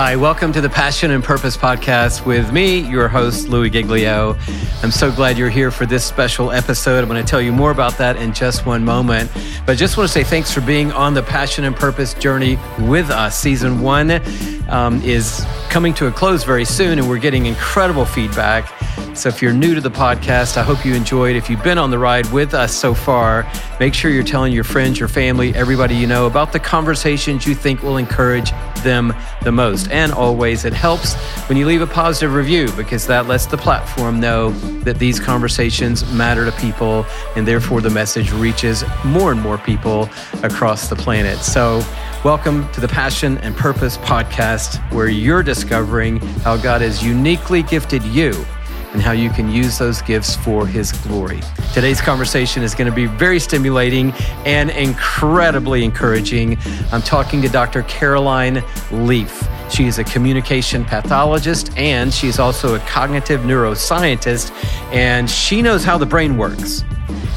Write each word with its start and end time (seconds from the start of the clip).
Hi, 0.00 0.14
welcome 0.14 0.52
to 0.52 0.60
the 0.60 0.70
Passion 0.70 1.10
and 1.10 1.24
Purpose 1.24 1.56
podcast 1.56 2.24
with 2.24 2.52
me, 2.52 2.78
your 2.88 3.08
host, 3.08 3.48
Louie 3.48 3.68
Giglio. 3.68 4.38
I'm 4.84 4.92
so 4.92 5.10
glad 5.10 5.36
you're 5.36 5.50
here 5.50 5.72
for 5.72 5.86
this 5.86 6.04
special 6.04 6.52
episode. 6.52 7.02
I'm 7.02 7.08
going 7.08 7.20
to 7.20 7.28
tell 7.28 7.42
you 7.42 7.50
more 7.50 7.72
about 7.72 7.98
that 7.98 8.14
in 8.14 8.32
just 8.32 8.64
one 8.64 8.84
moment. 8.84 9.28
But 9.66 9.72
I 9.72 9.74
just 9.74 9.96
want 9.96 10.06
to 10.08 10.12
say 10.12 10.22
thanks 10.22 10.54
for 10.54 10.60
being 10.60 10.92
on 10.92 11.14
the 11.14 11.22
Passion 11.24 11.64
and 11.64 11.74
Purpose 11.74 12.14
journey 12.14 12.60
with 12.82 13.10
us. 13.10 13.36
Season 13.36 13.80
one 13.80 14.10
um, 14.68 15.02
is 15.02 15.44
coming 15.70 15.94
to 15.94 16.06
a 16.06 16.12
close 16.12 16.44
very 16.44 16.64
soon, 16.64 16.98
and 16.98 17.08
we're 17.08 17.18
getting 17.18 17.46
incredible 17.46 18.04
feedback. 18.04 18.72
So 19.18 19.28
if 19.28 19.42
you're 19.42 19.52
new 19.52 19.74
to 19.74 19.80
the 19.80 19.90
podcast, 19.90 20.56
I 20.56 20.62
hope 20.62 20.84
you 20.84 20.94
enjoyed. 20.94 21.34
If 21.34 21.50
you've 21.50 21.64
been 21.64 21.78
on 21.78 21.90
the 21.90 21.98
ride 21.98 22.30
with 22.32 22.54
us 22.54 22.72
so 22.72 22.94
far, 22.94 23.50
make 23.80 23.92
sure 23.92 24.12
you're 24.12 24.22
telling 24.22 24.52
your 24.52 24.62
friends, 24.62 25.00
your 25.00 25.08
family, 25.08 25.52
everybody 25.56 25.96
you 25.96 26.06
know 26.06 26.26
about 26.26 26.52
the 26.52 26.60
conversations 26.60 27.44
you 27.44 27.56
think 27.56 27.82
will 27.82 27.96
encourage 27.96 28.52
them 28.84 29.12
the 29.42 29.50
most. 29.50 29.90
And 29.90 30.12
always, 30.12 30.64
it 30.64 30.72
helps 30.72 31.14
when 31.48 31.58
you 31.58 31.66
leave 31.66 31.82
a 31.82 31.86
positive 31.86 32.32
review 32.32 32.70
because 32.76 33.08
that 33.08 33.26
lets 33.26 33.46
the 33.46 33.56
platform 33.56 34.20
know 34.20 34.52
that 34.82 35.00
these 35.00 35.18
conversations 35.18 36.08
matter 36.12 36.44
to 36.44 36.52
people 36.52 37.04
and 37.34 37.46
therefore 37.46 37.80
the 37.80 37.90
message 37.90 38.30
reaches 38.30 38.84
more 39.04 39.32
and 39.32 39.40
more 39.40 39.58
people 39.58 40.08
across 40.44 40.88
the 40.88 40.96
planet. 40.96 41.38
So, 41.38 41.82
Welcome 42.24 42.68
to 42.72 42.80
the 42.80 42.88
Passion 42.88 43.38
and 43.38 43.56
Purpose 43.56 43.96
podcast, 43.98 44.80
where 44.92 45.06
you're 45.06 45.44
discovering 45.44 46.18
how 46.18 46.56
God 46.56 46.80
has 46.80 47.00
uniquely 47.00 47.62
gifted 47.62 48.02
you 48.02 48.44
and 48.92 49.00
how 49.00 49.12
you 49.12 49.30
can 49.30 49.48
use 49.48 49.78
those 49.78 50.02
gifts 50.02 50.34
for 50.34 50.66
His 50.66 50.90
glory. 50.90 51.40
Today's 51.72 52.00
conversation 52.00 52.64
is 52.64 52.74
going 52.74 52.90
to 52.90 52.94
be 52.94 53.06
very 53.06 53.38
stimulating 53.38 54.12
and 54.44 54.70
incredibly 54.70 55.84
encouraging. 55.84 56.58
I'm 56.90 57.02
talking 57.02 57.40
to 57.42 57.48
Dr. 57.48 57.84
Caroline 57.84 58.64
Leaf. 58.90 59.48
She 59.70 59.86
is 59.86 60.00
a 60.00 60.04
communication 60.04 60.84
pathologist 60.84 61.70
and 61.78 62.12
she's 62.12 62.40
also 62.40 62.74
a 62.74 62.80
cognitive 62.80 63.42
neuroscientist, 63.42 64.50
and 64.92 65.30
she 65.30 65.62
knows 65.62 65.84
how 65.84 65.96
the 65.96 66.06
brain 66.06 66.36
works. 66.36 66.82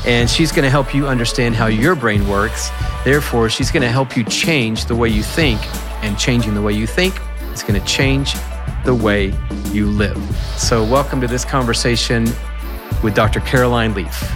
And 0.06 0.30
she's 0.30 0.52
going 0.52 0.64
to 0.64 0.70
help 0.70 0.94
you 0.94 1.08
understand 1.08 1.56
how 1.56 1.68
your 1.68 1.96
brain 1.96 2.28
works. 2.28 2.70
Therefore, 3.04 3.50
she's 3.50 3.72
going 3.72 3.84
to 3.84 3.90
help 3.90 4.18
you 4.18 4.24
change 4.24 4.86
the 4.86 4.96
way 4.96 5.10
you 5.10 5.24
think, 5.24 5.60
and 6.04 6.18
changing 6.18 6.54
the 6.54 6.62
way 6.62 6.74
you 6.74 6.88
think 6.88 7.20
is 7.54 7.64
going 7.64 7.80
to 7.80 7.86
change 7.86 8.34
the 8.86 8.96
way 8.96 9.34
you 9.72 9.88
live. 9.88 10.18
So, 10.58 10.84
welcome 10.84 11.22
to 11.22 11.28
this 11.28 11.46
conversation 11.46 12.26
with 13.04 13.16
Dr. 13.16 13.40
Caroline 13.40 13.94
Leaf. 13.94 14.32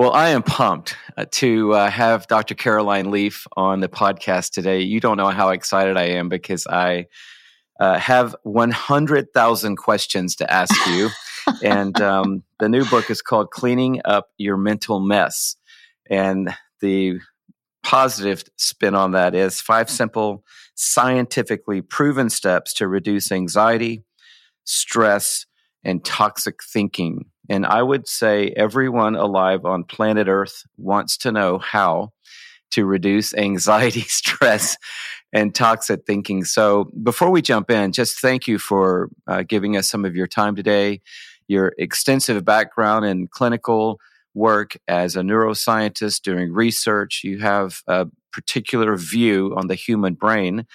Well, 0.00 0.12
I 0.12 0.30
am 0.30 0.42
pumped 0.42 0.96
uh, 1.18 1.26
to 1.32 1.74
uh, 1.74 1.90
have 1.90 2.26
Dr. 2.26 2.54
Caroline 2.54 3.10
Leaf 3.10 3.46
on 3.54 3.80
the 3.80 3.88
podcast 3.88 4.52
today. 4.52 4.80
You 4.80 4.98
don't 4.98 5.18
know 5.18 5.28
how 5.28 5.50
excited 5.50 5.98
I 5.98 6.04
am 6.04 6.30
because 6.30 6.66
I 6.66 7.06
uh, 7.80 7.98
have 7.98 8.36
100,000 8.42 9.76
questions 9.76 10.36
to 10.36 10.52
ask 10.52 10.74
you. 10.86 11.08
and 11.64 12.00
um, 12.00 12.44
the 12.60 12.68
new 12.68 12.84
book 12.84 13.10
is 13.10 13.22
called 13.22 13.50
Cleaning 13.50 14.00
Up 14.04 14.28
Your 14.36 14.58
Mental 14.58 15.00
Mess. 15.00 15.56
And 16.08 16.54
the 16.80 17.20
positive 17.82 18.44
spin 18.56 18.94
on 18.94 19.12
that 19.12 19.34
is 19.34 19.60
five 19.60 19.88
simple, 19.88 20.44
scientifically 20.74 21.80
proven 21.80 22.28
steps 22.28 22.74
to 22.74 22.86
reduce 22.86 23.32
anxiety, 23.32 24.04
stress, 24.64 25.46
and 25.82 26.04
toxic 26.04 26.62
thinking. 26.62 27.24
And 27.48 27.64
I 27.64 27.82
would 27.82 28.06
say 28.06 28.52
everyone 28.56 29.16
alive 29.16 29.64
on 29.64 29.84
planet 29.84 30.28
Earth 30.28 30.64
wants 30.76 31.16
to 31.18 31.32
know 31.32 31.58
how 31.58 32.12
to 32.72 32.84
reduce 32.84 33.34
anxiety, 33.34 34.00
stress, 34.08 34.76
and 35.32 35.54
toxic 35.54 36.04
thinking. 36.06 36.44
So 36.44 36.90
before 37.02 37.30
we 37.30 37.42
jump 37.42 37.70
in, 37.70 37.92
just 37.92 38.18
thank 38.20 38.48
you 38.48 38.58
for 38.58 39.08
uh, 39.26 39.42
giving 39.42 39.76
us 39.76 39.88
some 39.88 40.04
of 40.04 40.16
your 40.16 40.26
time 40.26 40.56
today, 40.56 41.00
your 41.48 41.72
extensive 41.78 42.44
background 42.44 43.04
in 43.04 43.28
clinical 43.28 44.00
work 44.34 44.76
as 44.88 45.16
a 45.16 45.20
neuroscientist 45.20 46.22
doing 46.22 46.52
research. 46.52 47.22
You 47.24 47.38
have 47.40 47.82
a 47.86 48.06
particular 48.32 48.96
view 48.96 49.54
on 49.56 49.66
the 49.66 49.74
human 49.74 50.14
brain 50.14 50.66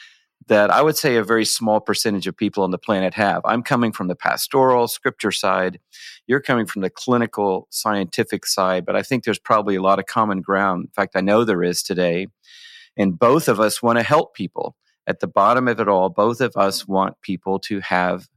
that 0.48 0.70
I 0.70 0.82
would 0.82 0.96
say 0.96 1.16
a 1.16 1.24
very 1.24 1.46
small 1.46 1.80
percentage 1.80 2.28
of 2.28 2.38
people 2.38 2.64
on 2.64 2.72
the 2.72 2.78
planet 2.78 3.16
have. 3.16 3.42
I'm 3.46 3.64
coming 3.64 3.92
from 3.92 4.08
the 4.08 4.16
pastoral 4.16 4.88
scripture 4.88 5.32
side. 5.32 5.80
You're 6.28 6.42
coming 6.42 6.68
from 6.68 6.84
the 6.84 6.90
clinical 6.90 7.68
scientific 7.72 8.46
side, 8.46 8.86
but 8.86 8.96
I 8.96 9.02
think 9.02 9.24
there's 9.24 9.40
probably 9.40 9.76
a 9.76 9.82
lot 9.82 9.98
of 9.98 10.06
common 10.06 10.42
ground. 10.42 10.86
In 10.86 10.92
fact, 10.92 11.16
I 11.16 11.22
know 11.22 11.44
there 11.44 11.64
is 11.64 11.82
today. 11.82 12.28
And 12.98 13.18
both 13.18 13.48
of 13.48 13.60
us 13.60 13.82
want 13.82 13.98
to 13.98 14.04
help 14.04 14.34
people. 14.34 14.76
At 15.08 15.20
the 15.20 15.28
bottom 15.28 15.68
of 15.68 15.80
it 15.80 15.88
all, 15.88 16.10
both 16.10 16.42
of 16.42 16.56
us 16.56 16.88
want 16.88 17.22
people 17.22 17.60
to 17.60 17.80
have 17.82 18.28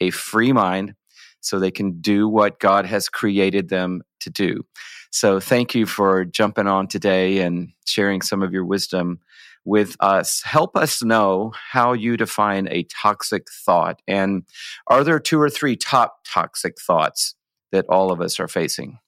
a 0.00 0.10
free 0.10 0.52
mind 0.52 0.94
so 1.40 1.58
they 1.58 1.70
can 1.70 2.00
do 2.00 2.28
what 2.28 2.58
God 2.58 2.84
has 2.86 3.08
created 3.08 3.68
them 3.68 4.02
to 4.20 4.30
do. 4.30 4.64
So 5.10 5.40
thank 5.40 5.74
you 5.74 5.86
for 5.86 6.24
jumping 6.24 6.66
on 6.66 6.86
today 6.88 7.38
and 7.38 7.70
sharing 7.86 8.20
some 8.20 8.42
of 8.42 8.52
your 8.52 8.64
wisdom 8.64 9.20
with 9.64 9.96
us. 10.00 10.42
Help 10.42 10.76
us 10.76 11.02
know 11.02 11.52
how 11.70 11.92
you 11.92 12.16
define 12.16 12.68
a 12.70 12.84
toxic 12.84 13.46
thought. 13.50 14.00
And 14.06 14.44
are 14.86 15.04
there 15.04 15.20
two 15.20 15.40
or 15.40 15.50
three 15.50 15.76
top 15.76 16.18
toxic 16.26 16.80
thoughts 16.80 17.34
that 17.72 17.86
all 17.88 18.10
of 18.10 18.20
us 18.20 18.38
are 18.40 18.48
facing? 18.48 18.98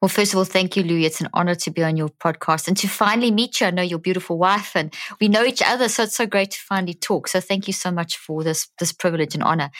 Well, 0.00 0.08
first 0.08 0.32
of 0.32 0.38
all, 0.38 0.44
thank 0.44 0.76
you, 0.76 0.82
Louie. 0.82 1.06
It's 1.06 1.20
an 1.20 1.28
honor 1.32 1.54
to 1.54 1.70
be 1.70 1.82
on 1.82 1.96
your 1.96 2.08
podcast 2.10 2.68
and 2.68 2.76
to 2.78 2.88
finally 2.88 3.30
meet 3.30 3.60
you. 3.60 3.66
I 3.66 3.70
know 3.70 3.82
your 3.82 3.98
beautiful 3.98 4.38
wife 4.38 4.76
and 4.76 4.94
we 5.20 5.28
know 5.28 5.44
each 5.44 5.62
other. 5.62 5.88
So 5.88 6.02
it's 6.04 6.16
so 6.16 6.26
great 6.26 6.50
to 6.52 6.60
finally 6.60 6.94
talk. 6.94 7.28
So 7.28 7.40
thank 7.40 7.66
you 7.66 7.72
so 7.72 7.90
much 7.90 8.16
for 8.16 8.44
this, 8.44 8.68
this 8.78 8.92
privilege 8.92 9.34
and 9.34 9.42
honor. 9.42 9.70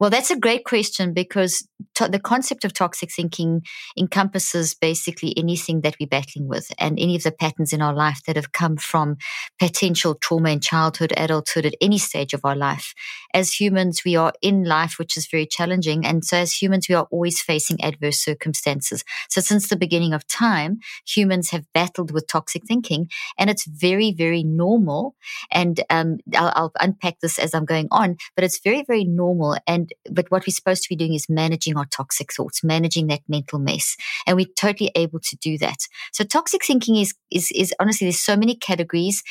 Well, 0.00 0.10
that's 0.10 0.30
a 0.30 0.38
great 0.38 0.64
question 0.64 1.12
because 1.14 1.66
to- 1.94 2.08
the 2.08 2.18
concept 2.18 2.64
of 2.64 2.72
toxic 2.74 3.12
thinking 3.12 3.62
encompasses 3.98 4.74
basically 4.74 5.34
anything 5.36 5.82
that 5.82 5.96
we're 6.00 6.06
battling 6.08 6.48
with 6.48 6.72
and 6.78 6.98
any 6.98 7.16
of 7.16 7.22
the 7.22 7.32
patterns 7.32 7.72
in 7.72 7.82
our 7.82 7.94
life 7.94 8.22
that 8.26 8.36
have 8.36 8.52
come 8.52 8.76
from 8.76 9.16
potential 9.58 10.14
trauma 10.14 10.50
in 10.50 10.60
childhood, 10.60 11.12
adulthood, 11.16 11.66
at 11.66 11.74
any 11.80 11.98
stage 11.98 12.34
of 12.34 12.44
our 12.44 12.56
life. 12.56 12.94
As 13.34 13.52
humans, 13.60 14.02
we 14.04 14.16
are 14.16 14.32
in 14.42 14.64
life, 14.64 14.98
which 14.98 15.16
is 15.16 15.26
very 15.26 15.46
challenging. 15.46 16.04
And 16.06 16.24
so 16.24 16.38
as 16.38 16.54
humans, 16.60 16.88
we 16.88 16.94
are 16.94 17.06
always 17.10 17.40
facing 17.40 17.82
adverse 17.84 18.18
circumstances. 18.18 19.04
So 19.28 19.40
since 19.60 19.68
the 19.68 19.76
beginning 19.76 20.14
of 20.14 20.26
time, 20.26 20.78
humans 21.06 21.50
have 21.50 21.66
battled 21.74 22.10
with 22.12 22.26
toxic 22.26 22.64
thinking 22.66 23.10
and 23.38 23.50
it's 23.50 23.66
very, 23.66 24.10
very 24.10 24.42
normal. 24.42 25.14
And 25.52 25.82
um, 25.90 26.16
I'll, 26.34 26.52
I'll 26.56 26.72
unpack 26.80 27.20
this 27.20 27.38
as 27.38 27.54
I'm 27.54 27.66
going 27.66 27.88
on, 27.90 28.16
but 28.36 28.44
it's 28.44 28.58
very, 28.58 28.82
very 28.86 29.04
normal. 29.04 29.58
And, 29.66 29.92
but 30.10 30.30
what 30.30 30.46
we're 30.46 30.54
supposed 30.54 30.82
to 30.84 30.88
be 30.88 30.96
doing 30.96 31.12
is 31.12 31.26
managing 31.28 31.76
our 31.76 31.84
toxic 31.84 32.32
thoughts, 32.32 32.64
managing 32.64 33.08
that 33.08 33.20
mental 33.28 33.58
mess. 33.58 33.96
And 34.26 34.34
we're 34.34 34.46
totally 34.58 34.92
able 34.94 35.20
to 35.20 35.36
do 35.36 35.58
that. 35.58 35.86
So 36.12 36.24
toxic 36.24 36.64
thinking 36.64 36.96
is, 36.96 37.12
is, 37.30 37.52
is 37.54 37.74
honestly, 37.78 38.06
there's 38.06 38.20
so 38.20 38.36
many 38.36 38.54
categories. 38.54 39.22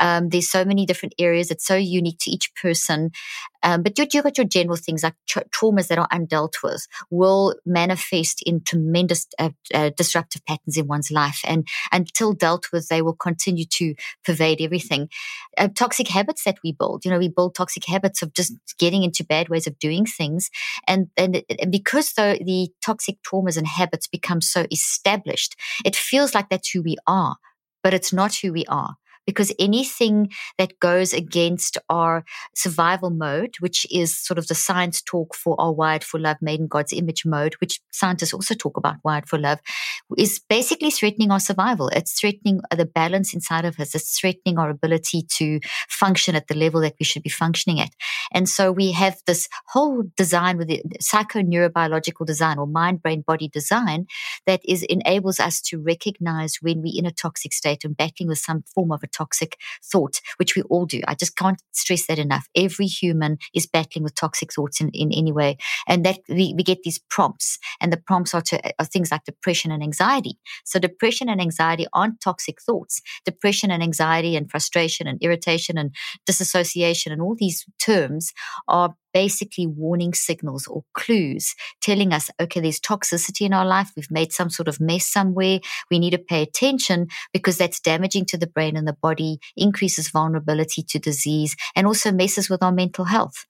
Um, 0.00 0.28
there's 0.28 0.50
so 0.50 0.66
many 0.66 0.84
different 0.84 1.14
areas. 1.18 1.50
It's 1.50 1.64
so 1.66 1.76
unique 1.76 2.18
to 2.20 2.30
each 2.30 2.54
person. 2.60 3.12
Um, 3.62 3.82
but 3.82 3.98
you, 3.98 4.06
you 4.12 4.22
got 4.22 4.38
your 4.38 4.46
general 4.46 4.76
things 4.76 5.02
like 5.02 5.14
tra- 5.26 5.44
traumas 5.50 5.88
that 5.88 5.98
are 5.98 6.08
undealt 6.08 6.54
with 6.62 6.86
will 7.10 7.54
manifest 7.66 8.42
in 8.46 8.62
tremendous 8.62 9.26
uh, 9.38 9.50
uh, 9.74 9.90
disruptive 9.96 10.44
patterns 10.46 10.76
in 10.76 10.86
one's 10.86 11.10
life. 11.10 11.40
And 11.46 11.66
until 11.92 12.32
dealt 12.32 12.66
with, 12.72 12.88
they 12.88 13.02
will 13.02 13.16
continue 13.16 13.64
to 13.64 13.94
pervade 14.24 14.60
everything. 14.60 15.08
Uh, 15.56 15.68
toxic 15.68 16.08
habits 16.08 16.44
that 16.44 16.58
we 16.62 16.72
build, 16.72 17.04
you 17.04 17.10
know, 17.10 17.18
we 17.18 17.28
build 17.28 17.54
toxic 17.54 17.84
habits 17.86 18.22
of 18.22 18.32
just 18.34 18.52
getting 18.78 19.02
into 19.02 19.24
bad 19.24 19.48
ways 19.48 19.66
of 19.66 19.78
doing 19.78 20.06
things. 20.06 20.50
And, 20.86 21.08
and, 21.16 21.42
and 21.60 21.72
because 21.72 22.12
the, 22.12 22.40
the 22.44 22.68
toxic 22.84 23.18
traumas 23.22 23.56
and 23.56 23.66
habits 23.66 24.06
become 24.06 24.40
so 24.40 24.66
established, 24.70 25.56
it 25.84 25.96
feels 25.96 26.34
like 26.34 26.48
that's 26.48 26.70
who 26.70 26.82
we 26.82 26.96
are, 27.06 27.36
but 27.82 27.94
it's 27.94 28.12
not 28.12 28.36
who 28.36 28.52
we 28.52 28.64
are 28.66 28.96
because 29.28 29.52
anything 29.58 30.30
that 30.56 30.80
goes 30.80 31.12
against 31.12 31.76
our 31.90 32.24
survival 32.54 33.10
mode, 33.10 33.56
which 33.60 33.86
is 33.92 34.18
sort 34.18 34.38
of 34.38 34.46
the 34.46 34.54
science 34.54 35.02
talk 35.02 35.34
for 35.34 35.54
our 35.60 35.70
wired 35.70 36.02
for 36.02 36.18
love, 36.18 36.38
made 36.40 36.60
in 36.60 36.66
God's 36.66 36.94
image 36.94 37.26
mode, 37.26 37.52
which 37.60 37.78
scientists 37.92 38.32
also 38.32 38.54
talk 38.54 38.78
about 38.78 38.96
wired 39.04 39.28
for 39.28 39.38
love, 39.38 39.58
is 40.16 40.40
basically 40.48 40.90
threatening 40.90 41.30
our 41.30 41.40
survival. 41.40 41.88
It's 41.88 42.18
threatening 42.18 42.62
the 42.74 42.86
balance 42.86 43.34
inside 43.34 43.66
of 43.66 43.78
us. 43.78 43.94
It's 43.94 44.18
threatening 44.18 44.58
our 44.58 44.70
ability 44.70 45.26
to 45.34 45.60
function 45.90 46.34
at 46.34 46.48
the 46.48 46.56
level 46.56 46.80
that 46.80 46.94
we 46.98 47.04
should 47.04 47.22
be 47.22 47.28
functioning 47.28 47.80
at. 47.80 47.90
And 48.32 48.48
so 48.48 48.72
we 48.72 48.92
have 48.92 49.20
this 49.26 49.46
whole 49.66 50.04
design 50.16 50.56
with 50.56 50.68
the 50.68 50.82
psychoneurobiological 51.02 52.24
design 52.24 52.56
or 52.56 52.66
mind, 52.66 53.02
brain, 53.02 53.20
body 53.26 53.48
design 53.48 54.06
that 54.46 54.62
is 54.66 54.84
enables 54.84 55.38
us 55.38 55.60
to 55.60 55.78
recognize 55.78 56.56
when 56.62 56.80
we're 56.80 56.98
in 56.98 57.04
a 57.04 57.12
toxic 57.12 57.52
state 57.52 57.84
and 57.84 57.94
battling 57.94 58.30
with 58.30 58.38
some 58.38 58.62
form 58.74 58.90
of 58.90 59.02
a 59.02 59.17
toxic 59.18 59.56
thought, 59.84 60.20
which 60.36 60.54
we 60.56 60.62
all 60.62 60.86
do. 60.86 61.00
I 61.08 61.14
just 61.14 61.36
can't 61.36 61.60
stress 61.72 62.06
that 62.06 62.18
enough. 62.18 62.46
Every 62.54 62.86
human 62.86 63.38
is 63.54 63.66
battling 63.66 64.04
with 64.04 64.14
toxic 64.14 64.52
thoughts 64.52 64.80
in, 64.80 64.90
in 64.90 65.12
any 65.12 65.32
way. 65.32 65.56
And 65.86 66.04
that 66.06 66.20
we, 66.28 66.54
we 66.56 66.62
get 66.62 66.82
these 66.82 67.00
prompts 67.10 67.58
and 67.80 67.92
the 67.92 67.96
prompts 67.96 68.34
are 68.34 68.42
to 68.42 68.58
are 68.78 68.84
things 68.84 69.10
like 69.10 69.24
depression 69.24 69.72
and 69.72 69.82
anxiety. 69.82 70.38
So 70.64 70.78
depression 70.78 71.28
and 71.28 71.40
anxiety 71.40 71.86
aren't 71.92 72.20
toxic 72.20 72.60
thoughts. 72.62 73.00
Depression 73.24 73.70
and 73.70 73.82
anxiety 73.82 74.36
and 74.36 74.50
frustration 74.50 75.06
and 75.06 75.20
irritation 75.22 75.78
and 75.78 75.94
disassociation 76.26 77.12
and 77.12 77.20
all 77.22 77.34
these 77.36 77.64
terms 77.78 78.32
are 78.68 78.94
basically 79.12 79.66
warning 79.66 80.14
signals 80.14 80.66
or 80.66 80.84
clues 80.94 81.54
telling 81.80 82.12
us, 82.12 82.30
okay, 82.40 82.60
there's 82.60 82.80
toxicity 82.80 83.42
in 83.42 83.52
our 83.52 83.66
life. 83.66 83.90
We've 83.96 84.10
made 84.10 84.32
some 84.32 84.50
sort 84.50 84.68
of 84.68 84.80
mess 84.80 85.06
somewhere. 85.06 85.60
We 85.90 85.98
need 85.98 86.10
to 86.10 86.18
pay 86.18 86.42
attention 86.42 87.08
because 87.32 87.58
that's 87.58 87.80
damaging 87.80 88.26
to 88.26 88.38
the 88.38 88.46
brain 88.46 88.76
and 88.76 88.86
the 88.86 88.96
body, 89.00 89.38
increases 89.56 90.10
vulnerability 90.10 90.82
to 90.82 90.98
disease, 90.98 91.56
and 91.74 91.86
also 91.86 92.12
messes 92.12 92.48
with 92.50 92.62
our 92.62 92.72
mental 92.72 93.04
health. 93.04 93.46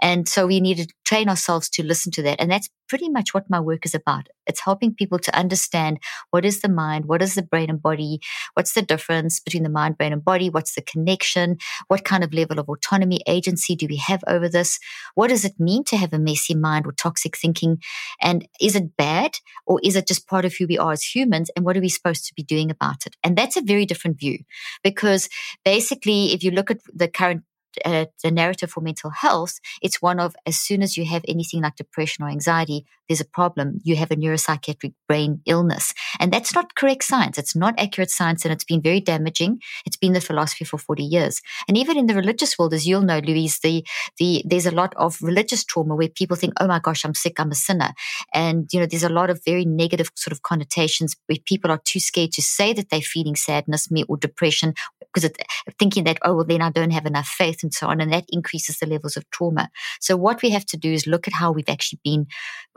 And 0.00 0.28
so 0.28 0.46
we 0.46 0.60
need 0.60 0.78
to 0.78 0.86
train 1.12 1.28
ourselves 1.28 1.68
to 1.68 1.82
listen 1.82 2.10
to 2.10 2.22
that. 2.22 2.40
And 2.40 2.50
that's 2.50 2.70
pretty 2.88 3.10
much 3.10 3.34
what 3.34 3.50
my 3.50 3.60
work 3.60 3.84
is 3.84 3.94
about. 3.94 4.28
It's 4.46 4.60
helping 4.60 4.94
people 4.94 5.18
to 5.18 5.38
understand 5.38 5.98
what 6.30 6.46
is 6.46 6.62
the 6.62 6.70
mind, 6.70 7.04
what 7.04 7.20
is 7.20 7.34
the 7.34 7.42
brain 7.42 7.68
and 7.68 7.82
body, 7.82 8.20
what's 8.54 8.72
the 8.72 8.80
difference 8.80 9.38
between 9.38 9.62
the 9.62 9.68
mind, 9.68 9.98
brain, 9.98 10.14
and 10.14 10.24
body, 10.24 10.48
what's 10.48 10.74
the 10.74 10.80
connection, 10.80 11.58
what 11.88 12.04
kind 12.04 12.24
of 12.24 12.32
level 12.32 12.58
of 12.58 12.66
autonomy, 12.66 13.20
agency 13.26 13.76
do 13.76 13.86
we 13.90 13.96
have 13.96 14.24
over 14.26 14.48
this, 14.48 14.78
what 15.14 15.28
does 15.28 15.44
it 15.44 15.60
mean 15.60 15.84
to 15.84 15.98
have 15.98 16.14
a 16.14 16.18
messy 16.18 16.54
mind 16.54 16.86
or 16.86 16.92
toxic 16.92 17.36
thinking, 17.36 17.76
and 18.22 18.48
is 18.58 18.74
it 18.74 18.96
bad 18.96 19.32
or 19.66 19.80
is 19.82 19.96
it 19.96 20.08
just 20.08 20.26
part 20.26 20.46
of 20.46 20.54
who 20.54 20.66
we 20.66 20.78
are 20.78 20.92
as 20.92 21.02
humans, 21.02 21.50
and 21.54 21.66
what 21.66 21.76
are 21.76 21.80
we 21.80 21.90
supposed 21.90 22.24
to 22.26 22.34
be 22.34 22.42
doing 22.42 22.70
about 22.70 23.04
it? 23.04 23.16
And 23.22 23.36
that's 23.36 23.58
a 23.58 23.62
very 23.62 23.84
different 23.84 24.18
view 24.18 24.38
because 24.82 25.28
basically, 25.62 26.32
if 26.32 26.42
you 26.42 26.50
look 26.52 26.70
at 26.70 26.80
the 26.94 27.08
current 27.08 27.42
uh, 27.84 28.06
the 28.22 28.30
narrative 28.30 28.70
for 28.70 28.80
mental 28.80 29.10
health, 29.10 29.58
it's 29.80 30.02
one 30.02 30.20
of 30.20 30.34
as 30.46 30.56
soon 30.56 30.82
as 30.82 30.96
you 30.96 31.04
have 31.04 31.24
anything 31.28 31.62
like 31.62 31.76
depression 31.76 32.24
or 32.24 32.28
anxiety, 32.28 32.86
there's 33.08 33.20
a 33.20 33.26
problem. 33.26 33.78
You 33.84 33.96
have 33.96 34.10
a 34.10 34.16
neuropsychiatric 34.16 34.94
brain 35.06 35.42
illness. 35.46 35.92
And 36.18 36.32
that's 36.32 36.54
not 36.54 36.74
correct 36.74 37.04
science. 37.04 37.36
It's 37.36 37.54
not 37.54 37.74
accurate 37.78 38.10
science 38.10 38.44
and 38.44 38.52
it's 38.52 38.64
been 38.64 38.80
very 38.80 39.00
damaging. 39.00 39.60
It's 39.84 39.96
been 39.96 40.12
the 40.12 40.20
philosophy 40.20 40.64
for 40.64 40.78
40 40.78 41.02
years. 41.02 41.40
And 41.68 41.76
even 41.76 41.98
in 41.98 42.06
the 42.06 42.14
religious 42.14 42.58
world, 42.58 42.72
as 42.72 42.86
you'll 42.86 43.02
know, 43.02 43.18
Louise, 43.18 43.58
the, 43.60 43.84
the, 44.18 44.42
there's 44.46 44.66
a 44.66 44.70
lot 44.70 44.94
of 44.96 45.18
religious 45.20 45.64
trauma 45.64 45.94
where 45.94 46.08
people 46.08 46.36
think, 46.36 46.54
oh 46.60 46.66
my 46.66 46.78
gosh, 46.78 47.04
I'm 47.04 47.14
sick, 47.14 47.38
I'm 47.38 47.50
a 47.50 47.54
sinner. 47.54 47.90
And, 48.32 48.68
you 48.72 48.80
know, 48.80 48.86
there's 48.86 49.02
a 49.02 49.08
lot 49.08 49.30
of 49.30 49.42
very 49.44 49.64
negative 49.64 50.10
sort 50.14 50.32
of 50.32 50.42
connotations 50.42 51.14
where 51.26 51.38
people 51.44 51.70
are 51.70 51.80
too 51.84 52.00
scared 52.00 52.32
to 52.32 52.42
say 52.42 52.72
that 52.72 52.88
they're 52.90 53.00
feeling 53.00 53.36
sadness 53.36 53.90
me 53.90 54.04
or 54.08 54.16
depression 54.16 54.74
because 55.12 55.28
uh, 55.28 55.44
thinking 55.78 56.04
that, 56.04 56.18
oh, 56.22 56.34
well, 56.34 56.44
then 56.44 56.62
I 56.62 56.70
don't 56.70 56.90
have 56.90 57.06
enough 57.06 57.26
faith 57.26 57.62
and 57.62 57.72
so 57.72 57.88
on. 57.88 58.00
And 58.00 58.12
that 58.12 58.24
increases 58.28 58.78
the 58.78 58.86
levels 58.86 59.16
of 59.16 59.28
trauma. 59.30 59.70
So 60.00 60.16
what 60.16 60.42
we 60.42 60.50
have 60.50 60.66
to 60.66 60.76
do 60.76 60.92
is 60.92 61.06
look 61.06 61.26
at 61.26 61.34
how 61.34 61.52
we've 61.52 61.68
actually 61.68 62.00
been, 62.04 62.26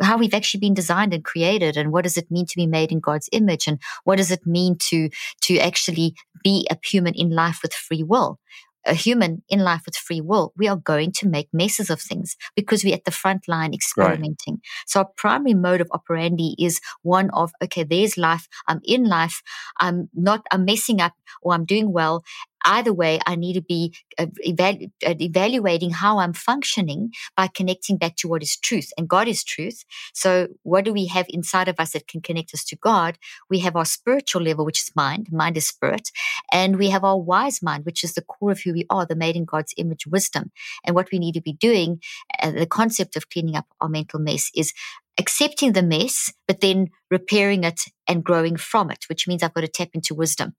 how 0.02 0.18
we've 0.18 0.34
actually 0.34 0.60
been 0.60 0.74
designed 0.74 1.14
and 1.14 1.24
created 1.24 1.78
and 1.78 1.92
what 1.92 2.04
does 2.04 2.18
it 2.18 2.32
mean 2.32 2.46
to 2.48 2.56
be 2.56 2.68
made 2.68 2.92
in 2.92 3.00
God's 3.00 3.30
image 3.32 3.68
and 3.68 3.80
what 4.04 4.18
does 4.18 4.32
it 4.32 4.46
mean 4.46 4.78
to, 4.90 5.10
to 5.42 5.58
actually 5.60 6.16
be 6.44 6.68
a 6.70 6.78
human 6.84 7.14
in 7.14 7.30
life 7.30 7.60
with 7.64 7.74
free 7.74 8.04
will 8.04 8.40
a 8.86 8.94
human 8.94 9.44
in 9.50 9.60
life 9.60 9.82
with 9.86 9.96
free 9.96 10.22
will, 10.22 10.54
we 10.58 10.68
are 10.68 10.76
going 10.76 11.12
to 11.14 11.28
make 11.28 11.50
messes 11.54 11.90
of 11.90 12.02
things 12.02 12.36
because 12.56 12.84
we're 12.84 12.94
at 12.94 13.06
the 13.06 13.12
front 13.12 13.48
line 13.48 13.74
experimenting. 13.74 14.56
Right. 14.56 14.86
So 14.88 15.00
our 15.00 15.10
primary 15.18 15.54
mode 15.54 15.82
of 15.82 15.90
operandi 15.92 16.56
is 16.60 16.80
one 17.02 17.30
of, 17.32 17.52
okay, 17.64 17.84
there's 17.84 18.18
life. 18.18 18.48
I'm 18.68 18.82
in 18.84 19.06
life. 19.06 19.42
I'm 19.80 20.10
not, 20.14 20.46
I'm 20.52 20.66
messing 20.66 21.02
up 21.02 21.14
or 21.42 21.54
I'm 21.54 21.66
doing 21.66 21.92
well 21.92 22.24
either 22.66 22.94
way, 22.94 23.20
I 23.26 23.36
need 23.36 23.54
to 23.54 23.62
be 23.62 23.96
uh, 24.18 24.28
evalu- 24.46 24.92
uh, 25.06 25.16
evaluating 25.20 25.92
how 25.92 26.20
I'm 26.20 26.34
functioning 26.34 27.12
by 27.38 27.48
connecting 27.48 27.98
back 27.98 28.16
to 28.18 28.28
what 28.28 28.44
is 28.44 28.58
truth. 28.58 28.92
And 28.98 29.08
God 29.08 29.28
is 29.28 29.44
truth. 29.44 29.84
So 30.14 30.48
what 30.64 30.86
do 30.86 30.94
we 30.94 31.08
have 31.08 31.26
inside 31.30 31.68
of 31.68 31.80
us 31.80 31.92
that 31.94 32.08
can 32.08 32.22
connect 32.22 32.54
us 32.54 32.64
to 32.66 32.76
God? 32.76 33.18
We 33.50 33.60
have 33.60 33.76
our 33.76 33.86
spiritual 33.86 34.42
level, 34.42 34.66
which 34.66 34.82
is 34.82 34.92
mind. 34.96 35.30
Mind 35.32 35.58
is 35.58 35.68
spirit. 35.68 36.10
And 36.52 36.78
we 36.78 36.90
have 36.90 37.04
our 37.04 37.18
wise 37.18 37.62
mind, 37.62 37.86
which 37.86 38.04
is 38.04 38.14
the 38.14 38.22
core 38.22 38.52
of 38.52 38.62
who 38.62 38.74
we 38.74 38.86
are, 38.90 39.06
the 39.06 39.16
made 39.16 39.36
in 39.36 39.46
God's 39.46 39.74
image 39.78 40.08
wisdom. 40.08 40.52
And 40.86 40.96
what 40.96 41.10
we 41.12 41.20
need 41.20 41.34
to 41.34 41.42
be 41.42 41.54
doing, 41.54 42.02
uh, 42.42 42.52
the 42.52 42.66
concept 42.66 43.16
of 43.16 43.30
cleaning 43.30 43.56
up 43.56 43.68
our 43.80 43.90
mental 43.90 44.20
mess 44.20 44.50
is 44.56 44.74
accepting 45.18 45.74
the 45.74 45.84
mess, 45.84 46.32
but 46.48 46.62
then 46.62 46.90
repairing 47.10 47.64
it 47.64 47.82
and 48.08 48.24
growing 48.24 48.58
from 48.58 48.92
it, 48.92 49.06
which 49.08 49.28
means 49.28 49.44
I've 49.44 49.54
got 49.54 49.62
to 49.62 49.68
tap 49.68 49.90
into 49.94 50.16
wisdom 50.16 50.56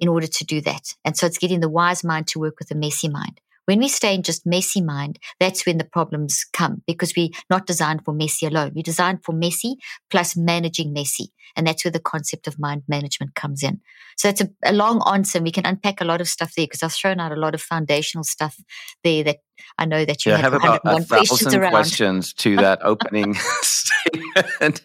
in 0.00 0.08
order 0.08 0.26
to 0.26 0.44
do 0.44 0.60
that. 0.62 0.94
And 1.04 1.16
so 1.16 1.26
it's 1.26 1.38
getting 1.38 1.60
the 1.60 1.68
wise 1.68 2.04
mind 2.04 2.26
to 2.28 2.38
work 2.38 2.54
with 2.58 2.68
the 2.68 2.74
messy 2.74 3.08
mind. 3.08 3.40
When 3.66 3.80
we 3.80 3.88
stay 3.88 4.14
in 4.14 4.22
just 4.22 4.46
messy 4.46 4.80
mind, 4.80 5.18
that's 5.38 5.66
when 5.66 5.76
the 5.76 5.84
problems 5.84 6.46
come 6.54 6.82
because 6.86 7.12
we're 7.14 7.28
not 7.50 7.66
designed 7.66 8.02
for 8.02 8.14
messy 8.14 8.46
alone. 8.46 8.72
We're 8.74 8.82
designed 8.82 9.22
for 9.22 9.32
messy 9.32 9.76
plus 10.08 10.38
managing 10.38 10.94
messy. 10.94 11.34
And 11.54 11.66
that's 11.66 11.84
where 11.84 11.92
the 11.92 12.00
concept 12.00 12.46
of 12.46 12.58
mind 12.58 12.84
management 12.88 13.34
comes 13.34 13.62
in. 13.62 13.82
So 14.16 14.30
it's 14.30 14.40
a, 14.40 14.48
a 14.64 14.72
long 14.72 15.02
answer. 15.06 15.36
And 15.36 15.44
we 15.44 15.52
can 15.52 15.66
unpack 15.66 16.00
a 16.00 16.06
lot 16.06 16.22
of 16.22 16.28
stuff 16.28 16.54
there 16.56 16.64
because 16.64 16.82
I've 16.82 16.94
thrown 16.94 17.20
out 17.20 17.30
a 17.30 17.36
lot 17.36 17.54
of 17.54 17.60
foundational 17.60 18.24
stuff 18.24 18.56
there 19.04 19.22
that 19.24 19.40
I 19.78 19.84
know 19.84 20.04
that 20.04 20.26
you 20.26 20.32
yeah, 20.32 20.38
have, 20.38 20.52
have 20.52 20.62
about 20.62 20.80
a 20.84 21.00
thousand 21.02 21.60
questions 21.70 22.32
to 22.34 22.56
that 22.58 22.80
opening 22.82 23.34
statement. 23.62 24.82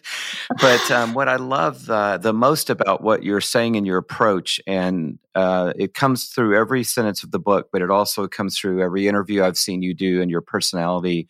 But 0.60 0.90
um, 0.90 1.14
what 1.14 1.28
I 1.28 1.36
love 1.36 1.88
uh, 1.90 2.18
the 2.18 2.32
most 2.32 2.70
about 2.70 3.02
what 3.02 3.22
you're 3.22 3.40
saying 3.40 3.74
in 3.74 3.84
your 3.84 3.98
approach, 3.98 4.60
and 4.66 5.18
uh, 5.34 5.72
it 5.76 5.94
comes 5.94 6.26
through 6.26 6.56
every 6.56 6.84
sentence 6.84 7.22
of 7.24 7.30
the 7.30 7.38
book, 7.38 7.68
but 7.72 7.82
it 7.82 7.90
also 7.90 8.26
comes 8.28 8.58
through 8.58 8.82
every 8.82 9.08
interview 9.08 9.42
I've 9.42 9.58
seen 9.58 9.82
you 9.82 9.94
do 9.94 10.22
and 10.22 10.30
your 10.30 10.42
personality. 10.42 11.28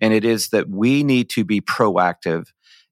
And 0.00 0.12
it 0.12 0.24
is 0.24 0.48
that 0.48 0.68
we 0.68 1.04
need 1.04 1.30
to 1.30 1.44
be 1.44 1.60
proactive 1.60 2.48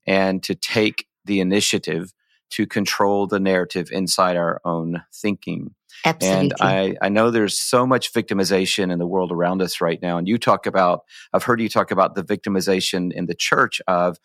and 0.06 0.42
to 0.44 0.54
take 0.54 1.06
the 1.24 1.40
initiative 1.40 2.12
to 2.52 2.66
control 2.66 3.26
the 3.26 3.40
narrative 3.40 3.90
inside 3.90 4.36
our 4.36 4.60
own 4.64 5.02
thinking. 5.12 5.74
Absolutely. 6.04 6.40
And 6.40 6.54
I, 6.60 6.96
I 7.00 7.08
know 7.08 7.30
there's 7.30 7.60
so 7.60 7.86
much 7.86 8.12
victimization 8.12 8.90
in 8.92 8.98
the 8.98 9.06
world 9.06 9.30
around 9.30 9.62
us 9.62 9.80
right 9.80 10.00
now. 10.02 10.18
And 10.18 10.26
you 10.26 10.38
talk 10.38 10.66
about, 10.66 11.02
I've 11.32 11.44
heard 11.44 11.60
you 11.60 11.68
talk 11.68 11.90
about 11.90 12.14
the 12.14 12.24
victimization 12.24 13.12
in 13.12 13.26
the 13.26 13.34
church 13.34 13.80
of, 13.86 14.18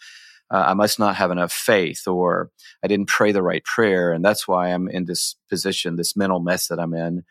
uh, 0.50 0.64
I 0.68 0.74
must 0.74 0.98
not 0.98 1.16
have 1.16 1.30
enough 1.30 1.52
faith, 1.52 2.08
or 2.08 2.52
I 2.84 2.88
didn't 2.88 3.10
pray 3.10 3.32
the 3.32 3.44
right 3.44 3.64
prayer. 3.64 4.12
And 4.12 4.24
that's 4.24 4.48
why 4.48 4.70
I'm 4.70 4.88
in 4.88 5.06
this 5.06 5.36
position, 5.50 5.98
this 5.98 6.16
mental 6.16 6.40
mess 6.40 6.68
that 6.68 6.80
I'm 6.80 6.94
in. 6.94 7.24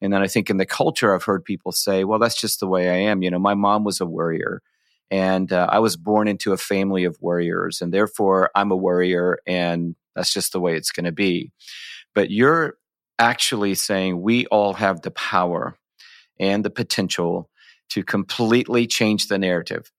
And 0.00 0.12
then 0.12 0.22
I 0.22 0.26
think 0.26 0.50
in 0.50 0.56
the 0.56 0.66
culture, 0.66 1.14
I've 1.14 1.24
heard 1.24 1.44
people 1.44 1.70
say, 1.70 2.02
well, 2.02 2.18
that's 2.18 2.40
just 2.40 2.60
the 2.60 2.66
way 2.66 2.88
I 2.90 3.10
am. 3.10 3.22
You 3.22 3.30
know, 3.30 3.38
my 3.38 3.54
mom 3.54 3.84
was 3.84 4.00
a 4.00 4.06
worrier. 4.06 4.62
And 5.12 5.52
uh, 5.52 5.68
I 5.70 5.78
was 5.78 5.96
born 5.96 6.26
into 6.26 6.54
a 6.54 6.56
family 6.56 7.04
of 7.04 7.18
warriors, 7.20 7.82
and 7.82 7.92
therefore 7.92 8.50
I'm 8.54 8.72
a 8.72 8.76
warrior, 8.76 9.38
and 9.46 9.94
that's 10.14 10.32
just 10.32 10.52
the 10.52 10.60
way 10.60 10.76
it's 10.76 10.90
going 10.92 11.04
to 11.04 11.12
be. 11.12 11.52
But 12.14 12.30
you're 12.30 12.74
actually 13.18 13.74
saying 13.74 14.20
we 14.20 14.46
all 14.46 14.74
have 14.74 15.02
the 15.02 15.10
power 15.10 15.76
and 16.40 16.64
the 16.64 16.70
potential 16.70 17.48
to 17.90 18.02
completely 18.02 18.86
change 18.86 19.28
the 19.28 19.38
narrative 19.38 19.92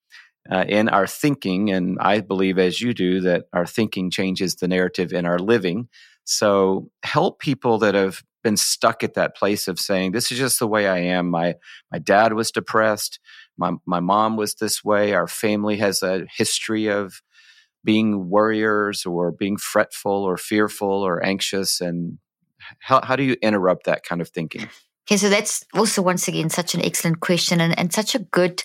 uh, 0.51 0.65
in 0.67 0.89
our 0.89 1.08
thinking. 1.08 1.72
And 1.72 1.98
I 2.00 2.22
believe, 2.22 2.58
as 2.58 2.82
you 2.82 2.93
do, 2.93 3.22
that 3.22 3.46
our 3.53 3.65
thinking 3.65 4.10
changes 4.10 4.55
the 4.55 4.67
narrative 4.67 5.13
in 5.13 5.25
our 5.25 5.39
living. 5.39 5.88
So 6.25 6.89
help 7.03 7.39
people 7.39 7.77
that 7.79 7.96
have 7.96 8.24
been 8.43 8.58
stuck 8.58 9.03
at 9.03 9.13
that 9.13 9.36
place 9.38 9.67
of 9.67 9.79
saying, 9.79 10.12
this 10.12 10.32
is 10.32 10.38
just 10.38 10.60
the 10.60 10.67
way 10.67 10.88
I 10.88 10.98
am. 10.98 11.29
My, 11.29 11.55
my 11.91 12.00
dad 12.00 12.34
was 12.34 12.51
depressed. 12.51 13.20
My, 13.58 13.74
my 13.86 14.00
mom 14.00 14.36
was 14.36 14.55
this 14.55 14.84
way. 14.84 15.13
Our 15.13 15.27
family 15.27 15.77
has 15.77 16.01
a 16.03 16.25
history 16.36 16.88
of 16.88 17.22
being 17.83 18.29
warriors 18.29 19.05
or 19.05 19.31
being 19.31 19.57
fretful 19.57 20.11
or 20.11 20.37
fearful 20.37 20.87
or 20.87 21.23
anxious. 21.23 21.81
And 21.81 22.17
how, 22.79 23.01
how 23.01 23.15
do 23.15 23.23
you 23.23 23.35
interrupt 23.41 23.85
that 23.85 24.03
kind 24.03 24.21
of 24.21 24.29
thinking? 24.29 24.69
Okay, 25.07 25.17
so 25.17 25.29
that's 25.29 25.65
also 25.73 26.01
once 26.01 26.27
again 26.27 26.49
such 26.49 26.75
an 26.75 26.81
excellent 26.81 27.19
question 27.19 27.59
and, 27.59 27.77
and 27.77 27.93
such 27.93 28.15
a 28.15 28.19
good 28.19 28.63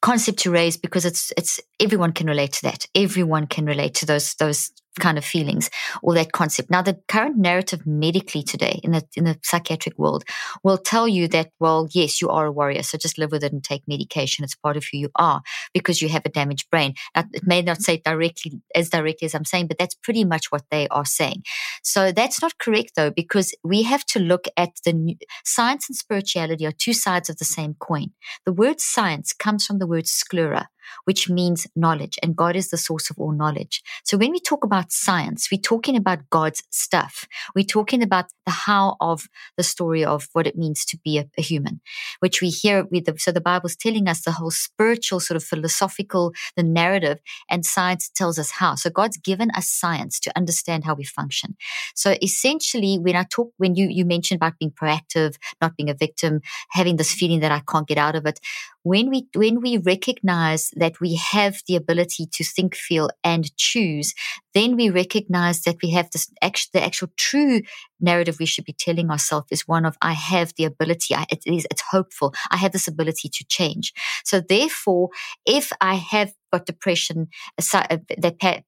concept 0.00 0.38
to 0.38 0.50
raise 0.50 0.76
because 0.76 1.04
it's 1.04 1.32
it's 1.36 1.60
everyone 1.80 2.12
can 2.12 2.26
relate 2.26 2.52
to 2.52 2.62
that. 2.62 2.86
Everyone 2.94 3.46
can 3.46 3.66
relate 3.66 3.94
to 3.94 4.06
those 4.06 4.34
those 4.34 4.70
kind 5.00 5.18
of 5.18 5.24
feelings 5.24 5.70
or 6.02 6.14
that 6.14 6.32
concept. 6.32 6.70
Now, 6.70 6.82
the 6.82 6.98
current 7.08 7.36
narrative 7.36 7.86
medically 7.86 8.42
today 8.42 8.80
in 8.82 8.92
the 8.92 9.02
in 9.16 9.24
the 9.24 9.38
psychiatric 9.42 9.98
world 9.98 10.24
will 10.62 10.78
tell 10.78 11.08
you 11.08 11.28
that, 11.28 11.50
well, 11.60 11.88
yes, 11.92 12.20
you 12.20 12.28
are 12.28 12.46
a 12.46 12.52
warrior, 12.52 12.82
so 12.82 12.98
just 12.98 13.18
live 13.18 13.32
with 13.32 13.44
it 13.44 13.52
and 13.52 13.62
take 13.62 13.82
medication. 13.88 14.44
It's 14.44 14.54
part 14.54 14.76
of 14.76 14.84
who 14.90 14.98
you 14.98 15.10
are 15.16 15.42
because 15.72 16.00
you 16.00 16.08
have 16.08 16.22
a 16.24 16.28
damaged 16.28 16.70
brain. 16.70 16.94
Now, 17.14 17.24
it 17.32 17.46
may 17.46 17.62
not 17.62 17.82
say 17.82 18.00
directly 18.04 18.60
as 18.74 18.90
directly 18.90 19.26
as 19.26 19.34
I'm 19.34 19.44
saying, 19.44 19.68
but 19.68 19.78
that's 19.78 19.94
pretty 19.94 20.24
much 20.24 20.50
what 20.50 20.64
they 20.70 20.88
are 20.88 21.04
saying. 21.04 21.42
So 21.82 22.12
that's 22.12 22.40
not 22.40 22.58
correct 22.58 22.92
though, 22.96 23.10
because 23.10 23.54
we 23.62 23.82
have 23.82 24.04
to 24.06 24.18
look 24.18 24.46
at 24.56 24.70
the 24.84 24.92
new, 24.92 25.16
science 25.44 25.88
and 25.88 25.96
spirituality 25.96 26.66
are 26.66 26.72
two 26.72 26.92
sides 26.92 27.28
of 27.30 27.38
the 27.38 27.44
same 27.44 27.74
coin. 27.74 28.08
The 28.46 28.52
word 28.52 28.80
science 28.80 29.32
comes 29.32 29.66
from 29.66 29.78
the 29.78 29.86
word 29.86 30.06
sclera, 30.06 30.68
which 31.04 31.28
means 31.28 31.66
knowledge, 31.74 32.18
and 32.22 32.36
God 32.36 32.56
is 32.56 32.70
the 32.70 32.78
source 32.78 33.10
of 33.10 33.18
all 33.18 33.32
knowledge. 33.32 33.82
So 34.04 34.16
when 34.16 34.32
we 34.32 34.40
talk 34.40 34.64
about 34.64 34.92
science, 34.92 35.48
we're 35.50 35.60
talking 35.60 35.96
about 35.96 36.30
God's 36.30 36.62
stuff. 36.70 37.26
We're 37.54 37.64
talking 37.64 38.02
about 38.02 38.26
the 38.46 38.52
how 38.52 38.96
of 39.00 39.28
the 39.56 39.62
story 39.62 40.04
of 40.04 40.28
what 40.32 40.46
it 40.46 40.56
means 40.56 40.84
to 40.86 40.98
be 41.04 41.18
a, 41.18 41.28
a 41.38 41.42
human, 41.42 41.80
which 42.20 42.40
we 42.40 42.48
hear 42.48 42.84
with 42.90 43.04
the, 43.06 43.14
so 43.18 43.32
the 43.32 43.40
Bible's 43.40 43.76
telling 43.76 44.08
us 44.08 44.22
the 44.22 44.32
whole 44.32 44.50
spiritual 44.50 45.20
sort 45.20 45.36
of 45.36 45.44
philosophical, 45.44 46.32
the 46.56 46.62
narrative, 46.62 47.18
and 47.50 47.64
science 47.64 48.08
tells 48.08 48.38
us 48.38 48.50
how. 48.52 48.74
So 48.74 48.90
God's 48.90 49.16
given 49.16 49.50
us 49.52 49.68
science 49.68 50.20
to 50.20 50.32
understand 50.36 50.84
how 50.84 50.94
we 50.94 51.04
function. 51.04 51.56
So 51.94 52.16
essentially, 52.22 52.98
when 52.98 53.16
I 53.16 53.24
talk, 53.24 53.52
when 53.56 53.74
you, 53.74 53.88
you 53.88 54.04
mentioned 54.04 54.38
about 54.38 54.58
being 54.58 54.70
proactive, 54.70 55.36
not 55.60 55.76
being 55.76 55.90
a 55.90 55.94
victim, 55.94 56.40
having 56.70 56.96
this 56.96 57.12
feeling 57.12 57.40
that 57.40 57.52
I 57.52 57.60
can't 57.60 57.88
get 57.88 57.98
out 57.98 58.14
of 58.14 58.26
it, 58.26 58.40
when 58.84 59.10
we 59.10 59.26
when 59.34 59.60
we 59.60 59.78
recognize 59.78 60.70
that 60.76 61.00
we 61.00 61.16
have 61.16 61.62
the 61.66 61.74
ability 61.74 62.26
to 62.32 62.44
think, 62.44 62.76
feel, 62.76 63.08
and 63.24 63.54
choose, 63.56 64.14
then 64.52 64.76
we 64.76 64.90
recognize 64.90 65.62
that 65.62 65.76
we 65.82 65.90
have 65.90 66.10
this 66.10 66.30
actual, 66.42 66.70
the 66.74 66.84
actual 66.84 67.08
true 67.16 67.62
narrative 67.98 68.36
we 68.38 68.46
should 68.46 68.66
be 68.66 68.74
telling 68.74 69.10
ourselves 69.10 69.48
is 69.50 69.66
one 69.66 69.86
of 69.86 69.96
I 70.02 70.12
have 70.12 70.52
the 70.56 70.64
ability. 70.64 71.14
I, 71.14 71.24
it 71.30 71.42
is 71.46 71.66
it's 71.70 71.82
hopeful. 71.90 72.34
I 72.50 72.58
have 72.58 72.72
this 72.72 72.86
ability 72.86 73.30
to 73.30 73.44
change. 73.48 73.92
So 74.24 74.40
therefore, 74.40 75.08
if 75.46 75.72
I 75.80 75.94
have 75.94 76.32
got 76.52 76.66
depression, 76.66 77.28
uh, 77.58 77.98
that 78.18 78.62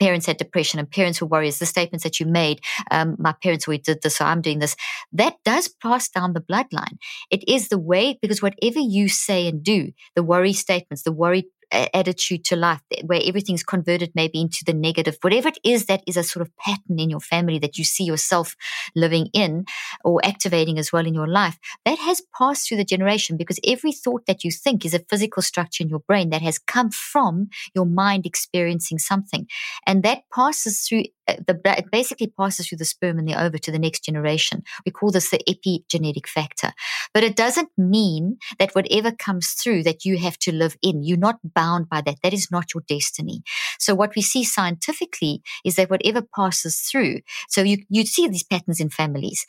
parents 0.00 0.26
had 0.26 0.36
depression 0.36 0.78
and 0.78 0.90
parents 0.90 1.20
were 1.20 1.26
worriers, 1.26 1.58
the 1.58 1.66
statements 1.66 2.04
that 2.04 2.20
you 2.20 2.26
made, 2.26 2.60
um, 2.90 3.16
my 3.18 3.32
parents 3.42 3.66
we 3.66 3.78
did 3.78 4.02
this, 4.02 4.16
so 4.16 4.24
I'm 4.24 4.40
doing 4.40 4.58
this, 4.58 4.76
that 5.12 5.36
does 5.44 5.68
pass 5.68 6.08
down 6.08 6.32
the 6.32 6.40
bloodline. 6.40 6.98
It 7.30 7.48
is 7.48 7.68
the 7.68 7.78
way, 7.78 8.18
because 8.20 8.42
whatever 8.42 8.78
you 8.78 9.08
say 9.08 9.46
and 9.48 9.62
do, 9.62 9.92
the 10.14 10.22
worry 10.22 10.52
statements, 10.52 11.02
the 11.02 11.12
worried 11.12 11.46
attitude 11.70 12.44
to 12.44 12.56
life 12.56 12.80
where 13.04 13.20
everything's 13.24 13.62
converted 13.62 14.12
maybe 14.14 14.40
into 14.40 14.64
the 14.64 14.72
negative, 14.72 15.18
whatever 15.20 15.48
it 15.48 15.58
is 15.64 15.86
that 15.86 16.02
is 16.06 16.16
a 16.16 16.22
sort 16.22 16.46
of 16.46 16.56
pattern 16.56 16.98
in 16.98 17.10
your 17.10 17.20
family 17.20 17.58
that 17.58 17.78
you 17.78 17.84
see 17.84 18.04
yourself 18.04 18.56
living 18.94 19.28
in 19.32 19.64
or 20.04 20.20
activating 20.24 20.78
as 20.78 20.92
well 20.92 21.06
in 21.06 21.14
your 21.14 21.26
life, 21.26 21.58
that 21.84 21.98
has 21.98 22.22
passed 22.36 22.68
through 22.68 22.76
the 22.76 22.84
generation 22.84 23.36
because 23.36 23.60
every 23.66 23.92
thought 23.92 24.26
that 24.26 24.44
you 24.44 24.50
think 24.50 24.84
is 24.84 24.94
a 24.94 25.04
physical 25.10 25.42
structure 25.42 25.82
in 25.82 25.88
your 25.88 26.00
brain 26.00 26.30
that 26.30 26.42
has 26.42 26.58
come 26.58 26.90
from 26.90 27.48
your 27.74 27.86
mind 27.86 28.26
experiencing 28.26 28.98
something. 28.98 29.46
And 29.86 30.02
that 30.02 30.22
passes 30.34 30.80
through 30.80 31.04
uh, 31.28 31.34
the, 31.46 31.60
it 31.78 31.90
basically 31.90 32.28
passes 32.28 32.66
through 32.68 32.78
the 32.78 32.84
sperm 32.84 33.18
and 33.18 33.28
the 33.28 33.34
ova 33.34 33.58
to 33.58 33.70
the 33.70 33.78
next 33.78 34.02
generation. 34.02 34.62
We 34.86 34.92
call 34.92 35.10
this 35.10 35.30
the 35.30 35.40
epigenetic 35.48 36.26
factor. 36.26 36.72
But 37.12 37.22
it 37.22 37.36
doesn't 37.36 37.70
mean 37.76 38.38
that 38.58 38.74
whatever 38.74 39.12
comes 39.12 39.50
through 39.50 39.82
that 39.82 40.04
you 40.04 40.18
have 40.18 40.38
to 40.38 40.52
live 40.52 40.76
in. 40.82 41.02
You're 41.02 41.18
not 41.18 41.38
bound 41.58 41.88
by 41.88 42.00
that. 42.02 42.18
That 42.22 42.34
is 42.34 42.48
not 42.50 42.74
your 42.74 42.84
destiny. 42.88 43.42
So 43.78 43.94
what 43.94 44.14
we 44.14 44.22
see 44.22 44.44
scientifically 44.44 45.42
is 45.64 45.74
that 45.76 45.90
whatever 45.90 46.22
passes 46.22 46.80
through, 46.80 47.20
so 47.48 47.62
you, 47.62 47.78
you 47.88 48.06
see 48.06 48.28
these 48.28 48.44
patterns 48.44 48.80
in 48.80 48.90
families 48.90 49.44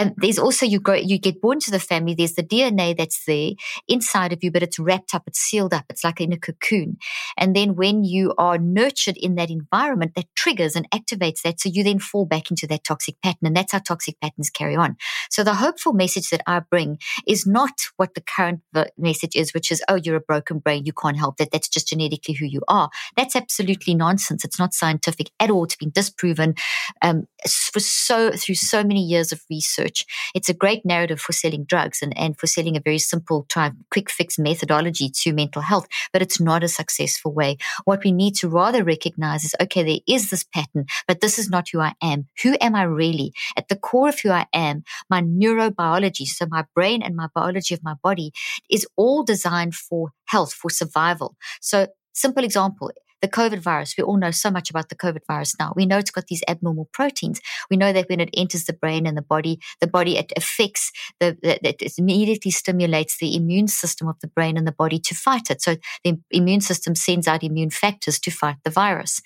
and 0.00 0.14
there's 0.16 0.38
also 0.38 0.64
you 0.64 0.80
you 1.02 1.18
get 1.18 1.40
born 1.40 1.60
to 1.60 1.70
the 1.70 1.78
family 1.78 2.14
there's 2.14 2.34
the 2.34 2.42
dna 2.42 2.96
that's 2.96 3.24
there 3.26 3.50
inside 3.86 4.32
of 4.32 4.42
you 4.42 4.50
but 4.50 4.62
it's 4.62 4.78
wrapped 4.78 5.14
up 5.14 5.24
it's 5.26 5.38
sealed 5.38 5.74
up 5.74 5.84
it's 5.90 6.04
like 6.04 6.20
in 6.20 6.32
a 6.32 6.38
cocoon. 6.38 6.96
And 7.36 7.54
then 7.54 7.74
when 7.74 8.04
you 8.04 8.34
are 8.38 8.58
nurtured 8.58 9.16
in 9.16 9.34
that 9.34 9.50
environment 9.50 10.12
that 10.16 10.26
triggers 10.36 10.76
and 10.76 10.88
activates 10.90 11.42
that 11.42 11.60
so 11.60 11.68
you 11.68 11.84
then 11.84 11.98
fall 11.98 12.26
back 12.26 12.50
into 12.50 12.66
that 12.68 12.84
toxic 12.84 13.16
pattern 13.22 13.46
and 13.46 13.56
that's 13.56 13.72
how 13.72 13.78
toxic 13.78 14.20
patterns 14.20 14.50
carry 14.50 14.76
on. 14.76 14.96
So 15.30 15.44
the 15.44 15.54
hopeful 15.54 15.92
message 15.92 16.30
that 16.30 16.42
i 16.46 16.60
bring 16.60 16.98
is 17.26 17.46
not 17.46 17.72
what 17.96 18.14
the 18.14 18.20
current 18.20 18.60
message 18.96 19.36
is 19.36 19.52
which 19.52 19.70
is 19.70 19.82
oh 19.88 19.96
you're 19.96 20.16
a 20.16 20.20
broken 20.20 20.58
brain 20.58 20.86
you 20.86 20.92
can't 20.92 21.18
help 21.18 21.36
that 21.38 21.50
that's 21.50 21.68
just 21.68 21.88
genetically 21.88 22.34
who 22.34 22.46
you 22.46 22.62
are. 22.68 22.90
That's 23.16 23.36
absolutely 23.36 23.94
nonsense 23.94 24.44
it's 24.44 24.58
not 24.58 24.74
scientific 24.74 25.30
at 25.40 25.50
all 25.50 25.64
it's 25.64 25.76
been 25.76 25.90
disproven 25.90 26.54
um, 27.02 27.24
for 27.46 27.80
so 27.80 28.30
through 28.32 28.54
so 28.54 28.82
many 28.82 29.02
years 29.02 29.32
of 29.32 29.42
research 29.50 29.89
research. 29.90 30.06
It's 30.34 30.48
a 30.48 30.54
great 30.54 30.84
narrative 30.84 31.20
for 31.20 31.32
selling 31.32 31.64
drugs 31.64 32.02
and, 32.02 32.16
and 32.16 32.38
for 32.38 32.46
selling 32.46 32.76
a 32.76 32.80
very 32.80 32.98
simple, 32.98 33.46
try, 33.48 33.72
quick 33.90 34.10
fix 34.10 34.38
methodology 34.38 35.10
to 35.22 35.32
mental 35.32 35.62
health, 35.62 35.86
but 36.12 36.22
it's 36.22 36.40
not 36.40 36.64
a 36.64 36.68
successful 36.68 37.32
way. 37.32 37.56
What 37.84 38.04
we 38.04 38.12
need 38.12 38.34
to 38.36 38.48
rather 38.48 38.84
recognize 38.84 39.44
is, 39.44 39.54
okay, 39.60 39.82
there 39.82 40.16
is 40.16 40.30
this 40.30 40.44
pattern, 40.44 40.86
but 41.06 41.20
this 41.20 41.38
is 41.38 41.50
not 41.50 41.68
who 41.72 41.80
I 41.80 41.94
am. 42.02 42.28
Who 42.42 42.56
am 42.60 42.74
I 42.74 42.82
really? 42.82 43.32
At 43.56 43.68
the 43.68 43.76
core 43.76 44.08
of 44.08 44.20
who 44.20 44.30
I 44.30 44.46
am, 44.52 44.84
my 45.08 45.22
neurobiology, 45.22 46.26
so 46.26 46.46
my 46.48 46.64
brain 46.74 47.02
and 47.02 47.16
my 47.16 47.28
biology 47.34 47.74
of 47.74 47.82
my 47.82 47.94
body 48.02 48.32
is 48.70 48.86
all 48.96 49.22
designed 49.24 49.74
for 49.74 50.12
health, 50.26 50.52
for 50.52 50.70
survival. 50.70 51.36
So 51.60 51.88
simple 52.12 52.44
example, 52.44 52.90
the 53.22 53.28
COVID 53.28 53.58
virus, 53.58 53.94
we 53.96 54.04
all 54.04 54.16
know 54.16 54.30
so 54.30 54.50
much 54.50 54.70
about 54.70 54.88
the 54.88 54.94
COVID 54.94 55.26
virus 55.26 55.54
now. 55.58 55.72
We 55.76 55.86
know 55.86 55.98
it's 55.98 56.10
got 56.10 56.26
these 56.26 56.42
abnormal 56.48 56.88
proteins. 56.92 57.40
We 57.70 57.76
know 57.76 57.92
that 57.92 58.08
when 58.08 58.20
it 58.20 58.30
enters 58.34 58.64
the 58.64 58.72
brain 58.72 59.06
and 59.06 59.16
the 59.16 59.22
body, 59.22 59.60
the 59.80 59.86
body 59.86 60.16
it 60.16 60.32
affects 60.36 60.92
the, 61.20 61.36
the 61.42 61.68
it 61.68 61.98
immediately 61.98 62.50
stimulates 62.50 63.18
the 63.18 63.36
immune 63.36 63.68
system 63.68 64.08
of 64.08 64.18
the 64.20 64.28
brain 64.28 64.56
and 64.56 64.66
the 64.66 64.72
body 64.72 64.98
to 64.98 65.14
fight 65.14 65.50
it. 65.50 65.62
So 65.62 65.76
the 66.04 66.18
immune 66.30 66.60
system 66.60 66.94
sends 66.94 67.28
out 67.28 67.42
immune 67.42 67.70
factors 67.70 68.18
to 68.20 68.30
fight 68.30 68.56
the 68.64 68.70
virus. 68.70 69.20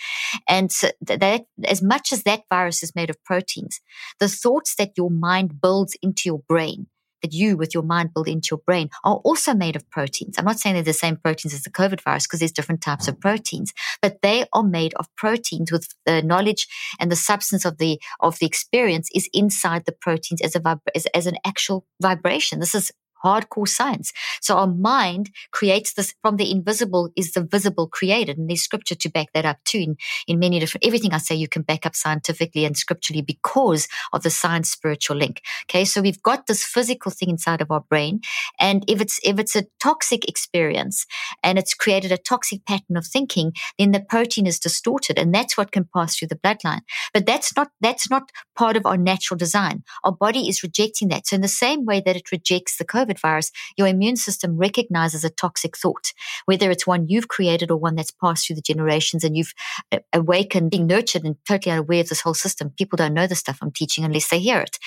And 0.49 0.73
so 0.73 0.91
that 1.03 1.45
as 1.65 1.83
much 1.83 2.13
as 2.13 2.25
that 2.25 2.43
virus 2.51 2.83
is 2.83 2.95
made 2.95 3.11
of 3.11 3.23
proteins, 3.25 3.81
the 4.19 4.29
thoughts 4.29 4.75
that 4.77 4.93
your 4.97 5.11
mind 5.11 5.61
builds 5.61 5.97
into 6.03 6.23
your 6.27 6.43
brain 6.49 6.87
that 7.25 7.33
you 7.33 7.57
with 7.57 7.73
your 7.73 7.83
mind 7.83 8.13
build 8.13 8.29
into 8.29 8.49
your 8.51 8.61
brain 8.67 8.91
are 9.03 9.17
also 9.17 9.55
made 9.55 9.77
of 9.77 9.89
proteins. 9.89 10.37
I'm 10.39 10.45
not 10.45 10.61
saying 10.61 10.75
they're 10.75 10.83
the 10.83 10.93
same 10.93 11.17
proteins 11.17 11.55
as 11.55 11.63
the 11.63 11.71
COVID 11.71 12.03
virus 12.03 12.27
because 12.27 12.41
there's 12.41 12.53
different 12.53 12.83
types 12.83 13.09
of 13.09 13.19
proteins, 13.19 13.73
but 14.03 14.21
they 14.21 14.45
are 14.53 14.63
made 14.63 14.93
of 14.95 15.09
proteins 15.17 15.73
with 15.73 15.89
the 16.05 16.23
knowledge 16.23 16.69
and 17.01 17.11
the 17.11 17.17
substance 17.17 17.65
of 17.65 17.79
the 17.79 17.99
of 18.21 18.39
the 18.39 18.47
experience 18.47 19.09
is 19.15 19.29
inside 19.33 19.87
the 19.87 19.93
proteins 19.93 20.43
as 20.43 20.55
a 20.55 20.61
vib- 20.61 20.81
as, 20.95 21.07
as 21.15 21.27
an 21.27 21.39
actual 21.47 21.87
vibration. 22.03 22.61
This 22.61 22.75
is 22.75 22.93
hardcore 23.25 23.69
science. 23.69 24.13
So 24.41 24.57
our 24.57 24.67
mind 24.67 25.31
creates 25.51 25.95
this 25.95 26.15
from 26.23 26.37
the 26.37 26.51
invisible 26.51 27.11
is 27.17 27.33
the 27.33 27.43
visible 27.43 27.89
created. 27.89 28.39
And 28.39 28.49
there's 28.49 28.63
scripture 28.63 28.95
to 28.95 29.09
back 29.09 29.29
that 29.35 29.45
up 29.45 29.59
too 29.65 29.79
in, 29.79 29.97
in 30.27 30.39
many 30.39 30.61
different, 30.61 30.87
everything 30.87 31.13
I 31.13 31.19
say 31.19 31.35
you 31.35 31.49
can 31.49 31.63
back 31.63 31.87
up 31.87 31.95
scientifically 31.95 32.65
and 32.65 32.77
scripturally 32.77 33.23
because 33.23 33.89
of 34.13 34.23
the 34.23 34.31
science 34.31 34.71
spiritual 34.71 35.17
link. 35.17 35.41
Okay. 35.65 35.85
So 35.85 36.03
we've 36.03 36.23
got 36.23 36.47
this 36.47 36.65
physical 36.65 37.11
thing 37.11 37.31
inside 37.31 37.61
of 37.61 37.71
our 37.71 37.81
brain. 37.81 38.21
And 38.61 38.85
if 38.89 39.01
it's, 39.01 39.19
if 39.23 39.39
it's 39.39 39.57
a 39.57 39.67
toxic 39.81 40.29
experience 40.29 41.07
and 41.43 41.59
it's 41.59 41.75
created 41.75 42.13
a 42.13 42.19
toxic 42.19 42.65
pattern 42.67 42.97
of 42.97 43.07
thinking, 43.07 43.53
then 43.79 43.93
the 43.93 44.01
protein 44.01 44.47
is 44.47 44.59
distorted 44.59 45.19
and 45.19 45.35
that's 45.35 45.57
what 45.57 45.73
can 45.73 45.89
pass 45.95 46.17
through 46.17 46.29
the 46.29 46.37
bloodline. 46.37 46.81
But 47.13 47.27
that's 47.27 47.57
not, 47.57 47.69
that's 47.81 48.11
not 48.11 48.31
part 48.57 48.77
of 48.77 48.87
our 48.87 48.97
natural 48.97 49.39
design. 49.39 49.83
Our 50.03 50.13
body 50.13 50.49
is 50.49 50.63
rejecting 50.63 51.09
that. 51.09 51.27
So 51.27 51.37
in 51.37 51.43
the 51.43 51.49
same 51.49 51.85
way 51.85 52.03
that 52.05 52.17
it 52.17 52.33
rejects 52.33 52.77
the 52.77 52.85
COVID 52.85 53.14
COVID 53.15 53.21
virus, 53.21 53.51
your 53.77 53.87
immune 53.87 54.17
system 54.17 54.57
recognizes 54.57 55.25
a 55.25 55.31
toxic 55.31 55.77
thought, 55.77 56.13
whether 56.47 56.71
it's 56.71 56.87
one 56.87 57.07
you've 57.09 57.29
created 57.29 57.71
or 57.71 57.77
one 57.77 57.95
that's 57.95 58.11
passed 58.11 58.47
through 58.47 58.57
the 58.57 58.63
generations 58.63 59.25
and 59.25 59.37
you've 59.37 59.55
uh, 59.93 59.99
awakened, 60.13 60.71
being 60.71 60.87
nurtured 60.87 61.25
and 61.25 61.37
totally 61.47 61.73
unaware 61.73 62.01
of 62.01 62.09
this 62.09 62.21
whole 62.21 62.35
system. 62.35 62.73
People 62.77 62.97
don't 62.97 63.15
know 63.15 63.27
the 63.27 63.35
stuff 63.35 63.59
I'm 63.61 63.73
teaching 63.73 64.05
unless 64.05 64.29
they 64.29 64.39
hear 64.39 64.61
it. 64.61 64.79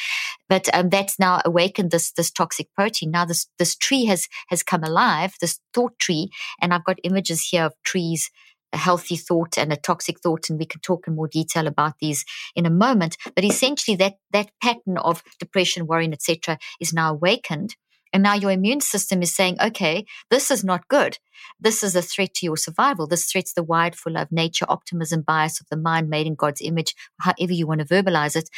But 0.50 0.74
um, 0.74 0.90
that's 0.90 1.20
now 1.20 1.42
awakened 1.44 1.92
this 1.92 2.12
this 2.12 2.32
toxic 2.32 2.74
protein. 2.74 3.12
Now 3.12 3.26
this 3.26 3.48
this 3.60 3.76
tree 3.76 4.06
has 4.06 4.28
has 4.48 4.64
come 4.64 4.84
alive, 4.84 5.34
this 5.42 5.60
thought 5.74 6.00
tree, 6.00 6.30
and 6.62 6.74
I've 6.74 6.86
got 6.86 7.00
images 7.04 7.48
here 7.50 7.66
of 7.66 7.74
trees 7.84 8.30
a 8.74 8.78
healthy 8.78 9.16
thought 9.16 9.58
and 9.58 9.72
a 9.72 9.78
toxic 9.78 10.20
thought 10.20 10.50
and 10.50 10.60
we 10.60 10.66
can 10.66 10.82
talk 10.82 11.08
in 11.08 11.16
more 11.16 11.28
detail 11.28 11.68
about 11.68 11.94
these 12.00 12.26
in 12.56 12.66
a 12.66 12.70
moment 12.70 13.18
but 13.36 13.44
essentially 13.44 13.96
that 13.96 14.16
that 14.32 14.52
pattern 14.62 14.98
of 14.98 15.24
depression 15.40 15.88
worrying 15.88 16.14
etc 16.14 16.58
is 16.80 16.94
now 16.94 17.12
awakened 17.12 17.76
and 18.14 18.24
now 18.24 18.34
your 18.34 18.52
immune 18.52 18.82
system 18.82 19.22
is 19.22 19.34
saying, 19.34 19.58
okay, 19.62 20.06
this 20.30 20.52
is 20.52 20.64
not 20.64 20.88
good. 20.88 21.18
This 21.60 21.84
is 21.84 21.96
a 21.96 22.02
threat 22.02 22.34
to 22.36 22.46
your 22.46 22.58
survival. 22.58 23.08
This 23.08 23.32
threats 23.32 23.54
the 23.54 23.64
wired 23.64 23.96
for 23.96 24.12
love, 24.12 24.32
nature, 24.32 24.66
optimism, 24.68 25.22
bias 25.22 25.60
of 25.60 25.68
the 25.70 25.78
mind 25.78 26.10
made 26.10 26.28
in 26.28 26.36
God's 26.36 26.62
image, 26.62 26.96
however 27.20 27.54
you 27.54 27.68
want 27.68 27.82
to 27.82 27.86
verbalize 27.86 28.36
it. 28.36 28.50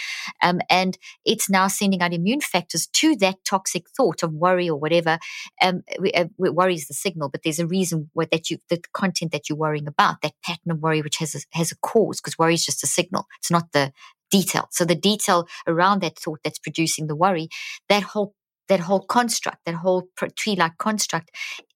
Um, 0.41 0.62
and 0.70 0.98
it's 1.25 1.50
now 1.50 1.68
sending 1.68 2.01
out 2.01 2.13
immune 2.13 2.41
factors 2.41 2.88
to 2.88 3.15
that 3.18 3.44
toxic 3.46 3.89
thought 3.89 4.24
of 4.24 4.34
worry 4.34 4.70
or 4.70 4.79
whatever. 4.79 5.20
Um, 5.62 5.84
uh, 6.15 6.25
worry 6.38 6.75
is 6.75 6.88
the 6.88 6.94
signal, 6.94 7.29
but 7.29 7.44
there's 7.44 7.60
a 7.60 7.68
reason 7.68 8.10
that 8.32 8.50
you, 8.50 8.58
the 8.70 8.82
content 8.94 9.32
that 9.32 9.50
you're 9.50 9.58
worrying 9.58 9.88
about, 9.88 10.22
that 10.22 10.34
pattern 10.44 10.72
of 10.72 10.79
worry, 10.79 11.01
which 11.01 11.18
has 11.18 11.36
a, 11.36 11.39
has 11.51 11.72
a 11.72 11.77
cause, 11.77 12.22
because 12.22 12.38
worry 12.38 12.53
is 12.53 12.65
just 12.65 12.84
a 12.84 12.88
signal. 12.88 13.27
It's 13.39 13.51
not 13.51 13.72
the 13.74 13.91
detail. 14.32 14.68
So 14.72 14.86
the 14.86 14.96
detail 14.96 15.48
around 15.68 16.01
that 16.01 16.18
thought 16.18 16.39
that's 16.44 16.60
producing 16.60 17.08
the 17.08 17.15
worry, 17.15 17.50
that 17.88 18.03
whole 18.03 18.36
that 18.70 18.80
whole 18.80 19.02
construct, 19.02 19.66
that 19.66 19.76
whole 19.76 20.08
tree 20.36 20.56
like 20.56 20.78
construct 20.78 21.32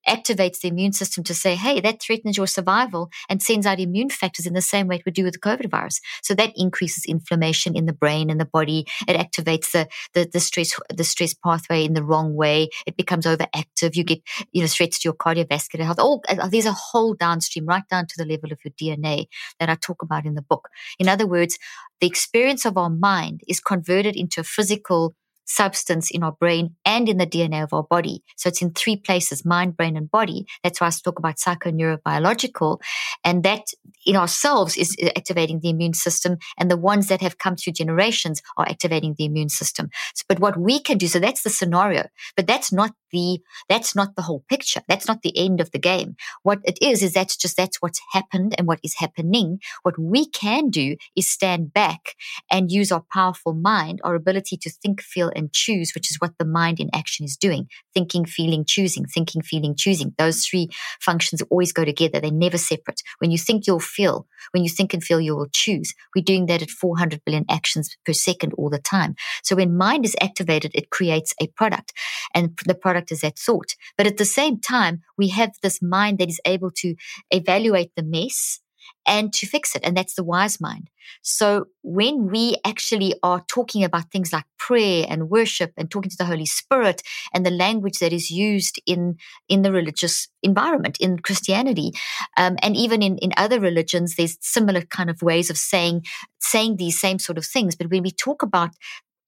activates 0.07 0.59
the 0.59 0.67
immune 0.67 0.91
system 0.91 1.23
to 1.23 1.33
say, 1.33 1.55
hey, 1.55 1.79
that 1.81 2.01
threatens 2.01 2.37
your 2.37 2.47
survival 2.47 3.09
and 3.29 3.41
sends 3.41 3.65
out 3.65 3.79
immune 3.79 4.09
factors 4.09 4.45
in 4.45 4.53
the 4.53 4.61
same 4.61 4.87
way 4.87 4.97
it 4.97 5.05
would 5.05 5.13
do 5.13 5.23
with 5.23 5.33
the 5.33 5.39
COVID 5.39 5.69
virus. 5.69 5.99
So 6.21 6.33
that 6.35 6.51
increases 6.55 7.05
inflammation 7.05 7.75
in 7.75 7.85
the 7.85 7.93
brain 7.93 8.29
and 8.29 8.39
the 8.39 8.45
body. 8.45 8.85
It 9.07 9.17
activates 9.17 9.71
the, 9.71 9.87
the, 10.13 10.29
the 10.31 10.39
stress, 10.39 10.73
the 10.93 11.03
stress 11.03 11.33
pathway 11.33 11.85
in 11.85 11.93
the 11.93 12.03
wrong 12.03 12.35
way. 12.35 12.69
It 12.85 12.97
becomes 12.97 13.25
overactive. 13.25 13.95
You 13.95 14.03
get, 14.03 14.21
you 14.51 14.61
know, 14.61 14.67
threats 14.67 14.99
to 14.99 15.07
your 15.07 15.13
cardiovascular 15.13 15.85
health. 15.85 15.99
All 15.99 16.21
uh, 16.27 16.47
these 16.49 16.67
are 16.67 16.75
whole 16.77 17.13
downstream, 17.13 17.65
right 17.65 17.87
down 17.89 18.07
to 18.07 18.15
the 18.17 18.25
level 18.25 18.51
of 18.51 18.59
your 18.63 18.73
DNA 18.73 19.27
that 19.59 19.69
I 19.69 19.75
talk 19.75 20.01
about 20.01 20.25
in 20.25 20.35
the 20.35 20.41
book. 20.41 20.69
In 20.99 21.07
other 21.07 21.25
words, 21.25 21.57
the 22.01 22.07
experience 22.07 22.65
of 22.65 22.77
our 22.77 22.89
mind 22.89 23.41
is 23.47 23.59
converted 23.59 24.15
into 24.15 24.41
a 24.41 24.43
physical 24.43 25.15
substance 25.45 26.11
in 26.11 26.23
our 26.23 26.31
brain 26.31 26.75
and 26.85 27.09
in 27.09 27.17
the 27.17 27.27
DNA 27.27 27.63
of 27.63 27.73
our 27.73 27.83
body. 27.83 28.23
So 28.37 28.49
it's 28.49 28.61
in 28.61 28.71
three 28.71 28.95
places, 28.95 29.45
mind, 29.45 29.77
brain, 29.77 29.97
and 29.97 30.09
body. 30.09 30.45
That's 30.63 30.79
why 30.79 30.87
I 30.87 30.91
talk 30.91 31.19
about 31.19 31.37
psychoneurobiological. 31.37 32.79
And 33.23 33.43
that 33.43 33.63
in 34.05 34.15
ourselves 34.15 34.77
is 34.77 34.95
activating 35.15 35.59
the 35.59 35.69
immune 35.69 35.93
system. 35.93 36.37
And 36.57 36.69
the 36.69 36.77
ones 36.77 37.07
that 37.07 37.21
have 37.21 37.37
come 37.37 37.55
through 37.55 37.73
generations 37.73 38.41
are 38.57 38.67
activating 38.67 39.15
the 39.17 39.25
immune 39.25 39.49
system. 39.49 39.89
So, 40.15 40.23
but 40.27 40.39
what 40.39 40.57
we 40.57 40.79
can 40.79 40.97
do, 40.97 41.07
so 41.07 41.19
that's 41.19 41.43
the 41.43 41.49
scenario, 41.49 42.07
but 42.35 42.47
that's 42.47 42.71
not 42.71 42.91
the, 43.13 43.39
that's 43.69 43.95
not 43.95 44.15
the 44.15 44.23
whole 44.23 44.43
picture. 44.49 44.81
That's 44.89 45.07
not 45.07 45.21
the 45.21 45.37
end 45.37 45.61
of 45.61 45.71
the 45.71 45.79
game. 45.79 46.17
What 46.41 46.59
it 46.65 46.77
is, 46.81 47.01
is 47.01 47.13
that's 47.13 47.37
just, 47.37 47.55
that's 47.55 47.81
what's 47.81 48.01
happened 48.11 48.55
and 48.57 48.67
what 48.67 48.79
is 48.83 48.95
happening. 48.97 49.59
What 49.83 49.97
we 49.97 50.27
can 50.27 50.69
do 50.69 50.97
is 51.15 51.31
stand 51.31 51.73
back 51.73 52.15
and 52.51 52.71
use 52.71 52.91
our 52.91 53.05
powerful 53.13 53.53
mind, 53.53 54.01
our 54.03 54.15
ability 54.15 54.57
to 54.57 54.69
think, 54.69 55.01
feel, 55.01 55.31
and 55.33 55.53
choose, 55.53 55.93
which 55.95 56.11
is 56.11 56.17
what 56.19 56.37
the 56.37 56.45
mind 56.45 56.79
in 56.81 56.89
action 56.93 57.23
is 57.23 57.37
doing. 57.37 57.67
Thinking, 57.93 58.25
feeling, 58.25 58.65
choosing, 58.65 59.05
thinking, 59.05 59.41
feeling, 59.41 59.75
choosing. 59.75 60.13
Those 60.17 60.45
three 60.45 60.69
functions 60.99 61.41
always 61.49 61.71
go 61.71 61.85
together. 61.85 62.19
They're 62.19 62.31
never 62.31 62.57
separate. 62.57 63.01
When 63.19 63.31
you 63.31 63.37
think, 63.37 63.67
you'll 63.67 63.79
feel. 63.79 64.27
When 64.51 64.63
you 64.63 64.69
think 64.69 64.93
and 64.93 65.03
feel, 65.03 65.21
you 65.21 65.35
will 65.35 65.49
choose. 65.53 65.93
We're 66.15 66.23
doing 66.23 66.47
that 66.47 66.61
at 66.61 66.69
400 66.69 67.21
billion 67.25 67.45
actions 67.49 67.95
per 68.05 68.13
second 68.13 68.53
all 68.57 68.69
the 68.69 68.79
time. 68.79 69.15
So 69.43 69.55
when 69.55 69.77
mind 69.77 70.05
is 70.05 70.15
activated, 70.19 70.71
it 70.73 70.89
creates 70.89 71.33
a 71.39 71.47
product 71.47 71.93
and 72.33 72.57
the 72.65 72.75
product 72.75 73.02
is 73.11 73.21
that 73.21 73.37
thought. 73.37 73.75
But 73.97 74.07
at 74.07 74.17
the 74.17 74.25
same 74.25 74.59
time, 74.59 75.01
we 75.17 75.29
have 75.29 75.51
this 75.61 75.81
mind 75.81 76.19
that 76.19 76.29
is 76.29 76.41
able 76.45 76.71
to 76.77 76.95
evaluate 77.31 77.91
the 77.95 78.03
mess 78.03 78.59
and 79.05 79.33
to 79.33 79.45
fix 79.45 79.75
it. 79.75 79.83
And 79.83 79.95
that's 79.95 80.15
the 80.15 80.23
wise 80.23 80.61
mind. 80.61 80.89
So 81.21 81.65
when 81.81 82.29
we 82.29 82.55
actually 82.65 83.15
are 83.23 83.43
talking 83.47 83.83
about 83.83 84.11
things 84.11 84.31
like 84.31 84.45
prayer 84.57 85.05
and 85.09 85.29
worship 85.29 85.73
and 85.77 85.91
talking 85.91 86.09
to 86.09 86.17
the 86.17 86.25
Holy 86.25 86.45
Spirit 86.45 87.01
and 87.33 87.45
the 87.45 87.51
language 87.51 87.99
that 87.99 88.13
is 88.13 88.29
used 88.31 88.81
in, 88.85 89.17
in 89.49 89.61
the 89.61 89.71
religious 89.71 90.29
environment, 90.41 90.97
in 90.99 91.19
Christianity, 91.19 91.91
um, 92.37 92.55
and 92.61 92.77
even 92.77 93.01
in, 93.01 93.17
in 93.17 93.33
other 93.35 93.59
religions, 93.59 94.15
there's 94.15 94.37
similar 94.41 94.81
kind 94.81 95.09
of 95.09 95.21
ways 95.21 95.49
of 95.49 95.57
saying, 95.57 96.03
saying 96.39 96.77
these 96.77 96.99
same 96.99 97.19
sort 97.19 97.37
of 97.37 97.45
things. 97.45 97.75
But 97.75 97.89
when 97.89 98.03
we 98.03 98.11
talk 98.11 98.41
about 98.41 98.71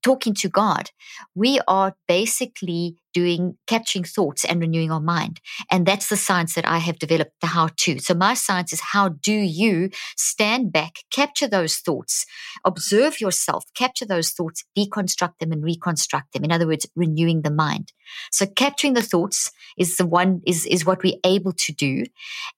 talking 0.05 0.35
to 0.35 0.47
God, 0.47 0.91
we 1.33 1.59
are 1.67 1.95
basically 2.07 2.95
doing 3.11 3.57
capturing 3.65 4.03
thoughts 4.03 4.45
and 4.45 4.59
renewing 4.59 4.91
our 4.91 4.99
mind. 4.99 5.39
And 5.71 5.85
that's 5.85 6.09
the 6.09 6.17
science 6.17 6.53
that 6.53 6.67
I 6.67 6.77
have 6.77 6.99
developed, 6.99 7.31
the 7.41 7.47
how 7.47 7.69
to. 7.77 7.97
So 7.97 8.13
my 8.13 8.35
science 8.35 8.71
is 8.71 8.81
how 8.81 9.09
do 9.09 9.33
you 9.33 9.89
stand 10.15 10.71
back, 10.71 10.97
capture 11.11 11.47
those 11.47 11.77
thoughts, 11.77 12.25
observe 12.63 13.19
yourself, 13.19 13.63
capture 13.75 14.05
those 14.05 14.29
thoughts, 14.29 14.63
deconstruct 14.77 15.39
them 15.39 15.51
and 15.51 15.63
reconstruct 15.63 16.33
them. 16.33 16.43
In 16.43 16.51
other 16.51 16.67
words, 16.67 16.85
renewing 16.95 17.41
the 17.41 17.51
mind. 17.51 17.93
So 18.31 18.45
capturing 18.45 18.93
the 18.93 19.01
thoughts 19.01 19.51
is 19.77 19.97
the 19.97 20.05
one 20.05 20.41
is 20.45 20.65
is 20.67 20.85
what 20.85 21.01
we're 21.01 21.23
able 21.25 21.53
to 21.53 21.73
do. 21.73 22.03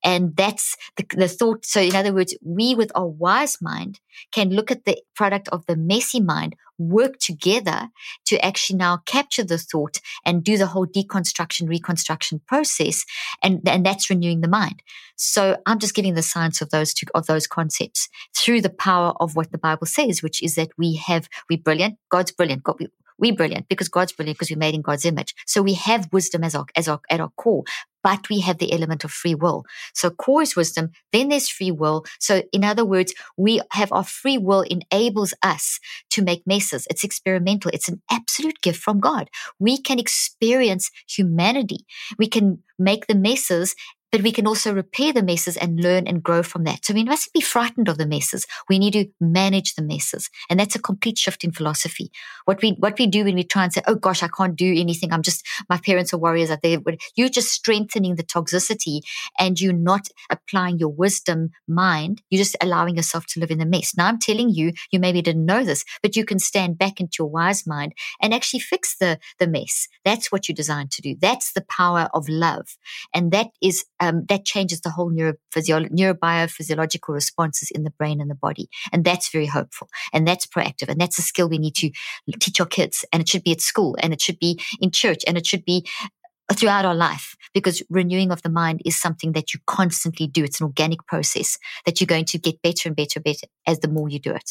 And 0.04 0.36
that's 0.36 0.76
the, 0.98 1.06
the 1.16 1.30
thought. 1.30 1.66
So 1.66 1.80
in 1.80 1.96
other 1.96 2.14
words, 2.14 2.36
we 2.44 2.76
with 2.76 2.92
our 2.96 3.08
wise 3.08 3.60
mind 3.62 4.02
can 4.34 4.50
look 4.50 4.72
at 4.72 4.86
the 4.86 4.98
product 5.16 5.48
of 5.50 5.66
the 5.68 5.78
messy 5.78 6.20
mind 6.20 6.56
work 6.78 7.20
together 7.20 7.90
to 8.26 8.44
actually 8.46 8.78
now 8.78 8.98
capture 9.06 9.44
the 9.44 9.58
thought 9.58 10.00
and 10.26 10.44
do 10.44 10.58
the 10.58 10.68
whole 10.68 10.86
deconstruction, 10.86 11.68
reconstruction 11.68 12.42
process. 12.48 13.06
And, 13.44 13.62
and 13.68 13.86
that's 13.86 14.10
renewing 14.10 14.42
the 14.42 14.48
mind. 14.48 14.82
So 15.16 15.58
I'm 15.66 15.80
just 15.80 15.96
giving 15.96 16.14
the 16.14 16.22
science 16.22 16.62
of 16.62 16.70
those 16.70 16.94
two, 16.94 17.08
of 17.16 17.26
those 17.26 17.48
concepts 17.48 18.10
through 18.36 18.62
the 18.62 18.70
power 18.70 19.14
of 19.20 19.36
what 19.36 19.52
the 19.52 19.58
Bible 19.58 19.88
says, 19.88 20.22
which 20.22 20.44
is 20.44 20.56
that 20.56 20.70
we 20.78 20.96
have, 20.96 21.28
we're 21.50 21.58
brilliant. 21.58 21.98
God's 22.10 22.32
brilliant. 22.32 22.64
God, 22.64 22.76
we, 22.80 22.88
we're 23.18 23.34
brilliant 23.34 23.68
because 23.68 23.90
God's 23.90 24.12
brilliant 24.12 24.38
because 24.38 24.52
we're 24.52 24.58
made 24.60 24.76
in 24.76 24.82
God's 24.82 25.06
image. 25.06 25.34
So 25.46 25.62
we 25.62 25.74
have 25.74 26.14
wisdom 26.14 26.44
as 26.44 26.54
our, 26.54 26.66
as 26.76 26.88
our, 26.88 27.02
at 27.10 27.20
our 27.20 27.32
core, 27.36 27.64
but 28.08 28.30
we 28.30 28.40
have 28.40 28.58
the 28.58 28.72
element 28.72 29.04
of 29.04 29.12
free 29.12 29.36
will. 29.36 29.66
So 29.94 30.10
core 30.10 30.42
is 30.42 30.56
wisdom, 30.56 30.92
then 31.12 31.28
there's 31.28 31.50
free 31.50 31.72
will. 31.72 32.06
So 32.20 32.42
in 32.54 32.64
other 32.64 32.86
words, 32.86 33.14
we 33.36 33.60
have 33.72 33.92
our 33.92 34.06
free 34.06 34.38
will 34.38 34.62
enables 34.62 35.34
us 35.44 35.78
to 36.12 36.22
make 36.22 36.48
messes. 36.48 36.88
It's 36.90 37.04
experimental. 37.04 37.70
It's 37.74 37.90
an 37.90 38.02
absolute 38.10 38.62
gift 38.62 38.82
from 38.82 39.02
God. 39.02 39.30
We 39.60 39.78
can 39.78 40.00
experience 40.00 40.90
humanity. 41.06 41.80
We 42.18 42.28
can 42.28 42.64
make 42.80 43.08
the 43.08 43.16
messes 43.16 43.76
but 44.18 44.24
we 44.24 44.32
can 44.32 44.48
also 44.48 44.74
repair 44.74 45.14
the 45.14 45.22
messes 45.22 45.58
and 45.58 45.80
learn 45.80 46.08
and 46.08 46.24
grow 46.24 46.42
from 46.42 46.64
that. 46.64 46.84
So 46.84 46.92
we 46.92 47.04
mustn't 47.04 47.34
be 47.34 47.42
frightened 47.42 47.88
of 47.88 48.00
the 48.00 48.08
messes. 48.08 48.48
We 48.68 48.80
need 48.80 48.94
to 48.94 49.06
manage 49.22 49.76
the 49.76 49.84
messes. 49.84 50.32
And 50.50 50.60
that's 50.60 50.76
a 50.76 50.82
complete 50.82 51.20
shift 51.20 51.44
in 51.44 51.52
philosophy. 51.52 52.12
What 52.46 52.64
we, 52.64 52.72
what 52.80 52.98
we 52.98 53.06
do 53.06 53.26
when 53.26 53.36
we 53.36 53.44
try 53.44 53.66
and 53.66 53.72
say, 53.72 53.84
oh 53.86 53.94
gosh, 53.94 54.24
I 54.24 54.28
can't 54.36 54.56
do 54.56 54.74
anything. 54.76 55.14
I'm 55.14 55.22
just, 55.22 55.46
my 55.70 55.78
parents 55.78 56.16
are 56.16 56.18
warriors 56.18 56.50
out 56.50 56.64
there. 56.64 56.80
You're 57.16 57.30
just 57.30 57.52
strengthening 57.52 58.16
the 58.16 58.24
toxicity 58.24 59.02
and 59.38 59.62
you're 59.62 59.72
not 59.72 60.08
applying 60.32 60.80
your 60.80 60.90
wisdom 60.90 61.52
mind. 61.68 62.24
You're 62.32 62.42
just 62.42 62.58
allowing 62.60 62.96
yourself 62.96 63.28
to 63.28 63.40
live 63.40 63.52
in 63.52 63.60
the 63.60 63.68
mess. 63.68 63.96
Now 63.96 64.08
I'm 64.08 64.18
telling 64.18 64.50
you, 64.50 64.74
you 64.92 65.00
maybe 65.00 65.22
didn't 65.22 65.46
know 65.46 65.64
this, 65.64 65.86
but 66.02 66.16
you 66.16 66.26
can 66.26 66.40
stand 66.40 66.80
back 66.80 67.00
into 67.00 67.18
your 67.20 67.30
wise 67.30 67.68
mind 67.68 67.94
and 68.20 68.34
actually 68.34 68.62
fix 68.62 68.98
the, 68.98 69.20
the 69.38 69.46
mess. 69.46 69.88
That's 70.04 70.32
what 70.32 70.50
you're 70.50 70.56
designed 70.56 70.90
to 70.94 71.04
do. 71.04 71.16
That's 71.20 71.54
the 71.54 71.66
power 71.70 72.10
of 72.16 72.28
love. 72.28 72.78
And 73.14 73.32
that 73.32 73.50
is 73.62 73.86
um, 74.08 74.26
that 74.30 74.46
changes 74.46 74.82
the 74.82 74.90
whole 74.90 75.12
neurophysio- 75.12 75.92
neurobiophysiological 75.92 77.14
responses 77.14 77.72
in 77.72 77.84
the 77.84 77.92
brain 77.92 78.22
and 78.22 78.30
the 78.30 78.36
body. 78.36 78.70
And 78.92 79.04
that's 79.04 79.30
very 79.30 79.46
hopeful. 79.46 79.90
And 80.14 80.28
that's 80.28 80.46
proactive. 80.46 80.90
And 80.90 81.00
that's 81.00 81.20
a 81.20 81.22
skill 81.22 81.50
we 81.50 81.58
need 81.58 81.76
to 81.76 81.92
teach 82.40 82.60
our 82.60 82.66
kids. 82.66 83.06
And 83.12 83.22
it 83.22 83.30
should 83.30 83.44
be 83.44 83.52
at 83.52 83.62
school 83.62 83.98
and 84.00 84.14
it 84.14 84.22
should 84.22 84.40
be 84.40 84.60
in 84.82 84.92
church 84.92 85.24
and 85.28 85.38
it 85.38 85.46
should 85.46 85.66
be 85.66 85.86
throughout 86.54 86.86
our 86.86 86.96
life 86.96 87.36
because 87.54 87.84
renewing 87.90 88.32
of 88.32 88.42
the 88.42 88.50
mind 88.50 88.82
is 88.86 89.00
something 89.00 89.34
that 89.34 89.54
you 89.54 89.60
constantly 89.68 90.28
do. 90.28 90.44
It's 90.44 90.62
an 90.62 90.66
organic 90.66 91.06
process 91.06 91.58
that 91.86 92.00
you're 92.00 92.08
going 92.08 92.26
to 92.26 92.38
get 92.38 92.62
better 92.62 92.88
and 92.88 92.96
better 92.96 93.18
and 93.18 93.24
better 93.26 93.48
as 93.66 93.80
the 93.80 93.90
more 93.90 94.08
you 94.08 94.20
do 94.20 94.34
it. 94.34 94.50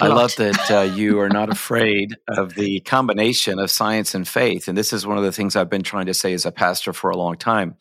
I 0.00 0.08
love 0.08 0.34
that 0.36 0.70
uh, 0.70 0.80
you 0.94 1.20
are 1.20 1.28
not 1.28 1.50
afraid 1.50 2.16
of 2.28 2.54
the 2.54 2.80
combination 2.80 3.58
of 3.58 3.70
science 3.70 4.14
and 4.14 4.26
faith. 4.26 4.68
And 4.68 4.76
this 4.76 4.92
is 4.92 5.06
one 5.06 5.18
of 5.18 5.24
the 5.24 5.32
things 5.32 5.56
I've 5.56 5.70
been 5.70 5.82
trying 5.82 6.06
to 6.06 6.14
say 6.14 6.32
as 6.32 6.46
a 6.46 6.52
pastor 6.52 6.92
for 6.92 7.10
a 7.10 7.16
long 7.16 7.36
time. 7.36 7.76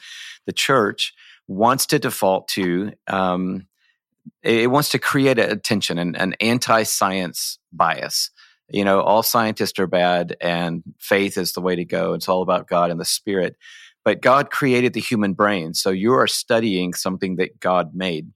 The 0.45 0.53
church 0.53 1.13
wants 1.47 1.85
to 1.87 1.99
default 1.99 2.47
to, 2.49 2.93
um, 3.07 3.67
it 4.43 4.69
wants 4.71 4.89
to 4.89 4.99
create 4.99 5.39
a 5.39 5.55
tension 5.55 5.97
and 5.97 6.15
an 6.15 6.35
anti 6.39 6.83
science 6.83 7.59
bias. 7.71 8.31
You 8.71 8.85
know, 8.85 9.01
all 9.01 9.23
scientists 9.23 9.79
are 9.79 9.87
bad 9.87 10.37
and 10.41 10.83
faith 10.99 11.37
is 11.37 11.53
the 11.53 11.61
way 11.61 11.75
to 11.75 11.85
go. 11.85 12.13
It's 12.13 12.29
all 12.29 12.41
about 12.41 12.67
God 12.67 12.91
and 12.91 12.99
the 12.99 13.05
spirit. 13.05 13.55
But 14.05 14.21
God 14.21 14.51
created 14.51 14.93
the 14.93 15.01
human 15.01 15.33
brain. 15.33 15.73
So 15.73 15.89
you 15.89 16.13
are 16.13 16.27
studying 16.27 16.93
something 16.93 17.35
that 17.37 17.59
God 17.59 17.93
made. 17.93 18.31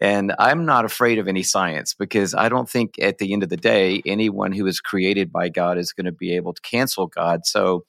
And 0.00 0.34
I'm 0.38 0.66
not 0.66 0.84
afraid 0.84 1.18
of 1.18 1.28
any 1.28 1.42
science 1.42 1.94
because 1.94 2.34
I 2.34 2.48
don't 2.48 2.68
think 2.68 2.98
at 3.00 3.18
the 3.18 3.32
end 3.32 3.42
of 3.42 3.48
the 3.48 3.56
day, 3.56 4.02
anyone 4.04 4.52
who 4.52 4.66
is 4.66 4.80
created 4.80 5.30
by 5.32 5.48
God 5.48 5.78
is 5.78 5.92
going 5.92 6.06
to 6.06 6.12
be 6.12 6.34
able 6.34 6.52
to 6.52 6.60
cancel 6.62 7.06
God. 7.06 7.46
So 7.46 7.84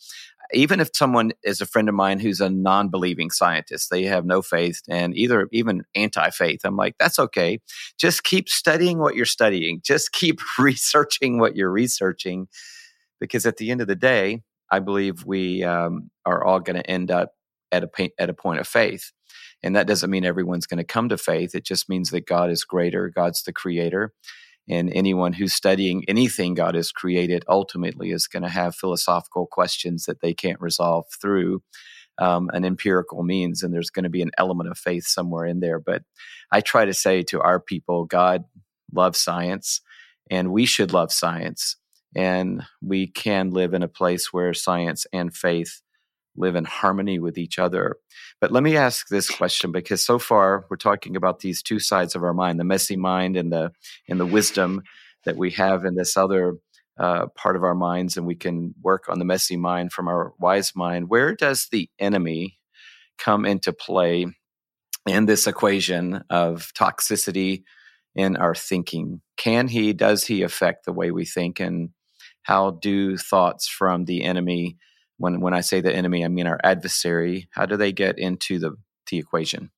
even 0.53 0.79
if 0.79 0.89
someone 0.93 1.31
is 1.43 1.61
a 1.61 1.65
friend 1.65 1.89
of 1.89 1.95
mine 1.95 2.19
who's 2.19 2.41
a 2.41 2.49
non-believing 2.49 3.31
scientist 3.31 3.89
they 3.89 4.03
have 4.03 4.25
no 4.25 4.41
faith 4.41 4.81
and 4.87 5.15
either 5.17 5.47
even 5.51 5.83
anti-faith 5.95 6.61
i'm 6.63 6.75
like 6.75 6.95
that's 6.99 7.19
okay. 7.19 7.59
Just 7.97 8.23
keep 8.23 8.49
studying 8.49 8.99
what 8.99 9.15
you're 9.15 9.25
studying. 9.25 9.81
Just 9.83 10.11
keep 10.11 10.39
researching 10.59 11.39
what 11.39 11.55
you're 11.55 11.71
researching. 11.71 12.47
Because 13.19 13.45
at 13.45 13.57
the 13.57 13.71
end 13.71 13.81
of 13.81 13.87
the 13.87 13.95
day 13.95 14.43
i 14.71 14.79
believe 14.79 15.25
we 15.25 15.63
um, 15.63 16.09
are 16.25 16.43
all 16.43 16.59
going 16.59 16.75
to 16.75 16.89
end 16.89 17.11
up 17.11 17.33
at 17.75 17.83
a, 17.85 18.11
at 18.19 18.31
a 18.31 18.35
point 18.35 18.61
of 18.61 18.67
faith 18.67 19.05
and 19.63 19.75
that 19.75 19.87
doesn't 19.87 20.09
mean 20.09 20.25
everyone's 20.25 20.67
going 20.67 20.77
to 20.77 20.83
come 20.85 21.09
to 21.09 21.17
faith. 21.17 21.55
It 21.55 21.65
just 21.65 21.89
means 21.89 22.11
that 22.11 22.27
God 22.27 22.49
is 22.49 22.63
greater, 22.63 23.09
God's 23.09 23.43
the 23.43 23.53
creator. 23.53 24.13
And 24.69 24.91
anyone 24.93 25.33
who's 25.33 25.53
studying 25.53 26.05
anything 26.07 26.53
God 26.53 26.75
has 26.75 26.91
created 26.91 27.43
ultimately 27.47 28.11
is 28.11 28.27
going 28.27 28.43
to 28.43 28.49
have 28.49 28.75
philosophical 28.75 29.47
questions 29.47 30.05
that 30.05 30.21
they 30.21 30.33
can't 30.33 30.61
resolve 30.61 31.05
through 31.21 31.63
um, 32.19 32.49
an 32.53 32.65
empirical 32.65 33.23
means. 33.23 33.63
And 33.63 33.73
there's 33.73 33.91
going 33.91 34.03
to 34.03 34.09
be 34.09 34.21
an 34.23 34.31
element 34.37 34.69
of 34.71 34.77
faith 34.77 35.05
somewhere 35.07 35.45
in 35.45 35.59
there. 35.61 35.79
But 35.79 36.03
I 36.51 36.61
try 36.61 36.85
to 36.85 36.93
say 36.93 37.23
to 37.23 37.41
our 37.41 37.59
people, 37.59 38.05
God 38.05 38.45
loves 38.93 39.19
science, 39.19 39.81
and 40.31 40.51
we 40.53 40.65
should 40.65 40.93
love 40.93 41.11
science. 41.13 41.77
and 42.15 42.63
we 42.81 43.07
can 43.07 43.51
live 43.51 43.73
in 43.73 43.83
a 43.83 43.87
place 43.87 44.33
where 44.33 44.53
science 44.53 45.05
and 45.13 45.35
faith 45.35 45.81
live 46.37 46.55
in 46.55 46.65
harmony 46.65 47.19
with 47.19 47.37
each 47.37 47.59
other. 47.59 47.97
But 48.41 48.51
let 48.51 48.63
me 48.63 48.77
ask 48.77 49.07
this 49.07 49.29
question 49.29 49.71
because 49.71 50.03
so 50.03 50.19
far 50.19 50.65
we're 50.69 50.77
talking 50.77 51.15
about 51.15 51.39
these 51.39 51.61
two 51.61 51.79
sides 51.79 52.15
of 52.15 52.23
our 52.23 52.33
mind, 52.33 52.59
the 52.59 52.63
messy 52.63 52.95
mind 52.95 53.37
and 53.37 53.51
the 53.51 53.71
and 54.09 54.19
the 54.19 54.25
wisdom 54.25 54.83
that 55.25 55.37
we 55.37 55.51
have 55.51 55.85
in 55.85 55.95
this 55.95 56.15
other 56.17 56.55
uh, 56.97 57.27
part 57.35 57.55
of 57.55 57.63
our 57.63 57.75
minds, 57.75 58.17
and 58.17 58.25
we 58.25 58.35
can 58.35 58.73
work 58.81 59.09
on 59.09 59.19
the 59.19 59.25
messy 59.25 59.57
mind 59.57 59.91
from 59.91 60.07
our 60.07 60.33
wise 60.39 60.73
mind. 60.75 61.09
Where 61.09 61.35
does 61.35 61.67
the 61.71 61.89
enemy 61.99 62.57
come 63.17 63.45
into 63.45 63.73
play 63.73 64.27
in 65.07 65.25
this 65.25 65.47
equation 65.47 66.23
of 66.29 66.71
toxicity 66.73 67.63
in 68.15 68.37
our 68.37 68.55
thinking? 68.55 69.21
Can 69.37 69.67
he, 69.67 69.93
does 69.93 70.25
he 70.25 70.41
affect 70.41 70.85
the 70.85 70.93
way 70.93 71.11
we 71.11 71.25
think? 71.25 71.59
And 71.59 71.89
how 72.43 72.71
do 72.71 73.17
thoughts 73.17 73.67
from 73.67 74.05
the 74.05 74.23
enemy 74.23 74.77
when 75.17 75.41
when 75.41 75.53
I 75.53 75.61
say 75.61 75.81
the 75.81 75.93
enemy, 75.93 76.23
I 76.25 76.27
mean 76.27 76.47
our 76.47 76.59
adversary. 76.63 77.47
How 77.51 77.65
do 77.65 77.77
they 77.77 77.91
get 77.91 78.17
into 78.19 78.59
the 78.59 78.75
the 79.09 79.17
equation? 79.17 79.71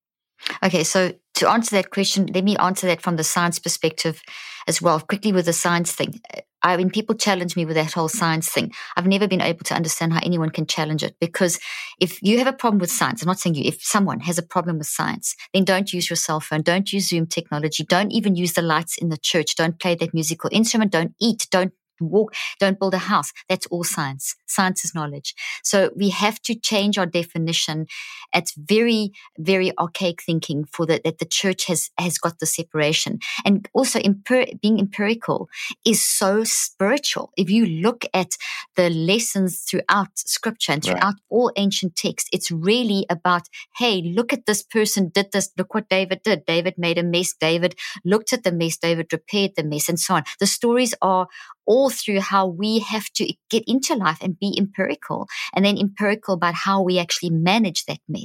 Okay, 0.64 0.84
so 0.84 1.14
to 1.36 1.50
answer 1.50 1.76
that 1.76 1.90
question, 1.90 2.28
let 2.28 2.44
me 2.44 2.56
answer 2.58 2.88
that 2.88 3.02
from 3.02 3.16
the 3.16 3.24
science 3.24 3.60
perspective 3.60 4.22
as 4.68 4.82
well. 4.82 5.00
Quickly 5.00 5.32
with 5.32 5.46
the 5.46 5.54
science 5.54 5.92
thing. 5.92 6.20
I 6.64 6.76
mean, 6.76 6.90
people 6.90 7.16
challenge 7.16 7.56
me 7.56 7.66
with 7.66 7.76
that 7.76 7.94
whole 7.94 8.10
science 8.10 8.50
thing. 8.50 8.72
I've 8.96 9.08
never 9.08 9.28
been 9.28 9.42
able 9.42 9.64
to 9.66 9.76
understand 9.76 10.14
how 10.14 10.20
anyone 10.24 10.50
can 10.50 10.66
challenge 10.66 11.04
it 11.04 11.16
because 11.20 11.60
if 12.00 12.22
you 12.24 12.40
have 12.40 12.48
a 12.48 12.54
problem 12.54 12.80
with 12.80 12.92
science, 12.92 13.22
I'm 13.22 13.28
not 13.28 13.40
saying 13.40 13.56
you, 13.56 13.64
if 13.66 13.82
someone 13.84 14.20
has 14.22 14.38
a 14.38 14.44
problem 14.44 14.80
with 14.80 14.88
science, 14.88 15.36
then 15.54 15.66
don't 15.66 15.94
use 15.94 16.10
your 16.10 16.18
cell 16.18 16.40
phone, 16.40 16.64
don't 16.64 16.92
use 16.92 17.10
Zoom 17.10 17.28
technology, 17.28 17.84
don't 17.84 18.12
even 18.12 18.36
use 18.36 18.54
the 18.54 18.64
lights 18.64 18.98
in 18.98 19.10
the 19.10 19.18
church, 19.18 19.56
don't 19.56 19.80
play 19.80 19.96
that 19.96 20.14
musical 20.14 20.50
instrument, 20.52 20.92
don't 20.92 21.14
eat, 21.22 21.48
don't 21.52 21.74
walk, 22.06 22.34
don't 22.60 22.80
build 22.80 22.94
a 22.94 23.00
house. 23.00 23.32
That's 23.50 23.66
all 23.68 23.84
science. 23.84 24.36
Science 24.46 24.86
is 24.86 24.94
knowledge. 24.94 25.34
So 25.64 25.92
we 25.96 26.10
have 26.10 26.42
to 26.44 26.56
change 26.56 26.98
our 26.98 27.06
definition. 27.06 27.88
It's 28.34 28.54
very, 28.56 29.12
very 29.38 29.78
archaic 29.78 30.22
thinking 30.22 30.66
for 30.66 30.86
the, 30.86 31.02
that 31.04 31.20
the 31.20 31.26
church 31.26 31.66
has, 31.66 31.90
has 31.98 32.18
got 32.18 32.40
the 32.40 32.46
separation. 32.46 33.20
And 33.46 33.68
also 33.74 34.00
empir- 34.00 34.60
being 34.62 34.80
empirical 34.80 35.50
is 35.86 36.06
so 36.06 36.44
spiritual. 36.44 37.32
If 37.38 37.50
you 37.50 37.66
look 37.66 38.06
at 38.14 38.32
the 38.76 38.90
lessons 38.90 39.62
throughout 39.62 40.10
scripture 40.16 40.74
and 40.74 40.84
throughout 40.84 41.04
right. 41.04 41.30
all 41.30 41.52
ancient 41.56 41.96
texts, 41.96 42.30
it's 42.32 42.52
really 42.52 43.06
about, 43.10 43.44
hey, 43.78 44.02
look 44.02 44.34
at 44.34 44.46
this 44.46 44.64
person 44.64 45.10
did 45.14 45.32
this. 45.32 45.52
Look 45.58 45.74
what 45.74 45.90
David 45.90 46.22
did. 46.24 46.46
David 46.46 46.76
made 46.78 46.98
a 46.98 47.04
mess. 47.04 47.34
David 47.40 47.76
looked 48.06 48.34
at 48.34 48.44
the 48.44 48.52
mess. 48.52 48.78
David 48.78 49.12
repaired 49.12 49.52
the 49.56 49.64
mess 49.64 49.90
and 49.90 50.00
so 50.00 50.16
on. 50.16 50.24
The 50.40 50.48
stories 50.48 50.94
are 51.02 51.28
all 51.66 51.90
through 51.90 52.22
how 52.22 52.48
we 52.48 52.80
have 52.80 53.10
to 53.12 53.32
get 53.50 53.64
into 53.68 53.94
life 53.94 54.18
and 54.22 54.40
be 54.40 54.56
empirical 54.58 55.28
and 55.54 55.66
then 55.66 55.78
empirical 55.78 56.34
about 56.34 56.54
how 56.54 56.82
we 56.82 56.98
actually 56.98 57.30
manage 57.30 57.86
that 57.86 58.00
mess. 58.08 58.17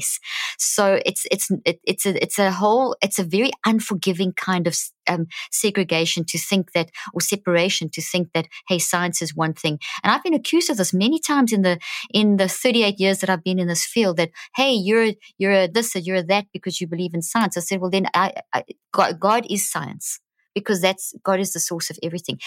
So 0.58 1.00
it's, 1.04 1.26
it's, 1.30 1.50
it, 1.64 1.80
it's 1.84 2.06
a, 2.06 2.22
it's 2.22 2.38
a 2.38 2.50
whole, 2.50 2.96
it's 3.02 3.18
a 3.18 3.24
very 3.24 3.50
unforgiving 3.66 4.32
kind 4.32 4.66
of 4.66 4.76
um, 5.08 5.26
segregation 5.50 6.24
to 6.24 6.38
think 6.38 6.72
that, 6.72 6.90
or 7.12 7.20
separation 7.20 7.88
to 7.90 8.02
think 8.02 8.32
that, 8.34 8.46
hey, 8.68 8.78
science 8.78 9.22
is 9.22 9.34
one 9.34 9.54
thing. 9.54 9.78
And 10.02 10.12
I've 10.12 10.22
been 10.22 10.34
accused 10.34 10.70
of 10.70 10.76
this 10.76 10.92
many 10.94 11.18
times 11.18 11.52
in 11.52 11.62
the 11.62 11.78
in 12.12 12.36
the 12.36 12.48
38 12.48 13.00
years 13.00 13.18
that 13.20 13.30
I've 13.30 13.44
been 13.44 13.58
in 13.58 13.68
this 13.68 13.84
field. 13.84 14.16
That 14.16 14.30
hey, 14.54 14.72
you're 14.72 15.12
you're 15.38 15.68
this 15.68 15.96
or 15.96 16.00
you're 16.00 16.22
that 16.22 16.46
because 16.52 16.80
you 16.80 16.86
believe 16.86 17.14
in 17.14 17.22
science. 17.22 17.56
I 17.56 17.60
said, 17.60 17.80
well, 17.80 17.90
then 17.90 18.06
I, 18.14 18.34
I, 18.52 18.64
God, 18.92 19.18
God 19.18 19.46
is 19.50 19.70
science 19.70 20.20
because 20.54 20.80
that's 20.80 21.14
God 21.22 21.40
is 21.40 21.52
the 21.52 21.60
source 21.60 21.90
of 21.90 21.98
everything 22.02 22.38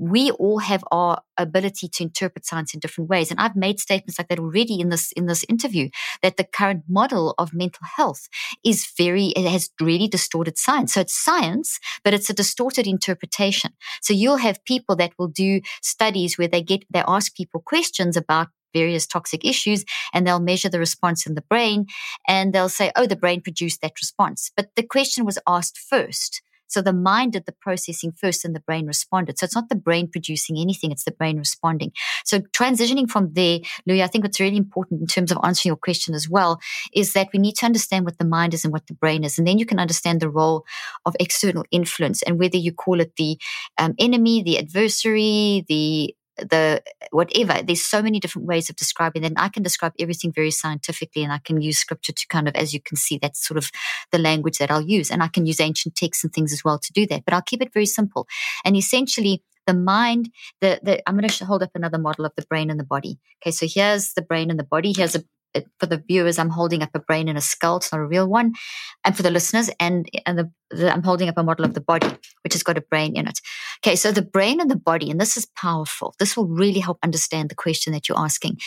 we 0.00 0.30
all 0.30 0.60
have 0.60 0.82
our 0.90 1.20
ability 1.36 1.86
to 1.86 2.02
interpret 2.02 2.46
science 2.46 2.72
in 2.72 2.80
different 2.80 3.10
ways. 3.10 3.30
And 3.30 3.38
I've 3.38 3.54
made 3.54 3.78
statements 3.78 4.18
like 4.18 4.28
that 4.28 4.38
already 4.38 4.80
in 4.80 4.88
this, 4.88 5.12
in 5.12 5.26
this 5.26 5.44
interview, 5.46 5.90
that 6.22 6.38
the 6.38 6.44
current 6.44 6.84
model 6.88 7.34
of 7.36 7.52
mental 7.52 7.86
health 7.96 8.26
is 8.64 8.90
very, 8.96 9.26
it 9.26 9.46
has 9.46 9.68
really 9.78 10.08
distorted 10.08 10.56
science. 10.56 10.94
So 10.94 11.02
it's 11.02 11.22
science, 11.22 11.78
but 12.02 12.14
it's 12.14 12.30
a 12.30 12.34
distorted 12.34 12.86
interpretation. 12.86 13.72
So 14.00 14.14
you'll 14.14 14.38
have 14.38 14.64
people 14.64 14.96
that 14.96 15.12
will 15.18 15.28
do 15.28 15.60
studies 15.82 16.38
where 16.38 16.48
they 16.48 16.62
get, 16.62 16.84
they 16.90 17.04
ask 17.06 17.34
people 17.34 17.60
questions 17.60 18.16
about 18.16 18.48
various 18.72 19.06
toxic 19.06 19.44
issues 19.44 19.84
and 20.14 20.26
they'll 20.26 20.40
measure 20.40 20.70
the 20.70 20.78
response 20.78 21.26
in 21.26 21.34
the 21.34 21.42
brain 21.42 21.84
and 22.26 22.54
they'll 22.54 22.70
say, 22.70 22.90
oh, 22.96 23.06
the 23.06 23.16
brain 23.16 23.42
produced 23.42 23.82
that 23.82 23.92
response. 24.00 24.50
But 24.56 24.70
the 24.76 24.82
question 24.82 25.26
was 25.26 25.38
asked 25.46 25.76
first. 25.76 26.40
So 26.70 26.82
the 26.82 26.92
mind 26.92 27.32
did 27.32 27.46
the 27.46 27.54
processing 27.60 28.12
first 28.12 28.44
and 28.44 28.54
the 28.54 28.60
brain 28.60 28.86
responded. 28.86 29.38
So 29.38 29.44
it's 29.44 29.54
not 29.54 29.68
the 29.68 29.74
brain 29.74 30.08
producing 30.08 30.58
anything, 30.58 30.92
it's 30.92 31.04
the 31.04 31.10
brain 31.10 31.38
responding. 31.38 31.92
So 32.24 32.40
transitioning 32.40 33.10
from 33.10 33.32
there, 33.34 33.58
Louie, 33.86 34.02
I 34.02 34.06
think 34.06 34.24
what's 34.24 34.40
really 34.40 34.56
important 34.56 35.00
in 35.00 35.06
terms 35.06 35.32
of 35.32 35.38
answering 35.42 35.70
your 35.70 35.76
question 35.76 36.14
as 36.14 36.28
well 36.28 36.60
is 36.94 37.12
that 37.12 37.28
we 37.32 37.38
need 37.38 37.56
to 37.56 37.66
understand 37.66 38.04
what 38.04 38.18
the 38.18 38.24
mind 38.24 38.54
is 38.54 38.64
and 38.64 38.72
what 38.72 38.86
the 38.86 38.94
brain 38.94 39.24
is. 39.24 39.38
And 39.38 39.46
then 39.46 39.58
you 39.58 39.66
can 39.66 39.78
understand 39.78 40.20
the 40.20 40.30
role 40.30 40.64
of 41.04 41.16
external 41.20 41.64
influence 41.70 42.22
and 42.22 42.38
whether 42.38 42.56
you 42.56 42.72
call 42.72 43.00
it 43.00 43.16
the 43.16 43.38
um, 43.78 43.94
enemy, 43.98 44.42
the 44.42 44.58
adversary, 44.58 45.64
the 45.68 46.14
the 46.48 46.82
whatever. 47.10 47.62
There's 47.62 47.82
so 47.82 48.02
many 48.02 48.20
different 48.20 48.48
ways 48.48 48.70
of 48.70 48.76
describing 48.76 49.22
that. 49.22 49.28
And 49.28 49.38
I 49.38 49.48
can 49.48 49.62
describe 49.62 49.92
everything 49.98 50.32
very 50.32 50.50
scientifically 50.50 51.22
and 51.22 51.32
I 51.32 51.38
can 51.38 51.60
use 51.60 51.78
scripture 51.78 52.12
to 52.12 52.26
kind 52.28 52.48
of, 52.48 52.54
as 52.54 52.72
you 52.72 52.80
can 52.80 52.96
see, 52.96 53.18
that's 53.18 53.46
sort 53.46 53.58
of 53.58 53.70
the 54.12 54.18
language 54.18 54.58
that 54.58 54.70
I'll 54.70 54.80
use. 54.80 55.10
And 55.10 55.22
I 55.22 55.28
can 55.28 55.46
use 55.46 55.60
ancient 55.60 55.96
texts 55.96 56.24
and 56.24 56.32
things 56.32 56.52
as 56.52 56.64
well 56.64 56.78
to 56.78 56.92
do 56.92 57.06
that. 57.06 57.24
But 57.24 57.34
I'll 57.34 57.42
keep 57.42 57.62
it 57.62 57.72
very 57.72 57.86
simple. 57.86 58.26
And 58.64 58.76
essentially, 58.76 59.42
the 59.66 59.74
mind, 59.74 60.30
the, 60.60 60.80
the 60.82 61.08
I'm 61.08 61.16
going 61.16 61.28
to 61.28 61.44
hold 61.44 61.62
up 61.62 61.70
another 61.74 61.98
model 61.98 62.24
of 62.24 62.32
the 62.36 62.46
brain 62.48 62.70
and 62.70 62.80
the 62.80 62.84
body. 62.84 63.18
Okay, 63.42 63.50
so 63.50 63.66
here's 63.68 64.14
the 64.14 64.22
brain 64.22 64.50
and 64.50 64.58
the 64.58 64.64
body. 64.64 64.92
Here's 64.96 65.14
a 65.14 65.24
for 65.78 65.86
the 65.86 66.02
viewers, 66.06 66.38
I'm 66.38 66.50
holding 66.50 66.82
up 66.82 66.90
a 66.94 67.00
brain 67.00 67.28
and 67.28 67.38
a 67.38 67.40
skull. 67.40 67.78
It's 67.78 67.92
not 67.92 68.00
a 68.00 68.06
real 68.06 68.28
one. 68.28 68.52
And 69.04 69.16
for 69.16 69.22
the 69.22 69.30
listeners, 69.30 69.70
and, 69.80 70.08
and 70.26 70.38
the, 70.38 70.50
the, 70.70 70.92
I'm 70.92 71.02
holding 71.02 71.28
up 71.28 71.38
a 71.38 71.42
model 71.42 71.64
of 71.64 71.74
the 71.74 71.80
body, 71.80 72.08
which 72.42 72.52
has 72.52 72.62
got 72.62 72.78
a 72.78 72.82
brain 72.82 73.16
in 73.16 73.26
it. 73.26 73.40
Okay. 73.84 73.96
So 73.96 74.12
the 74.12 74.22
brain 74.22 74.60
and 74.60 74.70
the 74.70 74.76
body, 74.76 75.10
and 75.10 75.20
this 75.20 75.36
is 75.36 75.46
powerful. 75.56 76.14
This 76.18 76.36
will 76.36 76.46
really 76.46 76.80
help 76.80 76.98
understand 77.02 77.48
the 77.48 77.54
question 77.54 77.92
that 77.92 78.08
you're 78.08 78.18
asking. 78.18 78.58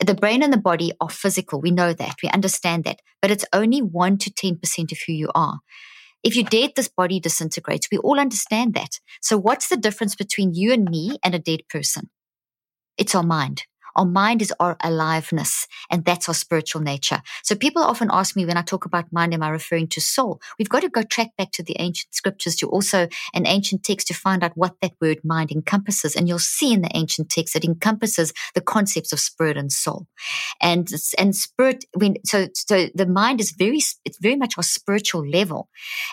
The 0.00 0.14
brain 0.14 0.42
and 0.42 0.52
the 0.52 0.58
body 0.58 0.92
are 1.00 1.10
physical. 1.10 1.60
We 1.60 1.70
know 1.70 1.92
that. 1.92 2.16
We 2.22 2.28
understand 2.30 2.84
that. 2.84 3.00
But 3.22 3.30
it's 3.30 3.44
only 3.52 3.80
1 3.80 4.18
to 4.18 4.30
10% 4.30 4.92
of 4.92 4.98
who 5.06 5.12
you 5.12 5.30
are. 5.34 5.60
If 6.22 6.34
you're 6.36 6.44
dead, 6.44 6.72
this 6.74 6.88
body 6.88 7.20
disintegrates. 7.20 7.88
We 7.92 7.98
all 7.98 8.18
understand 8.18 8.74
that. 8.74 8.98
So 9.20 9.36
what's 9.36 9.68
the 9.68 9.76
difference 9.76 10.16
between 10.16 10.54
you 10.54 10.72
and 10.72 10.88
me 10.88 11.18
and 11.22 11.34
a 11.34 11.38
dead 11.38 11.60
person? 11.68 12.10
It's 12.96 13.14
our 13.14 13.22
mind. 13.22 13.64
Our 13.96 14.04
mind 14.04 14.42
is 14.42 14.52
our 14.60 14.76
aliveness, 14.82 15.66
and 15.90 16.04
that's 16.04 16.28
our 16.28 16.34
spiritual 16.34 16.82
nature. 16.82 17.22
So 17.42 17.54
people 17.54 17.82
often 17.82 18.08
ask 18.12 18.36
me 18.36 18.46
when 18.46 18.56
I 18.56 18.62
talk 18.62 18.84
about 18.84 19.12
mind, 19.12 19.34
am 19.34 19.42
I 19.42 19.48
referring 19.48 19.88
to 19.88 20.00
soul? 20.00 20.40
We've 20.58 20.68
got 20.68 20.80
to 20.80 20.88
go 20.88 21.02
track 21.02 21.30
back 21.36 21.52
to 21.52 21.62
the 21.62 21.76
ancient 21.78 22.14
scriptures 22.14 22.56
to 22.56 22.68
also 22.68 23.08
an 23.34 23.46
ancient 23.46 23.82
text 23.82 24.08
to 24.08 24.14
find 24.14 24.42
out 24.42 24.52
what 24.56 24.74
that 24.82 24.92
word 25.00 25.18
mind 25.24 25.50
encompasses. 25.50 26.16
And 26.16 26.28
you'll 26.28 26.38
see 26.38 26.72
in 26.72 26.82
the 26.82 26.90
ancient 26.94 27.30
text 27.30 27.56
it 27.56 27.64
encompasses 27.64 28.32
the 28.54 28.60
concepts 28.60 29.12
of 29.12 29.20
spirit 29.20 29.56
and 29.56 29.70
soul. 29.70 30.06
And, 30.60 30.88
and 31.18 31.34
spirit, 31.34 31.84
when, 31.94 32.16
so, 32.24 32.48
so 32.54 32.88
the 32.94 33.06
mind 33.06 33.40
is 33.40 33.52
very, 33.52 33.80
it's 34.04 34.18
very 34.20 34.36
much 34.36 34.54
our 34.56 34.62
spiritual 34.62 35.26
level. 35.26 35.68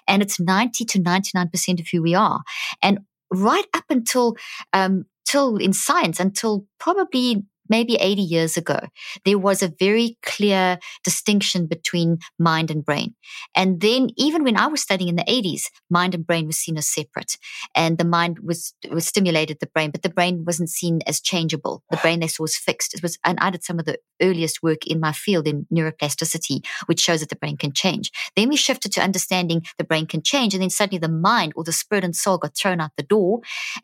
And 0.08 0.22
it's 0.22 0.40
90 0.40 0.86
to 0.86 1.00
99% 1.00 1.80
of 1.80 1.88
who 1.92 2.02
we 2.02 2.16
are. 2.16 2.42
And 2.82 3.00
right 3.32 3.66
up 3.74 3.86
until, 3.90 4.36
um, 4.74 5.06
till 5.26 5.58
in 5.58 5.74
science, 5.74 6.20
until 6.20 6.66
probably 6.80 7.44
maybe 7.72 7.96
80 7.96 8.22
years 8.22 8.58
ago, 8.58 8.80
there 9.26 9.40
was 9.40 9.64
a 9.64 9.74
very 9.80 10.18
clear 10.24 10.78
distinction 11.04 11.66
between 11.66 12.20
mind 12.38 12.70
and 12.70 12.86
brain. 12.86 13.16
And 13.56 13.82
then 13.82 14.10
even 14.18 14.44
when 14.44 14.58
I 14.58 14.68
was 14.68 14.82
studying 14.82 15.10
in 15.10 15.16
the 15.16 15.24
80s, 15.24 15.64
mind 15.90 16.14
and 16.14 16.28
brain 16.28 16.46
was 16.46 16.58
seen 16.58 16.78
as 16.78 16.88
separate. 16.88 17.38
And 17.74 17.98
the 17.98 18.06
mind 18.06 18.40
was, 18.44 18.76
was 18.92 19.08
stimulated 19.08 19.58
the 19.60 19.68
brain, 19.74 19.90
but 19.90 20.04
the 20.04 20.10
brain 20.10 20.44
wasn't 20.46 20.70
seen 20.70 21.00
as 21.08 21.22
changeable. 21.22 21.82
The 21.90 21.98
brain 21.98 22.20
they 22.20 22.28
saw 22.28 22.44
was 22.44 22.58
fixed. 22.58 22.94
It 22.94 23.02
was, 23.02 23.18
and 23.26 23.40
I 23.40 23.50
did 23.50 23.64
some 23.64 23.80
of 23.80 23.86
the 23.86 23.98
earliest 24.22 24.62
work 24.62 24.86
in 24.86 25.00
my 25.00 25.14
field 25.14 25.48
in 25.48 25.66
neuroplasticity, 25.74 26.66
which 26.86 27.00
shows 27.00 27.22
that 27.22 27.30
the 27.30 27.36
brain 27.36 27.58
can 27.58 27.72
change. 27.72 28.12
Then 28.36 28.50
we 28.50 28.56
shifted 28.56 28.92
to 28.94 29.02
understanding 29.02 29.64
the 29.78 29.84
brain 29.84 30.06
can 30.06 30.22
change. 30.22 30.54
And 30.54 30.62
then 30.62 30.70
suddenly 30.70 31.00
the 31.00 31.10
mind 31.10 31.54
or 31.56 31.64
the 31.64 31.72
spirit 31.72 32.04
and 32.04 32.16
soul 32.16 32.38
got 32.38 32.56
thrown 32.56 32.82
out 32.82 32.92
the 32.98 33.04
door 33.04 33.40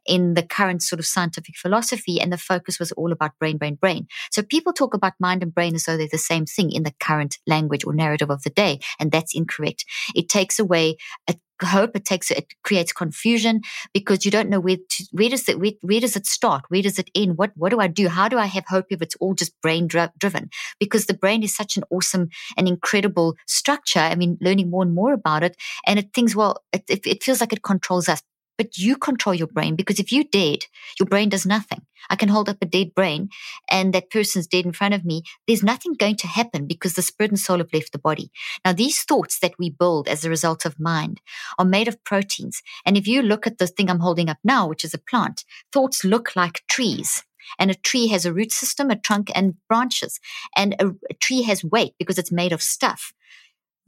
in 0.05 0.33
the 0.33 0.43
current 0.43 0.83
sort 0.83 0.99
of 0.99 1.05
scientific 1.05 1.55
philosophy. 1.55 2.19
And 2.19 2.33
the 2.33 2.37
focus 2.37 2.79
was 2.79 2.91
all 2.93 3.11
about 3.11 3.37
brain, 3.39 3.57
brain, 3.57 3.76
brain. 3.79 4.07
So 4.31 4.41
people 4.41 4.73
talk 4.73 4.93
about 4.93 5.13
mind 5.19 5.43
and 5.43 5.53
brain 5.53 5.75
as 5.75 5.83
though 5.83 5.97
they're 5.97 6.07
the 6.11 6.17
same 6.17 6.45
thing 6.45 6.71
in 6.71 6.83
the 6.83 6.93
current 6.99 7.37
language 7.47 7.85
or 7.85 7.93
narrative 7.93 8.29
of 8.29 8.43
the 8.43 8.49
day. 8.49 8.79
And 8.99 9.11
that's 9.11 9.35
incorrect. 9.35 9.85
It 10.15 10.29
takes 10.29 10.59
away 10.59 10.97
a 11.29 11.35
hope 11.63 11.95
it 11.95 12.05
takes 12.05 12.29
it 12.29 12.53
creates 12.63 12.93
confusion 12.93 13.61
because 13.93 14.25
you 14.25 14.31
don't 14.31 14.49
know 14.49 14.59
where 14.59 14.77
to, 14.77 15.07
where 15.11 15.29
does 15.29 15.49
it 15.49 15.59
where, 15.59 15.71
where, 15.81 15.99
does 15.99 16.15
it 16.15 16.25
start 16.25 16.63
where 16.69 16.81
does 16.81 16.99
it 16.99 17.09
end 17.15 17.37
what 17.37 17.51
what 17.55 17.69
do 17.69 17.79
i 17.79 17.87
do 17.87 18.07
how 18.07 18.27
do 18.27 18.37
i 18.37 18.45
have 18.45 18.65
hope 18.67 18.85
if 18.89 19.01
it's 19.01 19.15
all 19.15 19.33
just 19.33 19.59
brain 19.61 19.87
driven 19.87 20.49
because 20.79 21.05
the 21.07 21.13
brain 21.13 21.43
is 21.43 21.55
such 21.55 21.77
an 21.77 21.83
awesome 21.89 22.29
and 22.57 22.67
incredible 22.67 23.35
structure 23.47 23.99
i 23.99 24.15
mean 24.15 24.37
learning 24.41 24.69
more 24.69 24.83
and 24.83 24.93
more 24.93 25.13
about 25.13 25.43
it 25.43 25.55
and 25.85 25.97
it 25.97 26.13
thinks 26.13 26.35
well 26.35 26.63
it, 26.71 26.83
it 26.87 27.23
feels 27.23 27.41
like 27.41 27.53
it 27.53 27.63
controls 27.63 28.07
us 28.07 28.21
but 28.57 28.77
you 28.77 28.97
control 28.97 29.35
your 29.35 29.47
brain 29.47 29.75
because 29.75 29.99
if 29.99 30.11
you're 30.11 30.23
dead, 30.23 30.65
your 30.99 31.07
brain 31.07 31.29
does 31.29 31.45
nothing. 31.45 31.81
I 32.09 32.15
can 32.15 32.29
hold 32.29 32.49
up 32.49 32.57
a 32.61 32.65
dead 32.65 32.93
brain 32.95 33.29
and 33.69 33.93
that 33.93 34.09
person's 34.09 34.47
dead 34.47 34.65
in 34.65 34.71
front 34.71 34.93
of 34.93 35.05
me. 35.05 35.23
There's 35.47 35.63
nothing 35.63 35.93
going 35.93 36.15
to 36.17 36.27
happen 36.27 36.67
because 36.67 36.93
the 36.93 37.01
spirit 37.01 37.31
and 37.31 37.39
soul 37.39 37.57
have 37.57 37.73
left 37.73 37.91
the 37.91 37.99
body. 37.99 38.31
Now, 38.65 38.73
these 38.73 39.03
thoughts 39.03 39.39
that 39.39 39.53
we 39.59 39.69
build 39.69 40.07
as 40.07 40.23
a 40.23 40.29
result 40.29 40.65
of 40.65 40.79
mind 40.79 41.21
are 41.57 41.65
made 41.65 41.87
of 41.87 42.03
proteins. 42.03 42.61
And 42.85 42.97
if 42.97 43.07
you 43.07 43.21
look 43.21 43.47
at 43.47 43.57
the 43.57 43.67
thing 43.67 43.89
I'm 43.89 43.99
holding 43.99 44.29
up 44.29 44.37
now, 44.43 44.67
which 44.67 44.83
is 44.83 44.93
a 44.93 44.99
plant, 44.99 45.43
thoughts 45.71 46.03
look 46.03 46.35
like 46.35 46.63
trees. 46.69 47.23
And 47.59 47.71
a 47.71 47.75
tree 47.75 48.07
has 48.07 48.25
a 48.25 48.33
root 48.33 48.51
system, 48.51 48.89
a 48.89 48.97
trunk, 48.97 49.31
and 49.33 49.55
branches. 49.69 50.19
And 50.55 50.75
a, 50.79 50.89
a 51.09 51.13
tree 51.13 51.43
has 51.43 51.63
weight 51.63 51.93
because 51.97 52.17
it's 52.17 52.31
made 52.31 52.51
of 52.51 52.61
stuff 52.61 53.13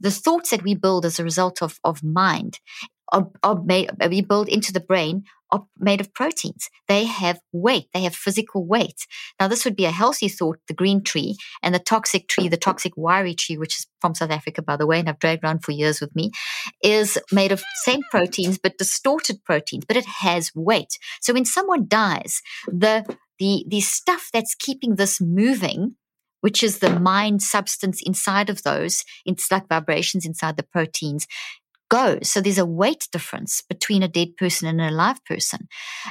the 0.00 0.10
thoughts 0.10 0.50
that 0.50 0.62
we 0.62 0.74
build 0.74 1.04
as 1.04 1.20
a 1.20 1.24
result 1.24 1.62
of, 1.62 1.78
of 1.84 2.02
mind 2.02 2.58
are, 3.12 3.28
are 3.42 3.62
made, 3.62 3.90
we 4.08 4.20
build 4.20 4.48
into 4.48 4.72
the 4.72 4.80
brain 4.80 5.24
are 5.52 5.66
made 5.78 6.00
of 6.00 6.12
proteins. 6.14 6.68
They 6.88 7.04
have 7.04 7.40
weight. 7.52 7.86
They 7.92 8.02
have 8.02 8.14
physical 8.14 8.64
weight. 8.64 9.06
Now, 9.38 9.48
this 9.48 9.64
would 9.64 9.76
be 9.76 9.84
a 9.84 9.90
healthy 9.90 10.28
thought, 10.28 10.58
the 10.68 10.74
green 10.74 11.02
tree, 11.02 11.36
and 11.62 11.74
the 11.74 11.78
toxic 11.78 12.28
tree, 12.28 12.48
the 12.48 12.56
toxic 12.56 12.92
wiry 12.96 13.34
tree, 13.34 13.56
which 13.56 13.78
is 13.78 13.86
from 14.00 14.14
South 14.14 14.30
Africa, 14.30 14.62
by 14.62 14.76
the 14.76 14.86
way, 14.86 15.00
and 15.00 15.08
I've 15.08 15.18
dragged 15.18 15.44
around 15.44 15.64
for 15.64 15.72
years 15.72 16.00
with 16.00 16.14
me, 16.14 16.30
is 16.82 17.18
made 17.32 17.52
of 17.52 17.62
same 17.82 18.00
proteins, 18.10 18.58
but 18.58 18.78
distorted 18.78 19.44
proteins, 19.44 19.84
but 19.84 19.96
it 19.96 20.06
has 20.06 20.52
weight. 20.54 20.98
So 21.20 21.34
when 21.34 21.44
someone 21.44 21.86
dies, 21.88 22.42
the, 22.66 23.04
the, 23.38 23.64
the 23.68 23.80
stuff 23.80 24.30
that's 24.32 24.54
keeping 24.54 24.96
this 24.96 25.20
moving 25.20 25.96
which 26.40 26.62
is 26.62 26.78
the 26.78 26.98
mind 26.98 27.42
substance 27.42 28.00
inside 28.02 28.50
of 28.50 28.62
those. 28.62 29.04
It's 29.26 29.50
like 29.50 29.68
vibrations 29.68 30.26
inside 30.26 30.56
the 30.56 30.62
proteins 30.62 31.26
goes. 31.90 32.30
So 32.30 32.40
there's 32.40 32.56
a 32.56 32.64
weight 32.64 33.08
difference 33.12 33.62
between 33.68 34.02
a 34.02 34.08
dead 34.08 34.36
person 34.38 34.66
and 34.68 34.80
a 34.80 34.90
live 34.90 35.22
person. 35.26 35.68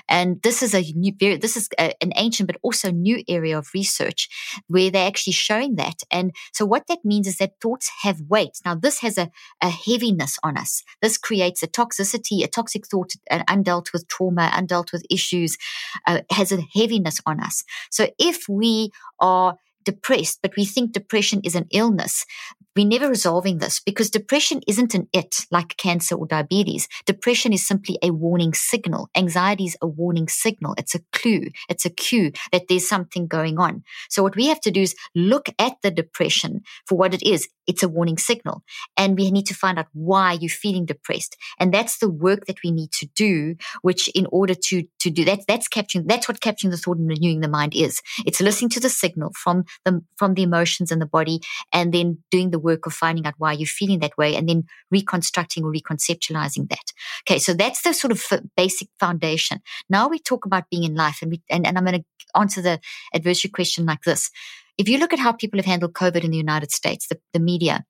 And 0.08 0.40
this 0.44 0.62
is 0.62 0.76
a 0.76 0.82
new, 0.94 1.14
this 1.40 1.58
is 1.58 1.68
a, 1.80 1.96
an 2.04 2.12
ancient 2.16 2.48
but 2.48 2.60
also 2.62 2.92
new 2.92 3.24
area 3.28 3.58
of 3.58 3.70
research 3.74 4.30
where 4.68 4.92
they're 4.92 5.08
actually 5.08 5.34
showing 5.34 5.76
that. 5.78 6.04
And 6.12 6.36
so 6.54 6.66
what 6.66 6.86
that 6.88 7.00
means 7.04 7.26
is 7.26 7.38
that 7.38 7.54
thoughts 7.60 7.90
have 8.04 8.22
weight. 8.30 8.60
Now 8.64 8.76
this 8.76 9.00
has 9.00 9.18
a, 9.18 9.32
a 9.62 9.70
heaviness 9.70 10.38
on 10.44 10.58
us. 10.58 10.84
This 11.02 11.18
creates 11.18 11.64
a 11.64 11.68
toxicity, 11.68 12.44
a 12.44 12.48
toxic 12.48 12.86
thought, 12.86 13.14
an 13.32 13.44
undealt 13.50 13.92
with 13.94 14.08
trauma, 14.08 14.52
undealt 14.54 14.92
with 14.92 15.06
issues, 15.10 15.58
uh, 16.06 16.22
has 16.30 16.52
a 16.52 16.62
heaviness 16.76 17.22
on 17.26 17.40
us. 17.40 17.64
So 17.90 18.10
if 18.20 18.48
we 18.50 18.92
are 19.20 19.56
depressed, 19.86 20.40
but 20.44 20.56
we 20.56 20.66
think 20.66 20.92
depression 20.92 21.42
is 21.44 21.56
an 21.56 21.66
illness, 21.72 22.26
we're 22.76 22.88
never 22.88 23.10
resolving 23.10 23.58
this 23.58 23.80
because 23.80 24.10
depression 24.10 24.62
isn't 24.68 24.94
an 24.94 25.08
it 25.14 25.46
like 25.52 25.78
cancer 25.78 26.16
or 26.16 26.28
diabetes. 26.28 26.88
Depression 27.06 27.52
is 27.54 27.68
simply 27.68 27.98
a 28.04 28.12
warning 28.12 28.54
signal. 28.54 29.10
Anxiety 29.16 29.66
is 29.66 29.78
a 29.82 29.88
warning 29.88 30.28
signal. 30.28 30.76
It's 30.78 30.96
a 30.96 31.00
clue. 31.12 31.48
It's 31.68 31.86
a 31.86 31.90
cue 31.90 32.32
that 32.52 32.68
there's 32.68 32.88
something 32.88 33.28
going 33.28 33.60
on. 33.60 33.84
So 34.10 34.24
what 34.24 34.36
we 34.36 34.48
have 34.48 34.62
to 34.62 34.72
do 34.72 34.82
is 34.82 34.96
look 35.16 35.50
at 35.58 35.74
the 35.82 35.92
depression 35.92 36.62
for 36.88 36.98
what 36.98 37.14
it 37.14 37.24
is. 37.24 37.48
It's 37.68 37.84
a 37.84 37.90
warning 37.90 38.18
signal. 38.18 38.64
And 38.98 39.18
we 39.18 39.30
need 39.30 39.46
to 39.48 39.54
find 39.54 39.78
out 39.78 39.88
why 39.94 40.34
you're 40.34 40.50
feeling 40.50 40.86
depressed. 40.86 41.38
And 41.60 41.74
that's 41.74 42.00
the 42.00 42.10
work 42.10 42.46
that 42.48 42.58
we 42.64 42.72
need 42.72 42.92
to 42.94 43.08
do, 43.16 43.56
which 43.82 44.08
in 44.10 44.26
order 44.32 44.56
to, 44.56 44.84
to 45.00 45.10
do 45.10 45.24
that, 45.26 45.42
that's 45.48 45.68
capturing, 45.68 46.08
that's 46.08 46.28
what 46.28 46.42
capturing 46.42 46.72
the 46.72 46.78
thought 46.78 46.98
and 46.98 47.08
renewing 47.08 47.42
the 47.42 47.48
mind 47.48 47.76
is. 47.76 48.02
It's 48.26 48.42
listening 48.42 48.70
to 48.72 48.80
the 48.80 48.90
signal 48.90 49.34
from 49.36 49.66
the, 49.86 50.02
from 50.18 50.34
the 50.34 50.44
emotions 50.44 50.92
in 50.92 51.00
the 51.00 51.06
body 51.06 51.42
and 51.72 51.94
then 51.94 52.20
doing 52.32 52.50
the 52.50 52.59
the 52.60 52.66
work 52.66 52.86
of 52.86 52.94
finding 52.94 53.26
out 53.26 53.36
why 53.38 53.54
you're 53.54 53.68
feeling 53.68 54.00
that 54.00 54.18
way 54.18 54.36
and 54.36 54.50
then 54.50 54.66
reconstructing 54.92 55.64
or 55.64 55.72
reconceptualizing 55.72 56.70
that. 56.70 56.92
Okay. 57.24 57.40
So 57.40 57.54
that's 57.54 57.82
the 57.82 57.94
sort 57.94 58.12
of 58.12 58.42
basic 58.58 58.90
foundation. 59.00 59.62
Now 59.90 60.08
we 60.08 60.20
talk 60.20 60.46
about 60.46 60.70
being 60.70 60.84
in 60.84 60.96
life 60.96 61.20
and 61.22 61.32
we, 61.32 61.42
and, 61.50 61.66
and 61.66 61.78
I'm 61.78 61.86
going 61.86 62.00
to 62.00 62.06
answer 62.36 62.62
the 62.62 62.80
adversary 63.14 63.52
question 63.52 63.86
like 63.86 64.04
this. 64.04 64.30
If 64.78 64.88
you 64.88 64.98
look 64.98 65.14
at 65.14 65.20
how 65.20 65.32
people 65.32 65.60
have 65.60 65.66
handled 65.66 65.94
COVID 65.94 66.24
in 66.24 66.32
the 66.32 66.38
United 66.38 66.72
States, 66.72 67.08
the, 67.08 67.20
the 67.34 67.40
media, 67.40 67.86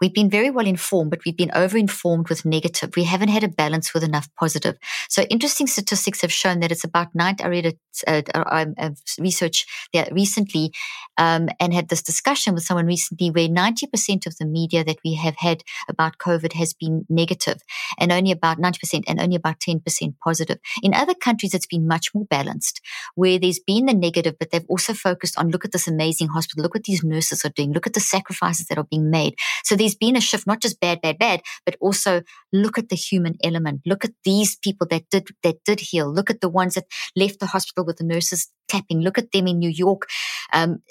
We've 0.00 0.12
been 0.12 0.30
very 0.30 0.50
well 0.50 0.66
informed, 0.66 1.10
but 1.10 1.20
we've 1.24 1.36
been 1.36 1.50
over-informed 1.54 2.28
with 2.28 2.44
negative. 2.44 2.96
We 2.96 3.04
haven't 3.04 3.28
had 3.28 3.44
a 3.44 3.48
balance 3.48 3.94
with 3.94 4.02
enough 4.02 4.28
positive. 4.38 4.76
So 5.08 5.22
interesting 5.22 5.66
statistics 5.66 6.20
have 6.22 6.32
shown 6.32 6.60
that 6.60 6.72
it's 6.72 6.84
about 6.84 7.14
nine. 7.14 7.36
I 7.42 7.48
read 7.48 7.66
a, 7.66 7.74
a, 8.06 8.22
a, 8.34 8.66
a 8.78 8.96
research 9.18 9.66
there 9.92 10.08
recently 10.12 10.72
um, 11.18 11.48
and 11.60 11.72
had 11.72 11.88
this 11.88 12.02
discussion 12.02 12.54
with 12.54 12.64
someone 12.64 12.86
recently 12.86 13.30
where 13.30 13.48
90% 13.48 14.26
of 14.26 14.36
the 14.38 14.46
media 14.46 14.84
that 14.84 14.98
we 15.04 15.14
have 15.14 15.36
had 15.36 15.62
about 15.88 16.18
COVID 16.18 16.52
has 16.54 16.74
been 16.74 17.06
negative 17.08 17.62
and 17.98 18.12
only 18.12 18.30
about 18.30 18.58
90% 18.58 19.04
and 19.06 19.20
only 19.20 19.36
about 19.36 19.60
10% 19.60 19.82
positive. 20.22 20.58
In 20.82 20.94
other 20.94 21.14
countries, 21.14 21.54
it's 21.54 21.66
been 21.66 21.86
much 21.86 22.14
more 22.14 22.26
balanced 22.26 22.80
where 23.14 23.38
there's 23.38 23.58
been 23.58 23.86
the 23.86 23.94
negative, 23.94 24.36
but 24.38 24.50
they've 24.50 24.66
also 24.68 24.92
focused 24.92 25.38
on 25.38 25.50
look 25.50 25.64
at 25.64 25.72
this 25.72 25.88
amazing 25.88 26.28
hospital. 26.28 26.62
Look 26.62 26.74
what 26.74 26.84
these 26.84 27.04
nurses 27.04 27.44
are 27.44 27.50
doing. 27.50 27.72
Look 27.72 27.86
at 27.86 27.94
the 27.94 28.00
sacrifices 28.00 28.66
that 28.66 28.78
are 28.78 28.84
being 28.84 29.10
made. 29.10 29.36
So 29.64 29.76
there's 29.86 29.94
been 29.94 30.16
a 30.16 30.20
shift, 30.20 30.48
not 30.48 30.60
just 30.60 30.80
bad, 30.80 31.00
bad, 31.00 31.16
bad, 31.16 31.42
but 31.64 31.76
also 31.80 32.22
look 32.52 32.76
at 32.76 32.88
the 32.88 32.96
human 32.96 33.36
element. 33.44 33.82
Look 33.86 34.04
at 34.04 34.10
these 34.24 34.56
people 34.56 34.86
that 34.90 35.04
did, 35.10 35.28
that 35.44 35.62
did 35.64 35.78
heal. 35.78 36.12
Look 36.12 36.28
at 36.28 36.40
the 36.40 36.48
ones 36.48 36.74
that 36.74 36.86
left 37.14 37.38
the 37.38 37.46
hospital 37.46 37.84
with 37.86 37.98
the 37.98 38.04
nurses 38.04 38.50
clapping. 38.68 39.00
Look 39.00 39.16
at 39.16 39.30
them 39.30 39.46
in 39.46 39.60
New 39.60 39.70
York, 39.70 40.08
um, 40.52 40.82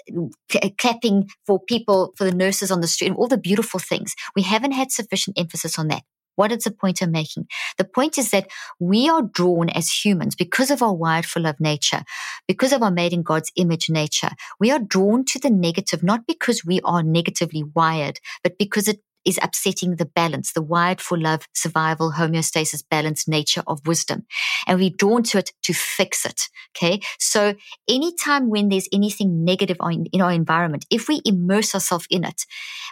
clapping 0.77 1.29
for 1.45 1.59
people, 1.59 2.13
for 2.15 2.23
the 2.23 2.35
nurses 2.35 2.71
on 2.71 2.79
the 2.79 2.87
street 2.87 3.09
and 3.09 3.17
all 3.17 3.27
the 3.27 3.37
beautiful 3.37 3.81
things. 3.81 4.15
We 4.33 4.43
haven't 4.43 4.71
had 4.71 4.91
sufficient 4.91 5.37
emphasis 5.37 5.77
on 5.77 5.89
that. 5.89 6.03
What 6.35 6.51
is 6.51 6.63
the 6.63 6.71
point 6.71 7.01
I'm 7.01 7.11
making? 7.11 7.47
The 7.77 7.85
point 7.85 8.17
is 8.17 8.31
that 8.31 8.47
we 8.79 9.09
are 9.09 9.21
drawn 9.21 9.69
as 9.69 9.89
humans 9.89 10.35
because 10.35 10.71
of 10.71 10.81
our 10.81 10.93
wired 10.93 11.25
for 11.25 11.39
love 11.39 11.59
nature, 11.59 12.03
because 12.47 12.73
of 12.73 12.83
our 12.83 12.91
made 12.91 13.13
in 13.13 13.23
God's 13.23 13.51
image 13.55 13.89
nature. 13.89 14.29
We 14.59 14.71
are 14.71 14.79
drawn 14.79 15.25
to 15.25 15.39
the 15.39 15.49
negative, 15.49 16.03
not 16.03 16.27
because 16.27 16.65
we 16.65 16.81
are 16.81 17.03
negatively 17.03 17.63
wired, 17.63 18.19
but 18.43 18.57
because 18.57 18.87
it 18.87 18.99
is 19.25 19.39
upsetting 19.41 19.95
the 19.95 20.05
balance, 20.05 20.53
the 20.53 20.61
wired 20.61 21.01
for 21.01 21.17
love, 21.17 21.47
survival, 21.53 22.13
homeostasis, 22.13 22.83
balance, 22.89 23.27
nature 23.27 23.63
of 23.67 23.85
wisdom. 23.85 24.25
And 24.67 24.79
we're 24.79 24.89
drawn 24.89 25.23
to 25.23 25.39
it 25.39 25.51
to 25.63 25.73
fix 25.73 26.25
it. 26.25 26.49
Okay. 26.75 27.01
So 27.19 27.55
anytime 27.87 28.49
when 28.49 28.69
there's 28.69 28.89
anything 28.91 29.43
negative 29.43 29.77
in 30.11 30.21
our 30.21 30.31
environment, 30.31 30.85
if 30.89 31.07
we 31.07 31.21
immerse 31.25 31.73
ourselves 31.73 32.07
in 32.09 32.23
it 32.23 32.45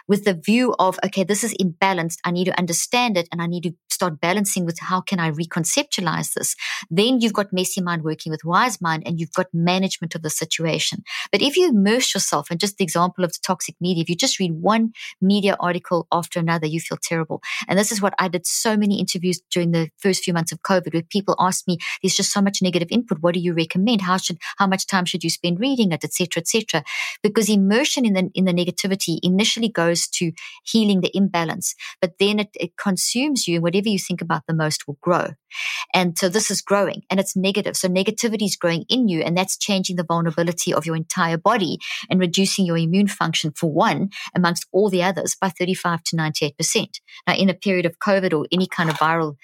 with 0.06 0.24
the 0.24 0.34
view 0.34 0.74
of, 0.78 0.98
okay, 1.04 1.24
this 1.24 1.44
is 1.44 1.54
imbalanced. 1.54 2.18
I 2.24 2.30
need 2.30 2.44
to 2.46 2.58
understand 2.58 3.16
it 3.16 3.28
and 3.32 3.40
I 3.40 3.46
need 3.46 3.62
to 3.62 3.74
start 3.90 4.20
balancing 4.20 4.64
with 4.64 4.78
how 4.80 5.00
can 5.00 5.20
I 5.20 5.30
reconceptualize 5.30 6.34
this? 6.34 6.56
Then 6.90 7.20
you've 7.20 7.32
got 7.32 7.52
messy 7.52 7.80
mind 7.80 8.02
working 8.02 8.30
with 8.30 8.44
wise 8.44 8.80
mind 8.80 9.04
and 9.06 9.18
you've 9.18 9.32
got 9.32 9.46
management 9.54 10.14
of 10.14 10.22
the 10.22 10.30
situation. 10.30 11.04
But 11.30 11.42
if 11.42 11.56
you 11.56 11.68
immerse 11.68 12.12
yourself 12.12 12.50
and 12.50 12.60
just 12.60 12.76
the 12.76 12.84
example 12.84 13.24
of 13.24 13.32
the 13.32 13.38
toxic 13.42 13.76
media, 13.80 14.02
if 14.02 14.10
you 14.10 14.16
just 14.16 14.38
read 14.38 14.52
one 14.52 14.92
media 15.20 15.56
article 15.60 16.06
after 16.24 16.40
another, 16.40 16.66
you 16.66 16.80
feel 16.80 16.98
terrible. 17.02 17.42
And 17.68 17.78
this 17.78 17.92
is 17.92 18.00
what 18.00 18.14
I 18.18 18.28
did 18.28 18.46
so 18.46 18.76
many 18.76 18.98
interviews 18.98 19.40
during 19.50 19.72
the 19.72 19.90
first 19.98 20.24
few 20.24 20.32
months 20.32 20.52
of 20.52 20.62
COVID 20.62 20.94
where 20.94 21.02
people 21.02 21.36
asked 21.38 21.68
me, 21.68 21.78
there's 22.02 22.16
just 22.16 22.32
so 22.32 22.40
much 22.40 22.62
negative 22.62 22.88
input. 22.90 23.18
What 23.20 23.34
do 23.34 23.40
you 23.40 23.52
recommend? 23.52 24.00
How 24.02 24.16
should, 24.16 24.38
how 24.56 24.66
much 24.66 24.86
time 24.86 25.04
should 25.04 25.22
you 25.22 25.30
spend 25.30 25.60
reading 25.60 25.92
it, 25.92 26.02
etc., 26.02 26.40
etc.? 26.40 26.82
Because 27.22 27.50
immersion 27.50 28.06
in 28.06 28.14
the, 28.14 28.30
in 28.34 28.46
the 28.46 28.52
negativity 28.52 29.18
initially 29.22 29.68
goes 29.68 30.08
to 30.08 30.32
healing 30.64 31.02
the 31.02 31.14
imbalance, 31.14 31.74
but 32.00 32.14
then 32.18 32.38
it, 32.38 32.48
it 32.54 32.76
consumes 32.76 33.46
you 33.46 33.56
and 33.56 33.62
whatever 33.62 33.88
you 33.88 33.98
think 33.98 34.22
about 34.22 34.42
the 34.46 34.54
most 34.54 34.86
will 34.86 34.98
grow. 35.02 35.28
And 35.92 36.18
so 36.18 36.28
this 36.28 36.50
is 36.50 36.60
growing 36.60 37.02
and 37.10 37.20
it's 37.20 37.36
negative. 37.36 37.76
So 37.76 37.88
negativity 37.88 38.46
is 38.46 38.56
growing 38.56 38.84
in 38.88 39.08
you 39.08 39.20
and 39.20 39.36
that's 39.36 39.56
changing 39.56 39.96
the 39.96 40.04
vulnerability 40.04 40.74
of 40.74 40.86
your 40.86 40.96
entire 40.96 41.36
body 41.36 41.78
and 42.10 42.18
reducing 42.20 42.66
your 42.66 42.78
immune 42.78 43.08
function 43.08 43.52
for 43.52 43.70
one 43.70 44.10
amongst 44.34 44.66
all 44.72 44.90
the 44.90 45.02
others 45.02 45.36
by 45.40 45.48
35 45.48 46.02
to 46.04 46.13
98%. 46.14 47.00
Now, 47.26 47.34
in 47.34 47.48
a 47.48 47.54
period 47.54 47.86
of 47.86 47.98
COVID 47.98 48.32
or 48.32 48.46
any 48.52 48.66
kind 48.66 48.90
of 48.90 48.96
viral 48.96 49.36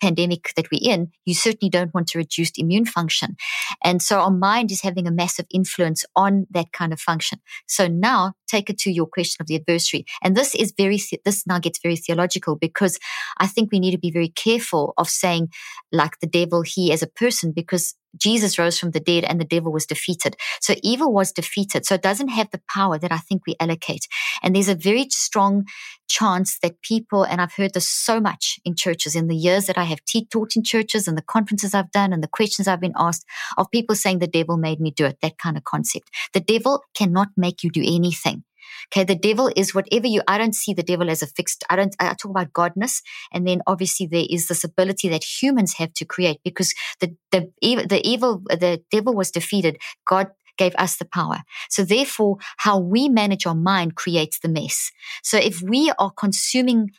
pandemic 0.00 0.52
that 0.56 0.70
we're 0.70 0.80
in, 0.82 1.10
you 1.24 1.34
certainly 1.34 1.70
don't 1.70 1.92
want 1.94 2.08
to 2.08 2.18
reduce 2.18 2.52
immune 2.56 2.86
function. 2.86 3.36
And 3.82 4.02
so 4.02 4.20
our 4.20 4.30
mind 4.30 4.70
is 4.70 4.82
having 4.82 5.06
a 5.06 5.12
massive 5.12 5.46
influence 5.52 6.04
on 6.16 6.46
that 6.50 6.72
kind 6.72 6.92
of 6.92 7.00
function. 7.00 7.40
So 7.66 7.88
now 7.88 8.34
take 8.48 8.70
it 8.70 8.78
to 8.78 8.90
your 8.90 9.06
question 9.06 9.42
of 9.42 9.46
the 9.46 9.56
adversary. 9.56 10.04
And 10.22 10.36
this 10.36 10.54
is 10.54 10.72
very, 10.76 11.00
this 11.24 11.46
now 11.46 11.58
gets 11.58 11.78
very 11.82 11.96
theological 11.96 12.56
because 12.56 12.98
I 13.38 13.46
think 13.46 13.70
we 13.70 13.80
need 13.80 13.92
to 13.92 13.98
be 13.98 14.10
very 14.10 14.28
careful 14.28 14.94
of 14.96 15.08
saying 15.08 15.48
like 15.92 16.20
the 16.20 16.26
devil, 16.26 16.62
he 16.62 16.92
as 16.92 17.02
a 17.02 17.06
person, 17.06 17.52
because 17.52 17.94
Jesus 18.16 18.58
rose 18.58 18.78
from 18.78 18.92
the 18.92 19.00
dead 19.00 19.24
and 19.24 19.40
the 19.40 19.44
devil 19.44 19.72
was 19.72 19.86
defeated. 19.86 20.36
So 20.60 20.74
evil 20.82 21.12
was 21.12 21.32
defeated. 21.32 21.86
So 21.86 21.94
it 21.94 22.02
doesn't 22.02 22.28
have 22.28 22.50
the 22.50 22.60
power 22.68 22.98
that 22.98 23.12
I 23.12 23.18
think 23.18 23.42
we 23.46 23.56
allocate. 23.60 24.06
And 24.42 24.54
there's 24.54 24.68
a 24.68 24.74
very 24.74 25.08
strong 25.10 25.64
chance 26.08 26.58
that 26.60 26.80
people, 26.82 27.22
and 27.22 27.40
I've 27.40 27.54
heard 27.54 27.74
this 27.74 27.88
so 27.88 28.20
much 28.20 28.58
in 28.64 28.74
churches 28.74 29.14
in 29.14 29.28
the 29.28 29.36
years 29.36 29.66
that 29.66 29.78
I 29.78 29.84
have 29.84 30.04
te- 30.04 30.26
taught 30.26 30.56
in 30.56 30.64
churches 30.64 31.06
and 31.06 31.18
the 31.18 31.22
conferences 31.22 31.74
I've 31.74 31.92
done 31.92 32.12
and 32.12 32.22
the 32.22 32.28
questions 32.28 32.66
I've 32.66 32.80
been 32.80 32.94
asked 32.96 33.26
of 33.56 33.70
people 33.70 33.94
saying 33.94 34.18
the 34.18 34.26
devil 34.26 34.56
made 34.56 34.80
me 34.80 34.90
do 34.90 35.04
it, 35.04 35.18
that 35.20 35.38
kind 35.38 35.56
of 35.56 35.64
concept. 35.64 36.10
The 36.32 36.40
devil 36.40 36.82
cannot 36.94 37.28
make 37.36 37.62
you 37.62 37.70
do 37.70 37.82
anything. 37.82 38.44
Okay. 38.92 39.04
The 39.04 39.14
devil 39.14 39.50
is 39.56 39.74
whatever 39.74 40.06
you, 40.06 40.22
I 40.26 40.38
don't 40.38 40.54
see 40.54 40.74
the 40.74 40.82
devil 40.82 41.10
as 41.10 41.22
a 41.22 41.26
fixed, 41.26 41.64
I 41.70 41.76
don't, 41.76 41.94
I 42.00 42.14
talk 42.14 42.30
about 42.30 42.52
godness. 42.52 43.02
And 43.32 43.46
then 43.46 43.62
obviously 43.66 44.06
there 44.06 44.26
is 44.28 44.48
this 44.48 44.64
ability 44.64 45.08
that 45.08 45.24
humans 45.24 45.74
have 45.74 45.92
to 45.94 46.04
create 46.04 46.40
because 46.44 46.74
the, 47.00 47.16
the, 47.30 47.50
the 47.60 48.00
evil, 48.04 48.42
the 48.48 48.82
devil 48.90 49.14
was 49.14 49.30
defeated. 49.30 49.78
God 50.06 50.28
gave 50.58 50.74
us 50.76 50.96
the 50.96 51.04
power. 51.04 51.42
So 51.70 51.84
therefore, 51.84 52.38
how 52.58 52.78
we 52.78 53.08
manage 53.08 53.46
our 53.46 53.54
mind 53.54 53.94
creates 53.94 54.40
the 54.40 54.48
mess. 54.48 54.90
So 55.22 55.38
if 55.38 55.62
we 55.62 55.92
are 55.98 56.10
consuming 56.10 56.90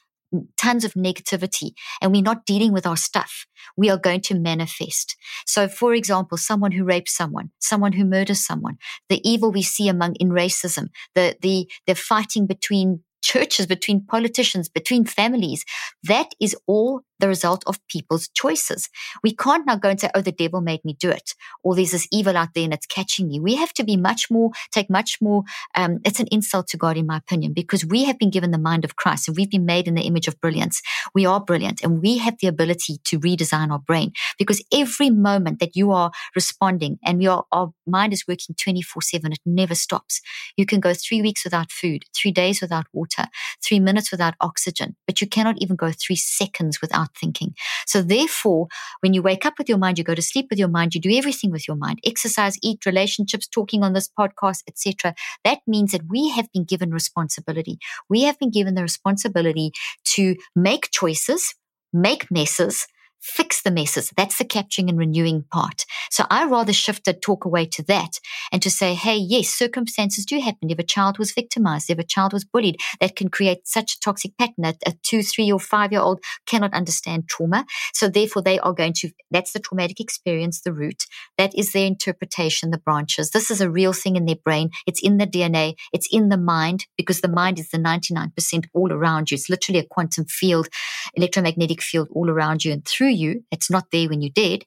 tons 0.57 0.85
of 0.85 0.93
negativity 0.93 1.71
and 2.01 2.11
we're 2.11 2.21
not 2.21 2.45
dealing 2.45 2.71
with 2.71 2.85
our 2.85 2.97
stuff, 2.97 3.45
we 3.75 3.89
are 3.89 3.97
going 3.97 4.21
to 4.21 4.35
manifest. 4.35 5.15
So, 5.45 5.67
for 5.67 5.93
example, 5.93 6.37
someone 6.37 6.71
who 6.71 6.83
rapes 6.83 7.15
someone, 7.15 7.51
someone 7.59 7.93
who 7.93 8.05
murders 8.05 8.45
someone, 8.45 8.77
the 9.09 9.21
evil 9.29 9.51
we 9.51 9.61
see 9.61 9.87
among 9.87 10.15
in 10.15 10.29
racism, 10.29 10.89
the 11.15 11.35
the 11.41 11.69
the 11.87 11.95
fighting 11.95 12.45
between 12.45 13.03
churches, 13.21 13.67
between 13.67 14.05
politicians, 14.05 14.69
between 14.69 15.05
families, 15.05 15.65
that 16.03 16.33
is 16.39 16.55
all 16.67 17.01
the 17.19 17.27
result 17.27 17.63
of 17.67 17.79
people's 17.87 18.27
choices. 18.29 18.89
We 19.23 19.35
can't 19.35 19.65
now 19.65 19.75
go 19.75 19.89
and 19.89 19.99
say, 19.99 20.09
oh, 20.15 20.21
the 20.21 20.31
devil 20.31 20.61
made 20.61 20.83
me 20.83 20.95
do 20.99 21.09
it, 21.09 21.33
or 21.63 21.75
there's 21.75 21.91
this 21.91 22.07
evil 22.11 22.37
out 22.37 22.49
there 22.55 22.63
and 22.63 22.73
it's 22.73 22.85
catching 22.85 23.27
me. 23.27 23.39
We 23.39 23.55
have 23.55 23.73
to 23.73 23.83
be 23.83 23.97
much 23.97 24.29
more, 24.29 24.51
take 24.71 24.89
much 24.89 25.17
more, 25.21 25.43
um, 25.75 25.99
it's 26.03 26.19
an 26.19 26.27
insult 26.31 26.67
to 26.69 26.77
God, 26.77 26.97
in 26.97 27.05
my 27.05 27.17
opinion, 27.17 27.53
because 27.53 27.85
we 27.85 28.05
have 28.05 28.17
been 28.17 28.29
given 28.29 28.51
the 28.51 28.57
mind 28.57 28.85
of 28.85 28.95
Christ 28.95 29.27
and 29.27 29.37
we've 29.37 29.49
been 29.49 29.65
made 29.65 29.87
in 29.87 29.95
the 29.95 30.03
image 30.03 30.27
of 30.27 30.39
brilliance. 30.41 30.81
We 31.13 31.25
are 31.25 31.39
brilliant 31.39 31.81
and 31.83 32.01
we 32.01 32.17
have 32.19 32.35
the 32.39 32.47
ability 32.47 32.99
to 33.05 33.19
redesign 33.19 33.71
our 33.71 33.79
brain 33.79 34.13
because 34.37 34.63
every 34.73 35.09
moment 35.09 35.59
that 35.59 35.75
you 35.75 35.91
are 35.91 36.11
responding 36.35 36.99
and 37.03 37.21
your 37.21 37.45
our 37.51 37.71
mind 37.85 38.13
is 38.13 38.25
working 38.27 38.55
24 38.55 39.01
7, 39.01 39.31
it 39.31 39.39
never 39.45 39.75
stops. 39.75 40.21
You 40.55 40.65
can 40.65 40.79
go 40.79 40.93
three 40.93 41.21
weeks 41.21 41.43
without 41.43 41.71
food, 41.71 42.03
three 42.15 42.31
days 42.31 42.61
without 42.61 42.85
water, 42.93 43.25
three 43.63 43.79
minutes 43.79 44.11
without 44.11 44.35
oxygen, 44.41 44.95
but 45.05 45.21
you 45.21 45.27
cannot 45.27 45.55
even 45.59 45.75
go 45.75 45.91
three 45.91 46.15
seconds 46.15 46.81
without 46.81 47.08
thinking. 47.15 47.53
So 47.85 48.01
therefore, 48.01 48.67
when 49.01 49.13
you 49.13 49.21
wake 49.21 49.45
up 49.45 49.53
with 49.57 49.69
your 49.69 49.77
mind, 49.77 49.97
you 49.97 50.03
go 50.03 50.15
to 50.15 50.21
sleep 50.21 50.47
with 50.49 50.59
your 50.59 50.67
mind, 50.67 50.95
you 50.95 51.01
do 51.01 51.15
everything 51.15 51.51
with 51.51 51.67
your 51.67 51.77
mind, 51.77 51.99
exercise, 52.05 52.57
eat, 52.61 52.85
relationships, 52.85 53.47
talking 53.47 53.83
on 53.83 53.93
this 53.93 54.09
podcast, 54.19 54.63
etc. 54.67 55.13
That 55.43 55.59
means 55.67 55.91
that 55.91 56.07
we 56.09 56.29
have 56.29 56.51
been 56.53 56.65
given 56.65 56.91
responsibility. 56.91 57.79
We 58.09 58.23
have 58.23 58.39
been 58.39 58.51
given 58.51 58.75
the 58.75 58.81
responsibility 58.81 59.71
to 60.15 60.35
make 60.55 60.89
choices, 60.91 61.55
make 61.93 62.29
messes, 62.31 62.87
fix 63.21 63.61
the 63.61 63.71
messes. 63.71 64.11
That's 64.15 64.37
the 64.37 64.45
capturing 64.45 64.89
and 64.89 64.97
renewing 64.97 65.43
part. 65.51 65.85
So 66.09 66.25
I 66.29 66.45
rather 66.45 66.73
shift 66.73 67.05
the 67.05 67.13
talk 67.13 67.45
away 67.45 67.65
to 67.67 67.83
that 67.83 68.19
and 68.51 68.61
to 68.61 68.69
say, 68.69 68.93
hey, 68.93 69.17
yes, 69.17 69.49
circumstances 69.49 70.25
do 70.25 70.39
happen. 70.39 70.69
If 70.69 70.79
a 70.79 70.83
child 70.83 71.19
was 71.19 71.31
victimized, 71.31 71.89
if 71.89 71.99
a 71.99 72.03
child 72.03 72.33
was 72.33 72.45
bullied, 72.45 72.77
that 72.99 73.15
can 73.15 73.29
create 73.29 73.67
such 73.67 73.93
a 73.93 73.99
toxic 73.99 74.37
pattern 74.37 74.55
that 74.59 74.77
a 74.85 74.93
two, 75.03 75.21
three, 75.21 75.51
or 75.51 75.59
five 75.59 75.91
year 75.91 76.01
old 76.01 76.21
cannot 76.45 76.73
understand 76.73 77.27
trauma. 77.27 77.65
So 77.93 78.07
therefore, 78.09 78.41
they 78.41 78.59
are 78.59 78.73
going 78.73 78.93
to, 78.97 79.09
that's 79.31 79.53
the 79.53 79.59
traumatic 79.59 79.99
experience, 79.99 80.61
the 80.61 80.73
root. 80.73 81.05
That 81.37 81.57
is 81.57 81.73
their 81.73 81.85
interpretation, 81.85 82.71
the 82.71 82.77
branches. 82.77 83.31
This 83.31 83.51
is 83.51 83.61
a 83.61 83.69
real 83.69 83.93
thing 83.93 84.15
in 84.15 84.25
their 84.25 84.35
brain. 84.35 84.69
It's 84.87 85.01
in 85.01 85.17
the 85.17 85.27
DNA. 85.27 85.75
It's 85.93 86.07
in 86.11 86.29
the 86.29 86.37
mind 86.37 86.85
because 86.97 87.21
the 87.21 87.27
mind 87.27 87.59
is 87.59 87.69
the 87.69 87.77
99% 87.77 88.65
all 88.73 88.91
around 88.91 89.31
you. 89.31 89.35
It's 89.35 89.49
literally 89.49 89.79
a 89.79 89.85
quantum 89.85 90.25
field, 90.25 90.69
electromagnetic 91.15 91.81
field 91.81 92.07
all 92.13 92.29
around 92.29 92.63
you 92.63 92.71
and 92.71 92.85
through 92.85 93.08
you. 93.09 93.43
It's 93.51 93.69
not 93.69 93.91
there 93.91 94.09
when 94.09 94.21
you 94.21 94.29
did. 94.29 94.65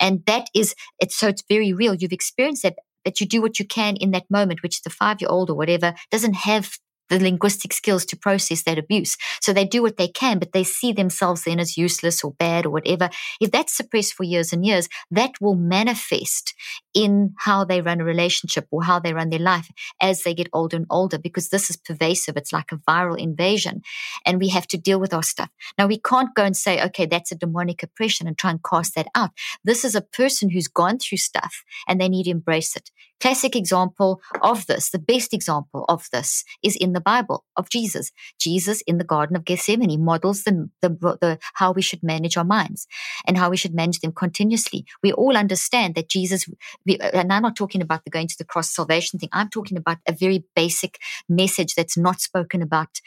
And 0.00 0.24
that 0.26 0.48
is, 0.54 0.74
it's 1.00 1.16
so 1.16 1.28
it's 1.28 1.44
very 1.48 1.72
real. 1.72 1.94
You've 1.94 2.12
experienced 2.12 2.62
that, 2.62 2.76
that 3.04 3.20
you 3.20 3.26
do 3.26 3.42
what 3.42 3.58
you 3.58 3.66
can 3.66 3.96
in 3.96 4.10
that 4.12 4.30
moment, 4.30 4.62
which 4.62 4.82
the 4.82 4.90
five 4.90 5.20
year 5.20 5.30
old 5.30 5.50
or 5.50 5.54
whatever 5.54 5.94
doesn't 6.10 6.34
have 6.34 6.78
the 7.10 7.20
linguistic 7.20 7.74
skills 7.74 8.06
to 8.06 8.16
process 8.16 8.62
that 8.62 8.78
abuse. 8.78 9.16
So 9.40 9.52
they 9.52 9.66
do 9.66 9.82
what 9.82 9.98
they 9.98 10.08
can, 10.08 10.38
but 10.38 10.52
they 10.52 10.64
see 10.64 10.92
themselves 10.92 11.44
then 11.44 11.60
as 11.60 11.76
useless 11.76 12.24
or 12.24 12.32
bad 12.32 12.64
or 12.64 12.70
whatever. 12.70 13.10
If 13.40 13.50
that's 13.50 13.76
suppressed 13.76 14.14
for 14.14 14.24
years 14.24 14.52
and 14.52 14.64
years, 14.64 14.88
that 15.10 15.32
will 15.40 15.56
manifest 15.56 16.54
in 16.94 17.34
how 17.38 17.64
they 17.64 17.82
run 17.82 18.00
a 18.00 18.04
relationship 18.04 18.66
or 18.70 18.84
how 18.84 18.98
they 18.98 19.12
run 19.12 19.30
their 19.30 19.38
life 19.38 19.70
as 20.00 20.22
they 20.22 20.34
get 20.34 20.48
older 20.52 20.76
and 20.76 20.86
older, 20.88 21.18
because 21.18 21.50
this 21.50 21.68
is 21.68 21.76
pervasive. 21.76 22.36
It's 22.36 22.52
like 22.52 22.72
a 22.72 22.76
viral 22.76 23.18
invasion 23.18 23.82
and 24.24 24.40
we 24.40 24.48
have 24.48 24.66
to 24.68 24.78
deal 24.78 24.98
with 25.00 25.12
our 25.12 25.22
stuff. 25.22 25.50
Now 25.76 25.86
we 25.86 25.98
can't 25.98 26.34
go 26.34 26.44
and 26.44 26.56
say, 26.56 26.82
okay, 26.84 27.06
that's 27.06 27.32
a 27.32 27.36
demonic 27.36 27.82
oppression 27.82 28.26
and 28.26 28.38
try 28.38 28.50
and 28.50 28.62
cast 28.62 28.94
that 28.94 29.08
out. 29.14 29.30
This 29.64 29.84
is 29.84 29.94
a 29.94 30.00
person 30.00 30.50
who's 30.50 30.68
gone 30.68 30.98
through 30.98 31.18
stuff 31.18 31.64
and 31.88 32.00
they 32.00 32.08
need 32.08 32.24
to 32.24 32.30
embrace 32.30 32.76
it. 32.76 32.90
Classic 33.20 33.54
example 33.54 34.22
of 34.40 34.66
this, 34.66 34.90
the 34.90 34.98
best 34.98 35.34
example 35.34 35.84
of 35.90 36.08
this 36.10 36.42
is 36.62 36.74
in 36.74 36.94
the 36.94 36.99
Bible 37.00 37.44
of 37.56 37.70
Jesus. 37.70 38.12
Jesus 38.38 38.80
in 38.82 38.98
the 38.98 39.04
Garden 39.04 39.36
of 39.36 39.44
Gethsemane 39.44 40.02
models 40.02 40.44
the, 40.44 40.70
the, 40.82 40.88
the, 40.88 41.38
how 41.54 41.72
we 41.72 41.82
should 41.82 42.02
manage 42.02 42.36
our 42.36 42.44
minds 42.44 42.86
and 43.26 43.36
how 43.36 43.50
we 43.50 43.56
should 43.56 43.74
manage 43.74 44.00
them 44.00 44.12
continuously. 44.12 44.84
We 45.02 45.12
all 45.12 45.36
understand 45.36 45.94
that 45.94 46.08
Jesus, 46.08 46.48
we, 46.86 46.98
and 46.98 47.32
I'm 47.32 47.42
not 47.42 47.56
talking 47.56 47.82
about 47.82 48.04
the 48.04 48.10
going 48.10 48.28
to 48.28 48.38
the 48.38 48.44
cross 48.44 48.70
salvation 48.70 49.18
thing. 49.18 49.30
I'm 49.32 49.50
talking 49.50 49.76
about 49.76 49.98
a 50.06 50.12
very 50.12 50.44
basic 50.54 50.98
message 51.28 51.74
that's 51.74 51.96
not 51.96 52.20
spoken 52.20 52.62
about 52.62 53.00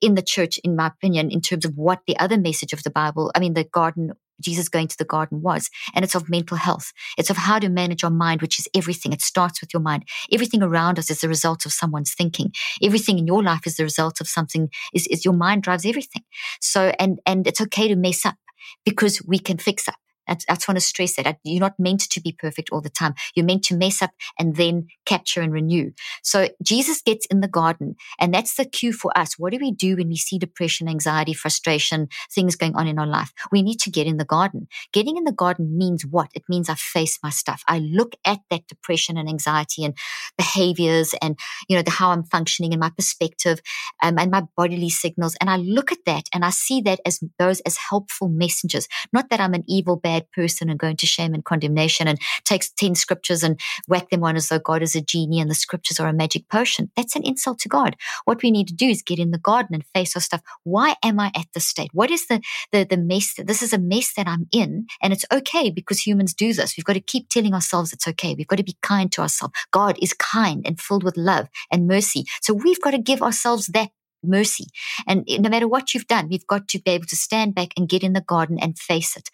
in 0.00 0.14
the 0.14 0.22
church, 0.22 0.58
in 0.58 0.76
my 0.76 0.86
opinion, 0.86 1.30
in 1.30 1.40
terms 1.40 1.64
of 1.64 1.76
what 1.76 2.00
the 2.06 2.16
other 2.18 2.38
message 2.38 2.72
of 2.72 2.82
the 2.82 2.90
Bible, 2.90 3.32
I 3.34 3.40
mean, 3.40 3.54
the 3.54 3.64
garden 3.64 4.12
Jesus 4.40 4.68
going 4.68 4.88
to 4.88 4.96
the 4.98 5.04
garden 5.04 5.42
was. 5.42 5.70
And 5.94 6.04
it's 6.04 6.14
of 6.14 6.28
mental 6.28 6.56
health. 6.56 6.92
It's 7.16 7.30
of 7.30 7.36
how 7.36 7.58
to 7.58 7.68
manage 7.68 8.02
your 8.02 8.10
mind, 8.10 8.42
which 8.42 8.58
is 8.58 8.68
everything. 8.74 9.12
It 9.12 9.22
starts 9.22 9.60
with 9.60 9.72
your 9.72 9.82
mind. 9.82 10.04
Everything 10.32 10.62
around 10.62 10.98
us 10.98 11.10
is 11.10 11.20
the 11.20 11.28
result 11.28 11.66
of 11.66 11.72
someone's 11.72 12.14
thinking. 12.14 12.52
Everything 12.82 13.18
in 13.18 13.26
your 13.26 13.42
life 13.42 13.66
is 13.66 13.76
the 13.76 13.84
result 13.84 14.20
of 14.20 14.28
something, 14.28 14.68
is, 14.94 15.06
is 15.08 15.24
your 15.24 15.34
mind 15.34 15.62
drives 15.62 15.86
everything. 15.86 16.22
So, 16.60 16.92
and, 16.98 17.18
and 17.26 17.46
it's 17.46 17.60
okay 17.62 17.88
to 17.88 17.96
mess 17.96 18.24
up 18.24 18.36
because 18.84 19.22
we 19.26 19.38
can 19.38 19.58
fix 19.58 19.88
up. 19.88 19.96
I, 20.28 20.34
just 20.34 20.68
want 20.68 20.76
to 20.76 20.84
stress 20.84 21.16
that 21.16 21.38
you're 21.44 21.60
not 21.60 21.78
meant 21.78 22.00
to 22.10 22.20
be 22.20 22.32
perfect 22.32 22.70
all 22.70 22.80
the 22.80 22.90
time. 22.90 23.14
You're 23.34 23.46
meant 23.46 23.64
to 23.64 23.76
mess 23.76 24.02
up 24.02 24.10
and 24.38 24.56
then 24.56 24.88
capture 25.06 25.40
and 25.40 25.52
renew. 25.52 25.92
So 26.22 26.48
Jesus 26.62 27.02
gets 27.02 27.26
in 27.26 27.40
the 27.40 27.48
garden, 27.48 27.96
and 28.20 28.32
that's 28.32 28.56
the 28.56 28.64
cue 28.64 28.92
for 28.92 29.16
us. 29.16 29.38
What 29.38 29.52
do 29.52 29.58
we 29.60 29.72
do 29.72 29.96
when 29.96 30.08
we 30.08 30.16
see 30.16 30.38
depression, 30.38 30.88
anxiety, 30.88 31.34
frustration, 31.34 32.08
things 32.32 32.56
going 32.56 32.76
on 32.76 32.86
in 32.86 32.98
our 32.98 33.06
life? 33.06 33.32
We 33.50 33.62
need 33.62 33.80
to 33.80 33.90
get 33.90 34.06
in 34.06 34.16
the 34.16 34.24
garden. 34.24 34.68
Getting 34.92 35.16
in 35.16 35.24
the 35.24 35.32
garden 35.32 35.76
means 35.76 36.04
what? 36.04 36.30
It 36.34 36.44
means 36.48 36.68
I 36.68 36.74
face 36.74 37.18
my 37.22 37.30
stuff. 37.30 37.62
I 37.68 37.78
look 37.78 38.14
at 38.24 38.40
that 38.50 38.66
depression 38.66 39.16
and 39.16 39.28
anxiety 39.28 39.84
and 39.84 39.96
behaviors 40.36 41.14
and 41.20 41.38
you 41.68 41.76
know 41.76 41.82
the, 41.82 41.90
how 41.90 42.10
I'm 42.10 42.24
functioning 42.24 42.72
and 42.72 42.80
my 42.80 42.90
perspective 42.90 43.60
um, 44.02 44.18
and 44.18 44.30
my 44.30 44.42
bodily 44.56 44.90
signals, 44.90 45.36
and 45.40 45.50
I 45.50 45.56
look 45.56 45.92
at 45.92 46.04
that 46.06 46.24
and 46.32 46.44
I 46.44 46.50
see 46.50 46.80
that 46.82 47.00
as 47.06 47.20
those 47.38 47.60
as 47.60 47.76
helpful 47.76 48.28
messengers. 48.28 48.88
Not 49.12 49.30
that 49.30 49.40
I'm 49.40 49.54
an 49.54 49.64
evil, 49.66 49.96
bad 49.96 50.17
bad 50.18 50.30
person 50.32 50.68
and 50.68 50.78
go 50.78 50.88
into 50.88 51.06
shame 51.06 51.34
and 51.34 51.44
condemnation 51.44 52.08
and 52.08 52.18
takes 52.44 52.70
10 52.70 52.94
scriptures 52.94 53.42
and 53.42 53.60
whack 53.86 54.10
them 54.10 54.24
on 54.24 54.36
as 54.36 54.48
though 54.48 54.58
God 54.58 54.82
is 54.82 54.94
a 54.94 55.00
genie 55.00 55.40
and 55.40 55.50
the 55.50 55.54
scriptures 55.54 56.00
are 56.00 56.08
a 56.08 56.12
magic 56.12 56.48
potion. 56.48 56.90
That's 56.96 57.16
an 57.16 57.24
insult 57.24 57.58
to 57.60 57.68
God. 57.68 57.96
What 58.24 58.42
we 58.42 58.50
need 58.50 58.68
to 58.68 58.74
do 58.74 58.88
is 58.88 59.02
get 59.02 59.18
in 59.18 59.30
the 59.30 59.38
garden 59.38 59.74
and 59.74 59.84
face 59.94 60.16
our 60.16 60.22
stuff. 60.22 60.42
Why 60.64 60.96
am 61.02 61.20
I 61.20 61.30
at 61.34 61.46
this 61.54 61.66
state? 61.66 61.90
What 61.92 62.10
is 62.10 62.26
the, 62.26 62.40
the, 62.72 62.84
the 62.84 62.96
mess? 62.96 63.34
That, 63.34 63.46
this 63.46 63.62
is 63.62 63.72
a 63.72 63.78
mess 63.78 64.12
that 64.16 64.26
I'm 64.26 64.46
in. 64.52 64.86
And 65.02 65.12
it's 65.12 65.24
okay 65.32 65.70
because 65.70 66.06
humans 66.06 66.34
do 66.34 66.52
this. 66.52 66.76
We've 66.76 66.84
got 66.84 66.94
to 66.94 67.00
keep 67.00 67.28
telling 67.28 67.54
ourselves 67.54 67.92
it's 67.92 68.08
okay. 68.08 68.34
We've 68.36 68.48
got 68.48 68.56
to 68.56 68.64
be 68.64 68.76
kind 68.82 69.10
to 69.12 69.22
ourselves. 69.22 69.54
God 69.70 69.96
is 70.02 70.12
kind 70.14 70.62
and 70.66 70.80
filled 70.80 71.04
with 71.04 71.16
love 71.16 71.48
and 71.70 71.86
mercy. 71.86 72.24
So 72.40 72.54
we've 72.54 72.80
got 72.80 72.92
to 72.92 72.98
give 72.98 73.22
ourselves 73.22 73.66
that 73.68 73.90
mercy. 74.22 74.66
And 75.06 75.24
no 75.28 75.48
matter 75.48 75.68
what 75.68 75.94
you've 75.94 76.06
done, 76.06 76.30
you've 76.30 76.46
got 76.46 76.68
to 76.68 76.80
be 76.80 76.90
able 76.92 77.06
to 77.06 77.16
stand 77.16 77.54
back 77.54 77.68
and 77.76 77.88
get 77.88 78.02
in 78.02 78.12
the 78.12 78.20
garden 78.20 78.58
and 78.60 78.78
face 78.78 79.16
it. 79.16 79.30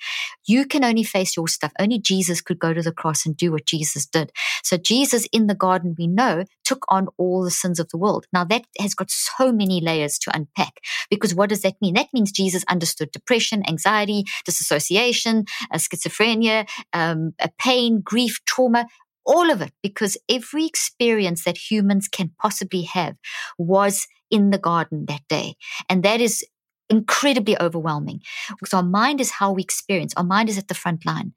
You 0.47 0.67
can 0.67 0.85
only 0.85 1.05
face 1.05 1.37
your 1.37 1.49
stuff. 1.49 1.73
Only 1.79 1.99
Jesus 1.99 2.41
could 2.41 2.59
go 2.59 2.73
to 2.73 2.83
the 2.83 2.93
cross 2.93 3.27
and 3.27 3.37
do 3.37 3.53
what 3.53 3.67
Jesus 3.67 4.07
did. 4.07 4.33
So 4.63 4.77
Jesus 4.77 5.27
in 5.33 5.47
the 5.47 5.55
garden, 5.55 5.95
we 5.99 6.07
know, 6.07 6.45
took 6.65 6.85
on 6.89 7.09
all 7.17 7.45
the 7.45 7.51
sins 7.51 7.79
of 7.79 7.89
the 7.89 7.99
world. 7.99 8.27
Now 8.33 8.45
that 8.45 8.65
has 8.79 8.95
got 8.95 9.11
so 9.11 9.53
many 9.53 9.81
layers 9.81 10.19
to 10.21 10.35
unpack 10.35 10.81
because 11.11 11.35
what 11.35 11.51
does 11.51 11.63
that 11.63 11.75
mean? 11.81 11.95
That 11.95 12.09
means 12.13 12.33
Jesus 12.33 12.65
understood 12.69 13.11
depression, 13.13 13.63
anxiety, 13.69 14.25
disassociation, 14.45 15.45
uh, 15.71 15.79
schizophrenia, 15.79 16.69
um, 16.93 17.35
pain, 17.59 18.01
grief, 18.01 18.41
trauma, 18.47 18.87
all 19.27 19.51
of 19.51 19.63
it 19.63 19.73
because 19.83 20.17
every 20.29 20.67
experience 20.67 21.45
that 21.45 21.71
humans 21.71 22.09
can 22.09 22.31
possibly 22.41 22.83
have 22.83 23.17
was 23.59 24.07
in 24.31 24.51
the 24.51 24.59
garden 24.59 25.07
that 25.07 25.23
day. 25.29 25.55
And 25.89 26.03
that 26.03 26.21
is 26.21 26.45
incredibly 26.91 27.59
overwhelming 27.61 28.21
because 28.61 28.75
our 28.75 28.83
mind 28.83 29.19
is 29.19 29.31
how 29.31 29.53
we 29.53 29.63
experience. 29.63 30.13
Our 30.17 30.25
mind 30.25 30.51
is 30.51 30.59
at 30.59 30.69
the 30.69 30.75
front 30.75 31.07
line. 31.07 31.33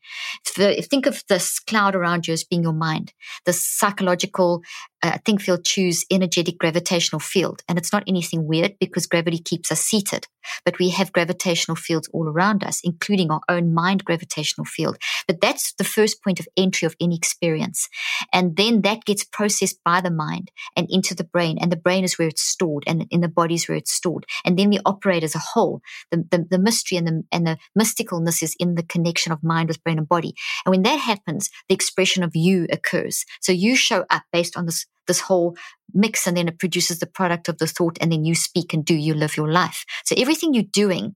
Think 0.45 1.05
of 1.05 1.23
this 1.29 1.59
cloud 1.59 1.95
around 1.95 2.27
you 2.27 2.33
as 2.33 2.43
being 2.43 2.63
your 2.63 2.73
mind, 2.73 3.13
the 3.45 3.53
psychological 3.53 4.61
uh, 5.03 5.17
think 5.25 5.41
field 5.41 5.63
choose 5.63 6.05
energetic 6.11 6.57
gravitational 6.57 7.19
field. 7.19 7.61
And 7.67 7.77
it's 7.77 7.93
not 7.93 8.03
anything 8.07 8.47
weird 8.47 8.75
because 8.79 9.05
gravity 9.05 9.39
keeps 9.39 9.71
us 9.71 9.81
seated. 9.81 10.27
But 10.65 10.79
we 10.79 10.89
have 10.89 11.11
gravitational 11.11 11.75
fields 11.75 12.09
all 12.13 12.27
around 12.27 12.63
us, 12.63 12.81
including 12.83 13.29
our 13.29 13.41
own 13.49 13.73
mind 13.73 14.05
gravitational 14.05 14.65
field. 14.65 14.97
But 15.27 15.41
that's 15.41 15.73
the 15.73 15.83
first 15.83 16.23
point 16.23 16.39
of 16.39 16.47
entry 16.57 16.85
of 16.85 16.95
any 16.99 17.15
experience. 17.15 17.89
And 18.33 18.55
then 18.55 18.81
that 18.81 19.05
gets 19.05 19.23
processed 19.23 19.79
by 19.83 20.01
the 20.01 20.11
mind 20.11 20.51
and 20.75 20.87
into 20.89 21.13
the 21.13 21.23
brain. 21.23 21.57
And 21.59 21.71
the 21.71 21.77
brain 21.77 22.03
is 22.03 22.17
where 22.17 22.27
it's 22.27 22.41
stored 22.41 22.83
and 22.87 23.05
in 23.11 23.21
the 23.21 23.27
body 23.27 23.55
is 23.55 23.67
where 23.67 23.77
it's 23.77 23.91
stored. 23.91 24.25
And 24.45 24.57
then 24.57 24.69
we 24.69 24.79
operate 24.85 25.23
as 25.23 25.35
a 25.35 25.39
whole. 25.39 25.81
The, 26.11 26.25
the, 26.31 26.47
the 26.49 26.59
mystery 26.59 26.97
and 26.97 27.07
the, 27.07 27.23
and 27.31 27.45
the 27.45 27.57
mysticalness 27.77 28.41
is 28.41 28.55
in 28.59 28.75
the 28.75 28.83
connection 28.83 29.31
of 29.31 29.43
mind 29.43 29.67
with 29.67 29.83
brain 29.83 29.97
and 29.97 30.07
body. 30.07 30.33
And 30.65 30.71
when 30.71 30.83
that 30.83 30.99
happens, 30.99 31.49
the 31.67 31.75
expression 31.75 32.23
of 32.23 32.35
you 32.35 32.67
occurs. 32.71 33.25
So 33.41 33.51
you 33.51 33.75
show 33.75 34.05
up 34.09 34.23
based 34.31 34.57
on 34.57 34.65
this 34.65 34.85
this 35.07 35.21
whole 35.21 35.55
mix 35.93 36.27
and 36.27 36.37
then 36.37 36.47
it 36.47 36.59
produces 36.59 36.99
the 36.99 37.07
product 37.07 37.49
of 37.49 37.57
the 37.57 37.67
thought 37.67 37.97
and 38.01 38.11
then 38.11 38.25
you 38.25 38.35
speak 38.35 38.73
and 38.73 38.85
do 38.85 38.93
you 38.95 39.13
live 39.13 39.37
your 39.37 39.51
life. 39.51 39.85
So 40.05 40.15
everything 40.17 40.53
you're 40.53 40.63
doing 40.71 41.15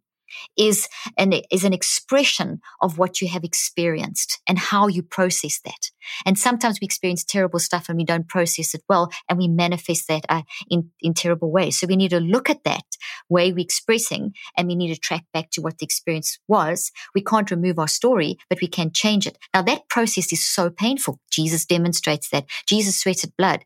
is 0.57 0.87
an, 1.17 1.33
is 1.51 1.63
an 1.63 1.73
expression 1.73 2.61
of 2.81 2.97
what 2.97 3.21
you 3.21 3.27
have 3.27 3.43
experienced 3.43 4.41
and 4.47 4.57
how 4.57 4.87
you 4.87 5.03
process 5.03 5.59
that. 5.65 5.91
And 6.25 6.37
sometimes 6.37 6.79
we 6.81 6.85
experience 6.85 7.23
terrible 7.23 7.59
stuff 7.59 7.89
and 7.89 7.97
we 7.97 8.05
don't 8.05 8.27
process 8.27 8.73
it 8.73 8.83
well 8.89 9.11
and 9.29 9.37
we 9.37 9.47
manifest 9.47 10.07
that 10.07 10.25
uh, 10.29 10.41
in, 10.69 10.89
in 11.01 11.13
terrible 11.13 11.51
ways. 11.51 11.79
So 11.79 11.87
we 11.87 11.95
need 11.95 12.09
to 12.09 12.19
look 12.19 12.49
at 12.49 12.63
that 12.63 12.83
way 13.29 13.51
we're 13.51 13.59
expressing 13.59 14.33
and 14.57 14.67
we 14.67 14.75
need 14.75 14.93
to 14.93 14.99
track 14.99 15.25
back 15.33 15.51
to 15.51 15.61
what 15.61 15.77
the 15.77 15.85
experience 15.85 16.39
was. 16.47 16.91
We 17.15 17.23
can't 17.23 17.51
remove 17.51 17.79
our 17.79 17.87
story, 17.87 18.37
but 18.49 18.61
we 18.61 18.67
can 18.67 18.91
change 18.91 19.27
it. 19.27 19.37
Now 19.53 19.61
that 19.63 19.89
process 19.89 20.31
is 20.31 20.45
so 20.45 20.69
painful. 20.69 21.19
Jesus 21.31 21.65
demonstrates 21.65 22.29
that. 22.29 22.45
Jesus 22.67 22.99
sweated 22.99 23.33
blood. 23.37 23.63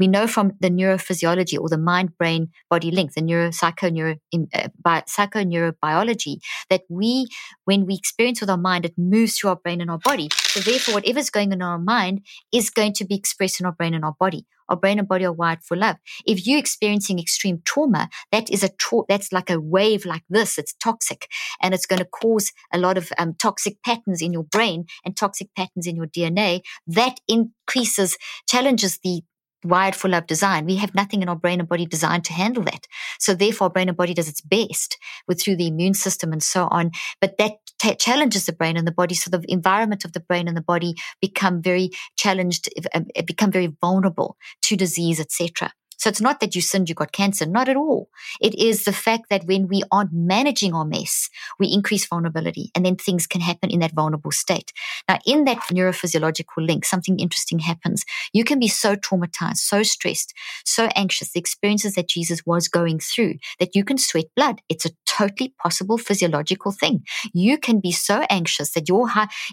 We 0.00 0.08
know 0.08 0.26
from 0.26 0.52
the 0.60 0.70
neurophysiology 0.70 1.60
or 1.60 1.68
the 1.68 1.78
mind 1.78 2.16
brain 2.16 2.48
body 2.70 2.90
link, 2.90 3.12
the 3.12 3.20
neuro 3.20 3.50
uh, 3.52 4.68
bi- 4.82 5.04
psycho 5.06 5.44
that 5.44 6.82
we, 6.88 7.28
when 7.66 7.84
we 7.84 7.94
experience 7.94 8.40
with 8.40 8.48
our 8.48 8.56
mind, 8.56 8.86
it 8.86 8.94
moves 8.96 9.38
through 9.38 9.50
our 9.50 9.56
brain 9.56 9.82
and 9.82 9.90
our 9.90 9.98
body. 9.98 10.30
So 10.32 10.60
therefore, 10.60 10.94
whatever's 10.94 11.28
going 11.28 11.48
on 11.48 11.52
in 11.52 11.62
our 11.62 11.78
mind 11.78 12.22
is 12.50 12.70
going 12.70 12.94
to 12.94 13.04
be 13.04 13.14
expressed 13.14 13.60
in 13.60 13.66
our 13.66 13.72
brain 13.72 13.92
and 13.92 14.04
our 14.04 14.16
body. 14.18 14.46
Our 14.70 14.76
brain 14.76 14.98
and 15.00 15.08
body 15.08 15.26
are 15.26 15.32
wired 15.32 15.62
for 15.64 15.76
love. 15.76 15.96
If 16.24 16.46
you're 16.46 16.58
experiencing 16.58 17.18
extreme 17.18 17.60
trauma, 17.66 18.08
that 18.32 18.48
is 18.50 18.62
a 18.62 18.68
tra- 18.68 19.02
that's 19.08 19.32
like 19.32 19.50
a 19.50 19.60
wave 19.60 20.06
like 20.06 20.22
this. 20.30 20.56
It's 20.58 20.74
toxic, 20.74 21.26
and 21.60 21.74
it's 21.74 21.86
going 21.86 21.98
to 21.98 22.04
cause 22.06 22.52
a 22.72 22.78
lot 22.78 22.96
of 22.96 23.12
um, 23.18 23.34
toxic 23.34 23.82
patterns 23.84 24.22
in 24.22 24.32
your 24.32 24.44
brain 24.44 24.86
and 25.04 25.16
toxic 25.16 25.48
patterns 25.56 25.86
in 25.86 25.96
your 25.96 26.06
DNA. 26.06 26.62
That 26.86 27.18
increases, 27.28 28.16
challenges 28.48 28.98
the 29.02 29.22
wired 29.64 29.94
for 29.94 30.08
love 30.08 30.26
design. 30.26 30.66
We 30.66 30.76
have 30.76 30.94
nothing 30.94 31.22
in 31.22 31.28
our 31.28 31.36
brain 31.36 31.60
and 31.60 31.68
body 31.68 31.86
designed 31.86 32.24
to 32.24 32.32
handle 32.32 32.62
that. 32.64 32.86
So 33.18 33.34
therefore, 33.34 33.70
brain 33.70 33.88
and 33.88 33.96
body 33.96 34.14
does 34.14 34.28
its 34.28 34.40
best 34.40 34.98
with 35.26 35.40
through 35.40 35.56
the 35.56 35.66
immune 35.66 35.94
system 35.94 36.32
and 36.32 36.42
so 36.42 36.68
on. 36.70 36.92
But 37.20 37.38
that 37.38 37.52
t- 37.78 37.94
challenges 37.94 38.46
the 38.46 38.52
brain 38.52 38.76
and 38.76 38.86
the 38.86 38.92
body. 38.92 39.14
So 39.14 39.30
the 39.30 39.44
environment 39.48 40.04
of 40.04 40.12
the 40.12 40.20
brain 40.20 40.48
and 40.48 40.56
the 40.56 40.62
body 40.62 40.94
become 41.20 41.62
very 41.62 41.90
challenged, 42.16 42.68
um, 42.94 43.06
become 43.26 43.50
very 43.50 43.74
vulnerable 43.80 44.36
to 44.62 44.76
disease, 44.76 45.20
etc. 45.20 45.72
So 46.00 46.08
it's 46.08 46.20
not 46.20 46.40
that 46.40 46.56
you 46.56 46.62
sinned, 46.62 46.88
you 46.88 46.94
got 46.94 47.12
cancer. 47.12 47.44
Not 47.44 47.68
at 47.68 47.76
all. 47.76 48.08
It 48.40 48.54
is 48.54 48.84
the 48.84 48.92
fact 48.92 49.24
that 49.28 49.44
when 49.44 49.68
we 49.68 49.82
aren't 49.92 50.14
managing 50.14 50.72
our 50.72 50.86
mess, 50.86 51.28
we 51.58 51.66
increase 51.68 52.06
vulnerability 52.06 52.70
and 52.74 52.86
then 52.86 52.96
things 52.96 53.26
can 53.26 53.42
happen 53.42 53.70
in 53.70 53.80
that 53.80 53.92
vulnerable 53.92 54.30
state. 54.30 54.72
Now, 55.06 55.18
in 55.26 55.44
that 55.44 55.58
neurophysiological 55.70 56.66
link, 56.66 56.86
something 56.86 57.18
interesting 57.18 57.58
happens. 57.58 58.06
You 58.32 58.44
can 58.44 58.58
be 58.58 58.68
so 58.68 58.96
traumatized, 58.96 59.58
so 59.58 59.82
stressed, 59.82 60.32
so 60.64 60.88
anxious, 60.96 61.32
the 61.32 61.40
experiences 61.40 61.96
that 61.96 62.08
Jesus 62.08 62.46
was 62.46 62.66
going 62.66 62.98
through, 63.00 63.34
that 63.58 63.76
you 63.76 63.84
can 63.84 63.98
sweat 63.98 64.26
blood. 64.34 64.62
It's 64.70 64.86
a 64.86 64.90
totally 65.06 65.54
possible 65.62 65.98
physiological 65.98 66.72
thing. 66.72 67.04
You 67.34 67.58
can 67.58 67.78
be 67.78 67.92
so 67.92 68.24
anxious 68.30 68.72
that 68.72 68.88
your, 68.88 69.06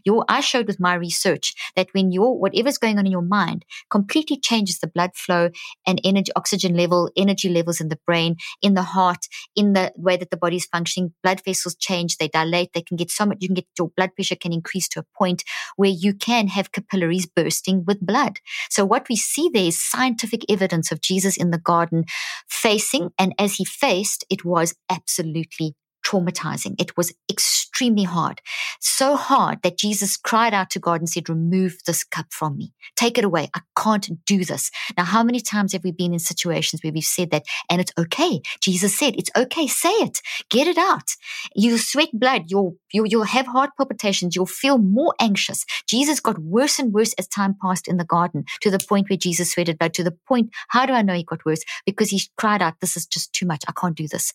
your, 0.05 0.23
I 0.29 0.39
showed 0.39 0.67
with 0.67 0.79
my 0.79 0.93
research 0.93 1.53
that 1.75 1.89
when 1.91 2.13
your, 2.13 2.39
whatever's 2.39 2.77
going 2.77 2.97
on 2.99 3.05
in 3.05 3.11
your 3.11 3.21
mind 3.21 3.65
completely 3.89 4.37
changes 4.37 4.79
the 4.79 4.87
blood 4.87 5.11
flow 5.13 5.49
and 5.85 5.99
energy, 6.05 6.31
oxygen 6.38 6.75
level, 6.75 7.09
energy 7.17 7.49
levels 7.49 7.81
in 7.81 7.89
the 7.89 7.99
brain, 8.05 8.35
in 8.61 8.75
the 8.75 8.83
heart, 8.83 9.25
in 9.55 9.73
the 9.73 9.91
way 9.97 10.15
that 10.17 10.29
the 10.29 10.38
body 10.38 10.57
is 10.57 10.65
functioning. 10.65 11.13
Blood 11.23 11.41
vessels 11.43 11.75
change, 11.75 12.17
they 12.17 12.27
dilate, 12.27 12.71
they 12.73 12.81
can 12.81 12.97
get 12.97 13.11
so 13.11 13.25
much, 13.25 13.39
you 13.41 13.47
can 13.49 13.55
get 13.55 13.67
your 13.77 13.89
blood 13.97 14.13
pressure 14.15 14.35
can 14.35 14.53
increase 14.53 14.88
to 14.89 14.99
a 14.99 15.17
point 15.17 15.43
where 15.75 15.89
you 15.89 16.13
can 16.13 16.47
have 16.47 16.71
capillaries 16.71 17.25
bursting 17.25 17.83
with 17.85 18.05
blood. 18.05 18.39
So 18.69 18.85
what 18.85 19.09
we 19.09 19.15
see 19.15 19.49
there 19.53 19.65
is 19.65 19.81
scientific 19.81 20.41
evidence 20.49 20.91
of 20.91 21.01
Jesus 21.01 21.35
in 21.38 21.51
the 21.51 21.57
garden 21.57 22.05
facing, 22.47 23.09
and 23.17 23.33
as 23.39 23.55
he 23.55 23.65
faced, 23.65 24.23
it 24.29 24.45
was 24.45 24.75
absolutely 24.89 25.75
traumatizing. 26.07 26.75
It 26.79 26.95
was 26.95 27.13
extremely 27.29 28.03
hard. 28.03 28.41
So 28.79 29.15
hard 29.15 29.61
that 29.63 29.77
Jesus 29.77 30.17
cried 30.17 30.53
out 30.53 30.69
to 30.71 30.79
God 30.79 31.01
and 31.01 31.09
said, 31.09 31.29
Remove 31.29 31.77
this 31.85 32.03
cup 32.03 32.27
from 32.31 32.57
me. 32.57 32.73
Take 32.95 33.17
it 33.17 33.23
away. 33.23 33.49
I 33.53 33.61
can't 33.77 34.23
do 34.25 34.45
this. 34.45 34.71
Now, 34.97 35.03
how 35.03 35.23
many 35.23 35.39
times 35.39 35.73
have 35.73 35.83
we 35.83 35.91
been 35.91 36.13
in 36.13 36.19
situations 36.19 36.81
where 36.83 36.93
we've 36.93 37.03
said 37.03 37.31
that 37.31 37.43
and 37.69 37.81
it's 37.81 37.91
okay? 37.97 38.41
Jesus 38.61 38.97
said, 38.97 39.15
It's 39.17 39.31
okay. 39.35 39.67
Say 39.67 39.89
it. 39.89 40.21
Get 40.49 40.67
it 40.67 40.77
out. 40.77 41.11
You'll 41.55 41.77
sweat 41.77 42.09
blood. 42.13 42.45
You'll, 42.47 42.77
you'll, 42.93 43.07
you'll 43.07 43.23
have 43.23 43.47
heart 43.47 43.71
palpitations. 43.77 44.35
You'll 44.35 44.45
feel 44.45 44.77
more 44.77 45.13
anxious. 45.19 45.65
Jesus 45.87 46.19
got 46.19 46.39
worse 46.39 46.79
and 46.79 46.93
worse 46.93 47.13
as 47.13 47.27
time 47.27 47.55
passed 47.61 47.87
in 47.87 47.97
the 47.97 48.05
garden 48.05 48.45
to 48.61 48.71
the 48.71 48.79
point 48.79 49.09
where 49.09 49.17
Jesus 49.17 49.51
sweated 49.51 49.77
blood, 49.77 49.93
to 49.95 50.03
the 50.03 50.17
point, 50.27 50.51
how 50.69 50.85
do 50.85 50.93
I 50.93 51.01
know 51.01 51.13
he 51.13 51.23
got 51.23 51.45
worse? 51.45 51.63
Because 51.85 52.09
he 52.09 52.21
cried 52.37 52.61
out, 52.61 52.79
This 52.79 52.95
is 52.95 53.05
just 53.05 53.33
too 53.33 53.45
much. 53.45 53.63
I 53.67 53.73
can't 53.73 53.95
do 53.95 54.07
this. 54.07 54.33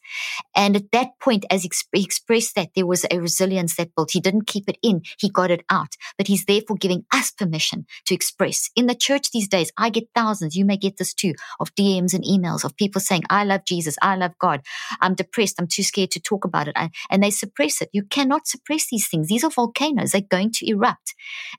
And 0.54 0.76
at 0.76 0.90
that 0.92 1.18
point, 1.20 1.44
as 1.50 1.61
he 1.62 2.02
expressed 2.02 2.54
that 2.54 2.70
there 2.74 2.86
was 2.86 3.04
a 3.10 3.18
resilience 3.20 3.76
that 3.76 3.94
built. 3.94 4.10
He 4.12 4.20
didn't 4.20 4.46
keep 4.46 4.68
it 4.68 4.78
in. 4.82 5.02
He 5.18 5.30
got 5.30 5.50
it 5.50 5.64
out. 5.70 5.96
But 6.18 6.26
he's 6.26 6.44
therefore 6.44 6.76
giving 6.76 7.04
us 7.12 7.30
permission 7.30 7.86
to 8.06 8.14
express. 8.14 8.70
In 8.76 8.86
the 8.86 8.94
church 8.94 9.30
these 9.30 9.48
days, 9.48 9.70
I 9.76 9.90
get 9.90 10.08
thousands, 10.14 10.56
you 10.56 10.64
may 10.64 10.76
get 10.76 10.96
this 10.96 11.14
too, 11.14 11.34
of 11.60 11.74
DMs 11.74 12.14
and 12.14 12.24
emails 12.24 12.64
of 12.64 12.76
people 12.76 13.00
saying, 13.00 13.22
I 13.30 13.44
love 13.44 13.64
Jesus. 13.66 13.96
I 14.02 14.16
love 14.16 14.32
God. 14.38 14.62
I'm 15.00 15.14
depressed. 15.14 15.56
I'm 15.58 15.66
too 15.66 15.82
scared 15.82 16.10
to 16.12 16.20
talk 16.20 16.44
about 16.44 16.68
it. 16.68 16.76
and 17.10 17.22
they 17.22 17.30
suppress 17.30 17.80
it. 17.80 17.90
You 17.92 18.02
cannot 18.04 18.46
suppress 18.46 18.88
these 18.90 19.08
things. 19.08 19.28
These 19.28 19.44
are 19.44 19.50
volcanoes. 19.50 20.12
They're 20.12 20.20
going 20.20 20.52
to 20.52 20.68
erupt. 20.68 21.14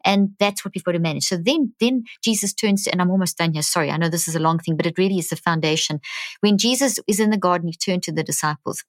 And 0.05 0.31
that's 0.39 0.63
what 0.63 0.73
we've 0.75 0.83
got 0.83 0.93
to 0.93 0.99
manage. 0.99 1.25
So 1.25 1.37
then, 1.37 1.73
then 1.79 2.03
Jesus 2.23 2.53
turns 2.53 2.87
and 2.87 3.01
I'm 3.01 3.11
almost 3.11 3.37
done 3.37 3.53
here. 3.53 3.61
Sorry. 3.61 3.91
I 3.91 3.97
know 3.97 4.09
this 4.09 4.27
is 4.27 4.35
a 4.35 4.39
long 4.39 4.59
thing, 4.59 4.75
but 4.75 4.85
it 4.85 4.97
really 4.97 5.19
is 5.19 5.29
the 5.29 5.35
foundation. 5.35 5.99
When 6.41 6.57
Jesus 6.57 6.99
is 7.07 7.19
in 7.19 7.29
the 7.29 7.37
garden, 7.37 7.67
he 7.67 7.73
turned 7.73 8.03
to 8.03 8.11
the 8.11 8.23
disciples 8.23 8.83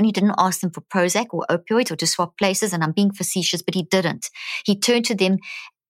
and 0.00 0.06
he 0.06 0.12
didn't 0.12 0.34
ask 0.38 0.60
them 0.62 0.70
for 0.70 0.80
Prozac 0.80 1.26
or 1.30 1.44
opioids 1.50 1.90
or 1.90 1.96
to 1.96 2.06
swap 2.06 2.38
places. 2.38 2.72
And 2.72 2.82
I'm 2.82 2.92
being 2.92 3.12
facetious, 3.12 3.60
but 3.60 3.74
he 3.74 3.82
didn't. 3.82 4.30
He 4.64 4.74
turned 4.74 5.04
to 5.04 5.14
them 5.14 5.36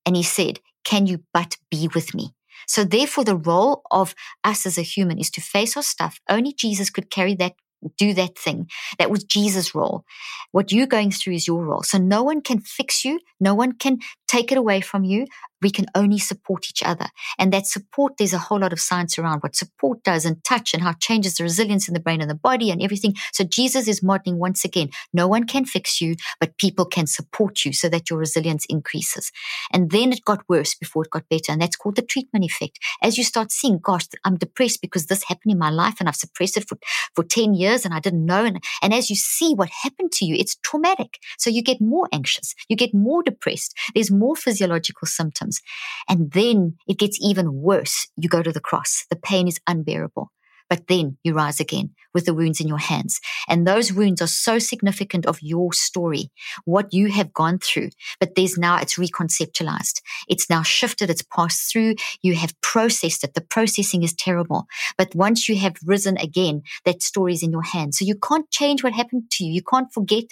and 0.05 0.17
he 0.17 0.25
said, 0.25 0.59
Can 0.83 1.07
you 1.07 1.23
but 1.33 1.59
be 1.71 1.89
with 1.95 2.13
me? 2.13 2.35
So 2.67 2.83
therefore, 2.83 3.23
the 3.23 3.37
role 3.37 3.83
of 3.93 4.17
us 4.43 4.67
as 4.67 4.79
a 4.79 4.83
human 4.83 5.21
is 5.21 5.31
to 5.31 5.41
face 5.41 5.77
our 5.77 5.85
stuff. 5.85 6.19
Only 6.29 6.53
Jesus 6.53 6.91
could 6.91 7.09
carry 7.09 7.37
that 7.37 7.53
do 7.97 8.13
that 8.15 8.37
thing. 8.37 8.69
That 8.99 9.13
was 9.13 9.23
Jesus' 9.23 9.77
role. 9.77 10.05
What 10.51 10.73
you're 10.73 10.89
going 10.89 11.13
through 11.13 11.35
is 11.35 11.47
your 11.47 11.65
role. 11.65 11.85
So 11.85 11.99
no 11.99 12.25
one 12.25 12.41
can 12.41 12.61
fix 12.61 13.05
you. 13.05 13.21
No 13.39 13.55
one 13.55 13.75
can 13.75 14.01
take 14.31 14.53
it 14.53 14.59
away 14.59 14.81
from 14.81 15.05
you 15.05 15.27
we 15.63 15.71
can 15.71 15.87
only 15.95 16.19
support 16.19 16.67
each 16.71 16.83
other. 16.83 17.07
And 17.39 17.53
that 17.53 17.67
support, 17.67 18.15
there's 18.19 18.33
a 18.33 18.39
whole 18.39 18.61
lot 18.61 18.73
of 18.73 18.81
science 18.81 19.19
around 19.19 19.41
what 19.41 19.57
support 19.57 20.03
does 20.03 20.25
and 20.25 20.43
touch 20.45 20.73
and 20.73 20.83
how 20.83 20.91
it 20.91 21.01
changes 21.01 21.35
the 21.35 21.45
resilience 21.45 21.89
in 21.89 21.95
the 21.95 22.01
brain 22.01 22.21
and 22.21 22.31
the 22.31 22.35
body 22.35 22.71
and 22.71 22.83
everything. 22.83 23.15
So 23.33 23.45
Jesus 23.45 23.89
is 23.89 24.03
modeling 24.03 24.39
once 24.39 24.65
again, 24.65 24.91
no 25.13 25.29
one 25.29 25.45
can 25.45 25.65
fix 25.65 26.01
you, 26.01 26.17
but 26.39 26.57
people 26.59 26.85
can 26.85 27.07
support 27.07 27.65
you 27.65 27.73
so 27.73 27.89
that 27.89 28.11
your 28.11 28.19
resilience 28.19 28.65
increases. 28.69 29.31
And 29.73 29.91
then 29.91 30.13
it 30.13 30.25
got 30.25 30.49
worse 30.49 30.75
before 30.75 31.05
it 31.05 31.11
got 31.11 31.29
better. 31.29 31.53
And 31.53 31.61
that's 31.61 31.77
called 31.77 31.97
the 31.97 32.03
treatment 32.03 32.45
effect. 32.45 32.79
As 33.03 33.19
you 33.19 33.25
start 33.25 33.53
seeing, 33.53 33.79
gosh, 33.79 34.07
I'm 34.25 34.37
depressed 34.37 34.81
because 34.81 35.07
this 35.07 35.25
happened 35.25 35.53
in 35.53 35.59
my 35.59 35.71
life 35.71 35.97
and 36.01 36.09
I've 36.09 36.17
suppressed 36.17 36.57
it 36.57 36.69
for, 36.69 36.79
for 37.15 37.25
10 37.25 37.55
years 37.55 37.85
and 37.85 37.93
I 37.93 38.01
didn't 38.01 38.25
know. 38.25 38.45
And, 38.45 38.63
and 38.83 38.95
as 38.95 39.11
you 39.11 39.17
see 39.17 39.55
what 39.55 39.69
happened 39.83 40.13
to 40.13 40.25
you, 40.25 40.35
it's 40.37 40.57
traumatic. 40.57 41.19
So 41.39 41.51
you 41.51 41.63
get 41.63 41.81
more 41.81 42.09
anxious. 42.13 42.55
You 42.69 42.77
get 42.77 42.95
more 42.95 43.23
depressed. 43.23 43.77
There's 43.95 44.11
more 44.21 44.37
physiological 44.37 45.07
symptoms. 45.07 45.61
And 46.09 46.31
then 46.33 46.77
it 46.87 46.99
gets 46.99 47.19
even 47.21 47.55
worse. 47.55 48.09
You 48.17 48.29
go 48.29 48.43
to 48.43 48.53
the 48.53 48.67
cross. 48.69 49.07
The 49.11 49.17
pain 49.17 49.49
is 49.49 49.59
unbearable. 49.67 50.31
But 50.69 50.87
then 50.87 51.19
you 51.25 51.35
rise 51.35 51.59
again. 51.59 51.91
With 52.15 52.27
the 52.27 52.35
wounds 52.35 52.61
in 52.61 52.69
your 52.69 52.79
hands. 52.79 53.21
And 53.49 53.67
those 53.67 53.93
wounds 53.93 54.21
are 54.23 54.27
so 54.27 54.59
significant 54.59 55.27
of 55.27 55.41
your 55.43 55.73
story, 55.73 56.31
what 56.65 56.93
you 56.93 57.11
have 57.11 57.33
gone 57.33 57.59
through. 57.59 57.91
But 58.19 58.35
there's 58.35 58.59
now, 58.59 58.79
it's 58.79 58.99
reconceptualized. 58.99 60.01
It's 60.29 60.51
now 60.51 60.63
shifted. 60.63 61.11
It's 61.11 61.23
passed 61.23 61.71
through. 61.71 61.97
You 62.23 62.35
have 62.35 62.59
processed 62.61 63.25
it. 63.25 63.35
The 63.35 63.41
processing 63.41 64.03
is 64.03 64.15
terrible. 64.15 64.67
But 64.97 65.15
once 65.15 65.49
you 65.49 65.57
have 65.59 65.77
risen 65.85 66.17
again, 66.19 66.63
that 66.85 67.03
story 67.03 67.35
is 67.35 67.43
in 67.43 67.53
your 67.53 67.63
hands. 67.63 67.99
So 67.99 68.05
you 68.05 68.17
can't 68.17 68.51
change 68.51 68.83
what 68.83 68.93
happened 68.93 69.31
to 69.33 69.45
you. 69.45 69.53
You 69.53 69.63
can't 69.63 69.93
forget, 69.93 70.25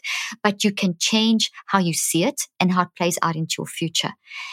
but 0.43 0.65
you 0.65 0.73
can 0.73 0.97
change 0.99 1.51
how 1.67 1.79
you 1.79 1.93
see 1.95 2.25
it 2.25 2.43
and 2.61 2.73
how 2.73 2.83
it 2.83 2.89
plays 2.97 3.19
out 3.23 3.37
into 3.37 3.57
your 3.59 3.67
future. 3.67 4.13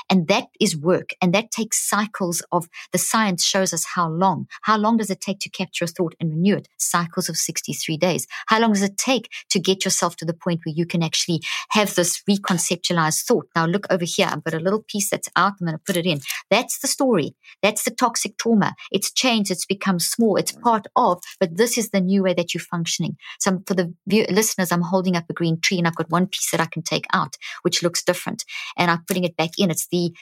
And 0.09 0.27
that 0.27 0.47
is 0.59 0.77
work. 0.77 1.11
And 1.21 1.33
that 1.33 1.51
takes 1.51 1.87
cycles 1.87 2.41
of 2.51 2.67
the 2.91 2.97
science 2.97 3.43
shows 3.43 3.73
us 3.73 3.85
how 3.95 4.09
long. 4.09 4.47
How 4.63 4.77
long 4.77 4.97
does 4.97 5.09
it 5.09 5.21
take 5.21 5.39
to 5.39 5.49
capture 5.49 5.85
a 5.85 5.87
thought 5.87 6.15
and 6.19 6.29
renew 6.29 6.55
it? 6.55 6.67
Cycles 6.77 7.14
of 7.29 7.37
63 7.37 7.97
days. 7.97 8.27
How 8.47 8.59
long 8.59 8.73
does 8.73 8.83
it 8.83 8.97
take 8.97 9.29
to 9.49 9.59
get 9.59 9.85
yourself 9.85 10.15
to 10.17 10.25
the 10.25 10.33
point 10.33 10.61
where 10.65 10.75
you 10.75 10.85
can 10.85 11.03
actually 11.03 11.41
have 11.69 11.95
this 11.95 12.21
reconceptualized 12.29 13.23
thought? 13.25 13.47
Now 13.55 13.65
look 13.65 13.87
over 13.89 14.05
here. 14.05 14.27
I've 14.29 14.43
got 14.43 14.53
a 14.53 14.59
little 14.59 14.83
piece 14.87 15.09
that's 15.09 15.29
out. 15.35 15.53
I'm 15.59 15.67
going 15.67 15.77
to 15.77 15.83
put 15.85 15.97
it 15.97 16.05
in. 16.05 16.19
That's 16.49 16.79
the 16.79 16.87
story. 16.87 17.35
That's 17.61 17.83
the 17.83 17.91
toxic 17.91 18.37
trauma. 18.37 18.75
It's 18.91 19.11
changed. 19.11 19.51
It's 19.51 19.65
become 19.65 19.99
small. 19.99 20.35
It's 20.35 20.51
part 20.51 20.87
of, 20.95 21.21
but 21.39 21.57
this 21.57 21.77
is 21.77 21.89
the 21.89 22.01
new 22.01 22.23
way 22.23 22.33
that 22.33 22.53
you're 22.53 22.61
functioning. 22.61 23.17
So 23.39 23.61
for 23.65 23.73
the 23.73 23.93
view, 24.07 24.25
listeners, 24.29 24.71
I'm 24.71 24.81
holding 24.81 25.15
up 25.15 25.25
a 25.29 25.33
green 25.33 25.59
tree 25.61 25.77
and 25.77 25.87
I've 25.87 25.95
got 25.95 26.09
one 26.09 26.27
piece 26.27 26.51
that 26.51 26.59
I 26.59 26.65
can 26.65 26.81
take 26.81 27.05
out, 27.13 27.35
which 27.61 27.83
looks 27.83 28.03
different. 28.03 28.43
And 28.77 28.91
I'm 28.91 29.03
putting 29.07 29.23
it 29.23 29.37
back 29.37 29.51
in. 29.57 29.71
It's 29.71 29.87
the 29.87 30.13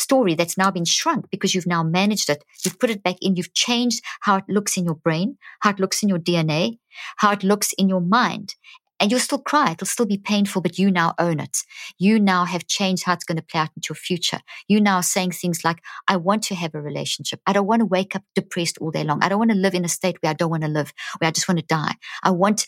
story 0.00 0.34
that's 0.34 0.56
now 0.56 0.70
been 0.70 0.84
shrunk 0.84 1.30
because 1.30 1.54
you've 1.54 1.66
now 1.66 1.82
managed 1.82 2.30
it. 2.30 2.44
You've 2.64 2.78
put 2.78 2.90
it 2.90 3.02
back 3.02 3.16
in. 3.20 3.36
You've 3.36 3.54
changed 3.54 4.02
how 4.20 4.36
it 4.36 4.44
looks 4.48 4.76
in 4.76 4.84
your 4.84 4.94
brain, 4.94 5.36
how 5.60 5.70
it 5.70 5.80
looks 5.80 6.02
in 6.02 6.08
your 6.08 6.18
DNA, 6.18 6.78
how 7.18 7.32
it 7.32 7.44
looks 7.44 7.72
in 7.74 7.88
your 7.88 8.00
mind. 8.00 8.54
And 8.98 9.10
you'll 9.10 9.20
still 9.20 9.38
cry. 9.38 9.72
It'll 9.72 9.86
still 9.86 10.04
be 10.04 10.18
painful, 10.18 10.60
but 10.60 10.78
you 10.78 10.90
now 10.90 11.14
own 11.18 11.40
it. 11.40 11.56
You 11.98 12.20
now 12.20 12.44
have 12.44 12.66
changed 12.66 13.04
how 13.04 13.14
it's 13.14 13.24
going 13.24 13.38
to 13.38 13.42
play 13.42 13.60
out 13.60 13.70
into 13.74 13.88
your 13.88 13.96
future. 13.96 14.40
You 14.68 14.78
now 14.78 14.96
are 14.96 15.02
saying 15.02 15.30
things 15.30 15.64
like, 15.64 15.82
I 16.06 16.16
want 16.16 16.42
to 16.44 16.54
have 16.54 16.74
a 16.74 16.82
relationship. 16.82 17.40
I 17.46 17.54
don't 17.54 17.66
want 17.66 17.80
to 17.80 17.86
wake 17.86 18.14
up 18.14 18.24
depressed 18.34 18.76
all 18.78 18.90
day 18.90 19.04
long. 19.04 19.22
I 19.22 19.30
don't 19.30 19.38
want 19.38 19.52
to 19.52 19.56
live 19.56 19.74
in 19.74 19.86
a 19.86 19.88
state 19.88 20.18
where 20.20 20.30
I 20.30 20.34
don't 20.34 20.50
want 20.50 20.64
to 20.64 20.68
live, 20.68 20.92
where 21.18 21.28
I 21.28 21.30
just 21.30 21.48
want 21.48 21.60
to 21.60 21.64
die. 21.66 21.94
I 22.22 22.30
want 22.30 22.66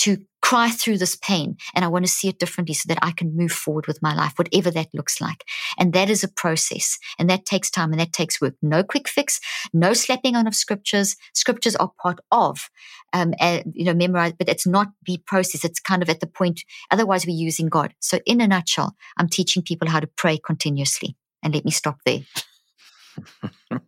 to 0.00 0.18
cry 0.52 0.68
through 0.68 0.98
this 0.98 1.16
pain 1.16 1.56
and 1.74 1.82
I 1.82 1.88
want 1.88 2.04
to 2.04 2.12
see 2.12 2.28
it 2.28 2.38
differently 2.38 2.74
so 2.74 2.86
that 2.88 2.98
I 3.00 3.12
can 3.12 3.34
move 3.34 3.52
forward 3.52 3.86
with 3.86 4.02
my 4.02 4.14
life, 4.14 4.34
whatever 4.36 4.70
that 4.72 4.88
looks 4.92 5.18
like. 5.18 5.44
And 5.78 5.94
that 5.94 6.10
is 6.10 6.22
a 6.22 6.28
process 6.28 6.98
and 7.18 7.30
that 7.30 7.46
takes 7.46 7.70
time 7.70 7.90
and 7.90 7.98
that 7.98 8.12
takes 8.12 8.38
work. 8.38 8.52
No 8.60 8.82
quick 8.82 9.08
fix, 9.08 9.40
no 9.72 9.94
slapping 9.94 10.36
on 10.36 10.46
of 10.46 10.54
scriptures. 10.54 11.16
Scriptures 11.32 11.74
are 11.76 11.90
part 12.02 12.18
of, 12.30 12.68
um, 13.14 13.32
uh, 13.40 13.62
you 13.72 13.86
know, 13.86 13.94
memorize, 13.94 14.34
but 14.38 14.50
it's 14.50 14.66
not 14.66 14.88
the 15.06 15.16
process. 15.26 15.64
It's 15.64 15.80
kind 15.80 16.02
of 16.02 16.10
at 16.10 16.20
the 16.20 16.26
point. 16.26 16.60
Otherwise 16.90 17.26
we're 17.26 17.34
using 17.34 17.70
God. 17.70 17.94
So 18.00 18.18
in 18.26 18.42
a 18.42 18.46
nutshell, 18.46 18.94
I'm 19.16 19.30
teaching 19.30 19.62
people 19.62 19.88
how 19.88 20.00
to 20.00 20.06
pray 20.18 20.36
continuously 20.36 21.16
and 21.42 21.54
let 21.54 21.64
me 21.64 21.70
stop 21.70 21.96
there. 22.04 22.20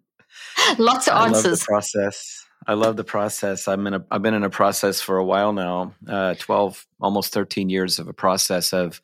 Lots 0.78 1.08
of 1.08 1.14
answers. 1.14 1.62
process. 1.62 2.43
I 2.66 2.74
love 2.74 2.96
the 2.96 3.04
process. 3.04 3.68
I'm 3.68 3.86
in 3.86 3.94
a, 3.94 4.04
I've 4.10 4.22
been 4.22 4.34
in 4.34 4.44
a 4.44 4.50
process 4.50 5.00
for 5.00 5.18
a 5.18 5.24
while 5.24 5.52
now, 5.52 5.94
uh, 6.08 6.34
12, 6.34 6.86
almost 7.00 7.32
13 7.32 7.68
years 7.68 7.98
of 7.98 8.08
a 8.08 8.12
process 8.14 8.72
of 8.72 9.00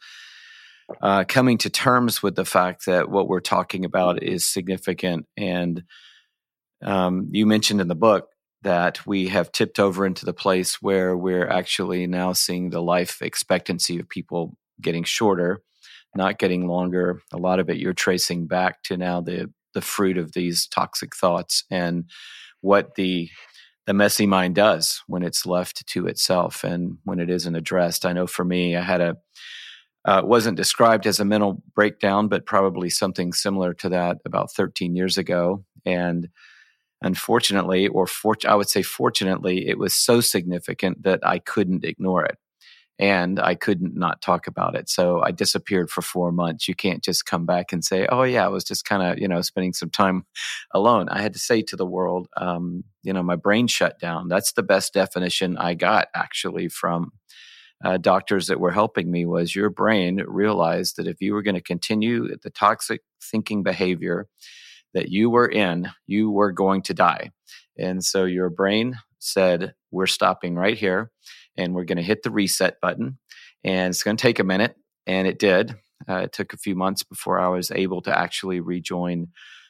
uh, 1.01 1.25
coming 1.25 1.59
to 1.59 1.71
terms 1.71 2.23
with 2.23 2.37
the 2.37 2.45
fact 2.45 2.87
that 2.87 3.11
what 3.11 3.29
we're 3.29 3.41
talking 3.41 3.85
about 3.85 4.23
is 4.23 4.49
significant. 4.49 5.27
And 5.37 5.85
um, 6.83 7.29
you 7.31 7.47
mentioned 7.47 7.81
in 7.81 7.89
the 7.89 7.95
book 7.95 8.29
that 8.63 9.07
we 9.07 9.29
have 9.29 9.53
tipped 9.53 9.79
over 9.79 10.05
into 10.05 10.25
the 10.25 10.35
place 10.35 10.83
where 10.83 11.17
we're 11.17 11.49
actually 11.49 12.07
now 12.07 12.33
seeing 12.33 12.71
the 12.71 12.83
life 12.83 13.23
expectancy 13.23 13.99
of 13.99 14.09
people 14.09 14.57
getting 14.81 15.05
shorter, 15.05 15.63
not 16.15 16.39
getting 16.39 16.67
longer. 16.67 17.23
A 17.33 17.39
lot 17.39 17.61
of 17.61 17.71
it 17.71 17.77
you're 17.77 17.93
tracing 17.93 18.47
back 18.47 18.83
to 18.85 18.97
now 18.97 19.21
the 19.21 19.53
the 19.73 19.81
fruit 19.81 20.19
of 20.19 20.33
these 20.33 20.67
toxic 20.67 21.15
thoughts 21.15 21.63
and 21.71 22.07
what 22.61 22.97
the 22.97 23.31
the 23.91 23.95
messy 23.95 24.24
mind 24.24 24.55
does 24.55 25.03
when 25.09 25.24
it's 25.24 25.45
left 25.45 25.84
to 25.84 26.07
itself 26.07 26.62
and 26.62 26.99
when 27.03 27.18
it 27.18 27.28
isn't 27.28 27.57
addressed. 27.57 28.07
I 28.07 28.12
know 28.12 28.28
for 28.28 28.45
me, 28.45 28.76
I 28.76 28.82
had 28.82 29.01
a 29.01 29.16
uh, 30.05 30.22
wasn't 30.24 30.57
described 30.57 31.09
as 31.09 31.18
a 31.18 31.24
mental 31.24 31.61
breakdown, 31.74 32.28
but 32.28 32.47
probably 32.47 32.88
something 32.88 33.32
similar 33.32 33.74
to 33.74 33.88
that 33.88 34.18
about 34.24 34.53
13 34.53 34.95
years 34.95 35.18
ago. 35.18 35.64
And 35.84 36.28
unfortunately, 37.03 37.88
or 37.88 38.07
for, 38.07 38.36
I 38.47 38.55
would 38.55 38.68
say 38.68 38.82
fortunately, 38.82 39.68
it 39.68 39.76
was 39.76 39.93
so 39.93 40.20
significant 40.20 41.03
that 41.03 41.18
I 41.26 41.41
couldn't 41.41 41.84
ignore 41.84 42.24
it 42.24 42.38
and 43.01 43.40
I 43.40 43.55
couldn't 43.55 43.96
not 43.96 44.20
talk 44.20 44.46
about 44.46 44.76
it. 44.76 44.90
So 44.90 45.22
I 45.22 45.30
disappeared 45.30 45.90
for 45.90 46.03
four 46.03 46.30
months. 46.32 46.68
You 46.68 46.74
can't 46.74 47.03
just 47.03 47.24
come 47.24 47.46
back 47.46 47.72
and 47.72 47.82
say, 47.82 48.07
"Oh 48.11 48.24
yeah, 48.24 48.44
I 48.44 48.48
was 48.48 48.62
just 48.62 48.84
kind 48.84 49.03
of 49.03 49.18
you 49.18 49.26
know 49.26 49.40
spending 49.40 49.72
some 49.72 49.88
time 49.90 50.26
alone." 50.74 51.09
I 51.09 51.22
had 51.22 51.32
to 51.32 51.38
say 51.38 51.62
to 51.62 51.76
the 51.76 51.86
world, 51.86 52.28
um, 52.36 52.84
you 53.03 53.12
know, 53.14 53.22
my 53.22 53.36
brain 53.36 53.66
shut 53.68 53.98
down. 53.98 54.28
That's 54.28 54.53
the 54.53 54.62
best 54.62 54.92
definition 54.92 55.57
I 55.57 55.74
got 55.74 56.09
actually 56.14 56.68
from 56.68 57.12
uh, 57.84 57.96
doctors 57.96 58.48
that 58.48 58.61
were 58.61 58.70
helping 58.72 59.11
me. 59.11 59.24
Was 59.24 59.57
your 59.57 59.70
brain 59.70 60.22
realized 60.26 60.96
that 60.96 61.07
if 61.07 61.22
you 61.22 61.32
were 61.32 61.42
going 61.42 61.55
to 61.55 61.62
continue 61.62 62.28
the 62.42 62.51
toxic 62.51 63.01
thinking 63.22 63.62
behavior 63.62 64.28
that 64.94 65.09
you 65.09 65.30
were 65.30 65.48
in, 65.48 65.90
you 66.07 66.30
were 66.30 66.53
going 66.53 66.82
to 66.82 66.94
die, 66.94 67.30
and 67.78 68.05
so 68.05 68.24
your 68.26 68.51
brain 68.51 68.98
said, 69.20 69.74
"We're 69.90 70.07
stopping 70.07 70.57
right 70.57 70.76
here." 70.76 71.11
And 71.61 71.75
we're 71.75 71.85
going 71.85 71.99
to 71.99 72.03
hit 72.03 72.23
the 72.23 72.31
reset 72.31 72.81
button. 72.81 73.19
And 73.63 73.91
it's 73.91 74.03
going 74.03 74.17
to 74.17 74.23
take 74.23 74.39
a 74.39 74.45
minute, 74.45 74.75
and 75.07 75.29
it 75.29 75.39
did. 75.39 75.77
Uh, 76.09 76.17
it 76.17 76.33
took 76.33 76.53
a 76.53 76.59
few 76.59 76.75
months 76.75 77.03
before 77.03 77.39
I 77.39 77.49
was 77.49 77.71
able 77.71 78.01
to 78.03 78.19
actually 78.19 78.61
rejoin 78.61 79.29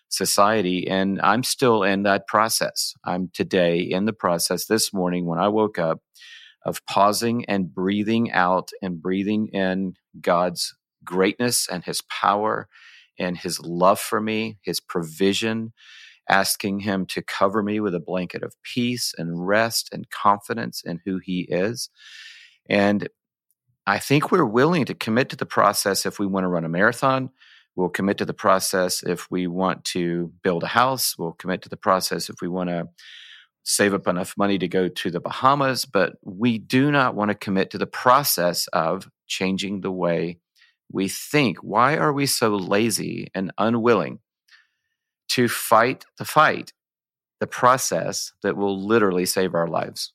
society. 0.08 0.88
And 0.88 1.20
I'm 1.20 1.42
still 1.42 1.82
in 1.82 2.04
that 2.04 2.26
process. 2.26 2.94
I'm 3.04 3.30
today 3.34 3.78
in 3.80 4.04
the 4.04 4.12
process 4.12 4.66
this 4.66 4.92
morning 4.92 5.26
when 5.26 5.38
I 5.38 5.48
woke 5.48 5.78
up 5.78 6.00
of 6.64 6.84
pausing 6.86 7.44
and 7.46 7.74
breathing 7.74 8.30
out 8.32 8.70
and 8.82 9.00
breathing 9.00 9.48
in 9.48 9.94
God's 10.20 10.74
greatness 11.04 11.68
and 11.68 11.84
his 11.84 12.02
power 12.02 12.68
and 13.18 13.36
his 13.36 13.60
love 13.60 13.98
for 13.98 14.20
me, 14.20 14.58
his 14.62 14.80
provision, 14.80 15.72
asking 16.28 16.80
Him 16.80 17.06
to 17.06 17.22
cover 17.22 17.62
me 17.62 17.80
with 17.80 17.94
a 17.94 18.00
blanket 18.00 18.42
of 18.42 18.54
peace 18.62 19.14
and 19.16 19.46
rest 19.46 19.88
and 19.92 20.10
confidence 20.10 20.82
in 20.84 21.00
who 21.04 21.18
He 21.18 21.46
is. 21.50 21.90
And 22.68 23.08
I 23.86 23.98
think 23.98 24.30
we're 24.30 24.44
willing 24.44 24.84
to 24.84 24.94
commit 24.94 25.30
to 25.30 25.36
the 25.36 25.46
process 25.46 26.06
if 26.06 26.18
we 26.18 26.26
want 26.26 26.44
to 26.44 26.48
run 26.48 26.64
a 26.64 26.68
marathon. 26.68 27.30
We'll 27.76 27.88
commit 27.88 28.18
to 28.18 28.24
the 28.24 28.34
process 28.34 29.02
if 29.02 29.30
we 29.30 29.46
want 29.46 29.84
to 29.86 30.32
build 30.42 30.62
a 30.64 30.68
house. 30.68 31.16
We'll 31.18 31.32
commit 31.32 31.62
to 31.62 31.68
the 31.68 31.76
process 31.76 32.28
if 32.28 32.36
we 32.42 32.48
want 32.48 32.70
to 32.70 32.88
save 33.62 33.94
up 33.94 34.06
enough 34.06 34.34
money 34.36 34.58
to 34.58 34.68
go 34.68 34.88
to 34.88 35.10
the 35.10 35.20
Bahamas. 35.20 35.84
But 35.84 36.14
we 36.22 36.58
do 36.58 36.90
not 36.90 37.14
want 37.14 37.30
to 37.30 37.34
commit 37.34 37.70
to 37.70 37.78
the 37.78 37.86
process 37.86 38.66
of 38.68 39.08
changing 39.26 39.80
the 39.80 39.92
way 39.92 40.38
we 40.92 41.08
think. 41.08 41.58
Why 41.58 41.96
are 41.96 42.12
we 42.12 42.26
so 42.26 42.50
lazy 42.50 43.28
and 43.34 43.52
unwilling 43.58 44.18
to 45.30 45.48
fight 45.48 46.04
the 46.18 46.24
fight, 46.24 46.72
the 47.40 47.46
process 47.46 48.32
that 48.42 48.56
will 48.56 48.80
literally 48.80 49.26
save 49.26 49.54
our 49.54 49.68
lives? 49.68 50.12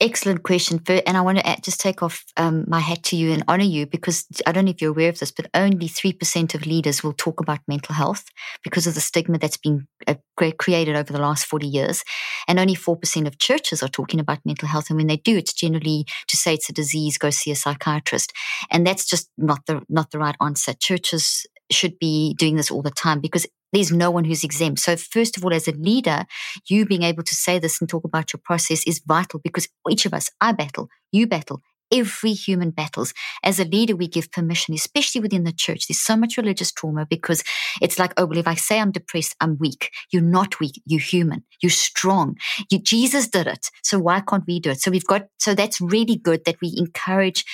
Excellent 0.00 0.42
question. 0.42 0.80
And 0.88 1.16
I 1.16 1.20
want 1.20 1.38
to 1.38 1.56
just 1.62 1.78
take 1.78 2.02
off 2.02 2.24
um, 2.36 2.64
my 2.66 2.80
hat 2.80 3.04
to 3.04 3.16
you 3.16 3.30
and 3.32 3.44
honor 3.46 3.64
you 3.64 3.86
because 3.86 4.26
I 4.44 4.50
don't 4.50 4.64
know 4.64 4.72
if 4.72 4.82
you're 4.82 4.90
aware 4.90 5.08
of 5.08 5.20
this, 5.20 5.30
but 5.30 5.48
only 5.54 5.88
3% 5.88 6.54
of 6.54 6.66
leaders 6.66 7.04
will 7.04 7.12
talk 7.12 7.40
about 7.40 7.60
mental 7.68 7.94
health 7.94 8.24
because 8.64 8.88
of 8.88 8.94
the 8.94 9.00
stigma 9.00 9.38
that's 9.38 9.56
been 9.56 9.86
uh, 10.08 10.16
created 10.36 10.96
over 10.96 11.12
the 11.12 11.20
last 11.20 11.46
40 11.46 11.68
years. 11.68 12.02
And 12.48 12.58
only 12.58 12.74
4% 12.74 13.26
of 13.28 13.38
churches 13.38 13.84
are 13.84 13.88
talking 13.88 14.18
about 14.18 14.44
mental 14.44 14.66
health. 14.66 14.90
And 14.90 14.96
when 14.96 15.06
they 15.06 15.18
do, 15.18 15.36
it's 15.36 15.54
generally 15.54 16.06
to 16.26 16.36
say 16.36 16.54
it's 16.54 16.68
a 16.68 16.72
disease, 16.72 17.16
go 17.16 17.30
see 17.30 17.52
a 17.52 17.56
psychiatrist. 17.56 18.32
And 18.72 18.84
that's 18.84 19.06
just 19.06 19.30
not 19.38 19.60
the, 19.66 19.80
not 19.88 20.10
the 20.10 20.18
right 20.18 20.36
answer. 20.40 20.74
Churches 20.74 21.46
should 21.70 21.98
be 22.00 22.34
doing 22.34 22.56
this 22.56 22.70
all 22.70 22.82
the 22.82 22.90
time 22.90 23.20
because 23.20 23.46
there's 23.74 23.92
no 23.92 24.10
one 24.10 24.24
who's 24.24 24.44
exempt. 24.44 24.80
So, 24.80 24.96
first 24.96 25.36
of 25.36 25.44
all, 25.44 25.52
as 25.52 25.68
a 25.68 25.72
leader, 25.72 26.24
you 26.68 26.86
being 26.86 27.02
able 27.02 27.22
to 27.22 27.34
say 27.34 27.58
this 27.58 27.80
and 27.80 27.88
talk 27.88 28.04
about 28.04 28.32
your 28.32 28.40
process 28.44 28.86
is 28.86 29.02
vital 29.06 29.40
because 29.42 29.68
each 29.90 30.06
of 30.06 30.14
us, 30.14 30.30
I 30.40 30.52
battle, 30.52 30.88
you 31.12 31.26
battle, 31.26 31.60
every 31.92 32.32
human 32.32 32.70
battles. 32.70 33.14
As 33.42 33.60
a 33.60 33.64
leader, 33.64 33.94
we 33.94 34.08
give 34.08 34.32
permission, 34.32 34.74
especially 34.74 35.20
within 35.20 35.44
the 35.44 35.52
church. 35.52 35.86
There's 35.86 36.00
so 36.00 36.16
much 36.16 36.36
religious 36.36 36.72
trauma 36.72 37.06
because 37.08 37.42
it's 37.80 37.98
like, 37.98 38.12
oh, 38.16 38.26
well, 38.26 38.38
if 38.38 38.48
I 38.48 38.54
say 38.54 38.80
I'm 38.80 38.90
depressed, 38.90 39.36
I'm 39.40 39.56
weak. 39.58 39.90
You're 40.12 40.22
not 40.22 40.60
weak. 40.60 40.82
You're 40.86 41.00
human. 41.00 41.44
You're 41.62 41.70
strong. 41.70 42.36
You, 42.70 42.78
Jesus 42.80 43.28
did 43.28 43.46
it. 43.46 43.68
So 43.82 43.98
why 43.98 44.20
can't 44.20 44.44
we 44.46 44.60
do 44.60 44.70
it? 44.70 44.80
So 44.80 44.90
we've 44.90 45.06
got, 45.06 45.26
so 45.38 45.54
that's 45.54 45.80
really 45.80 46.16
good 46.16 46.44
that 46.46 46.56
we 46.60 46.74
encourage 46.76 47.44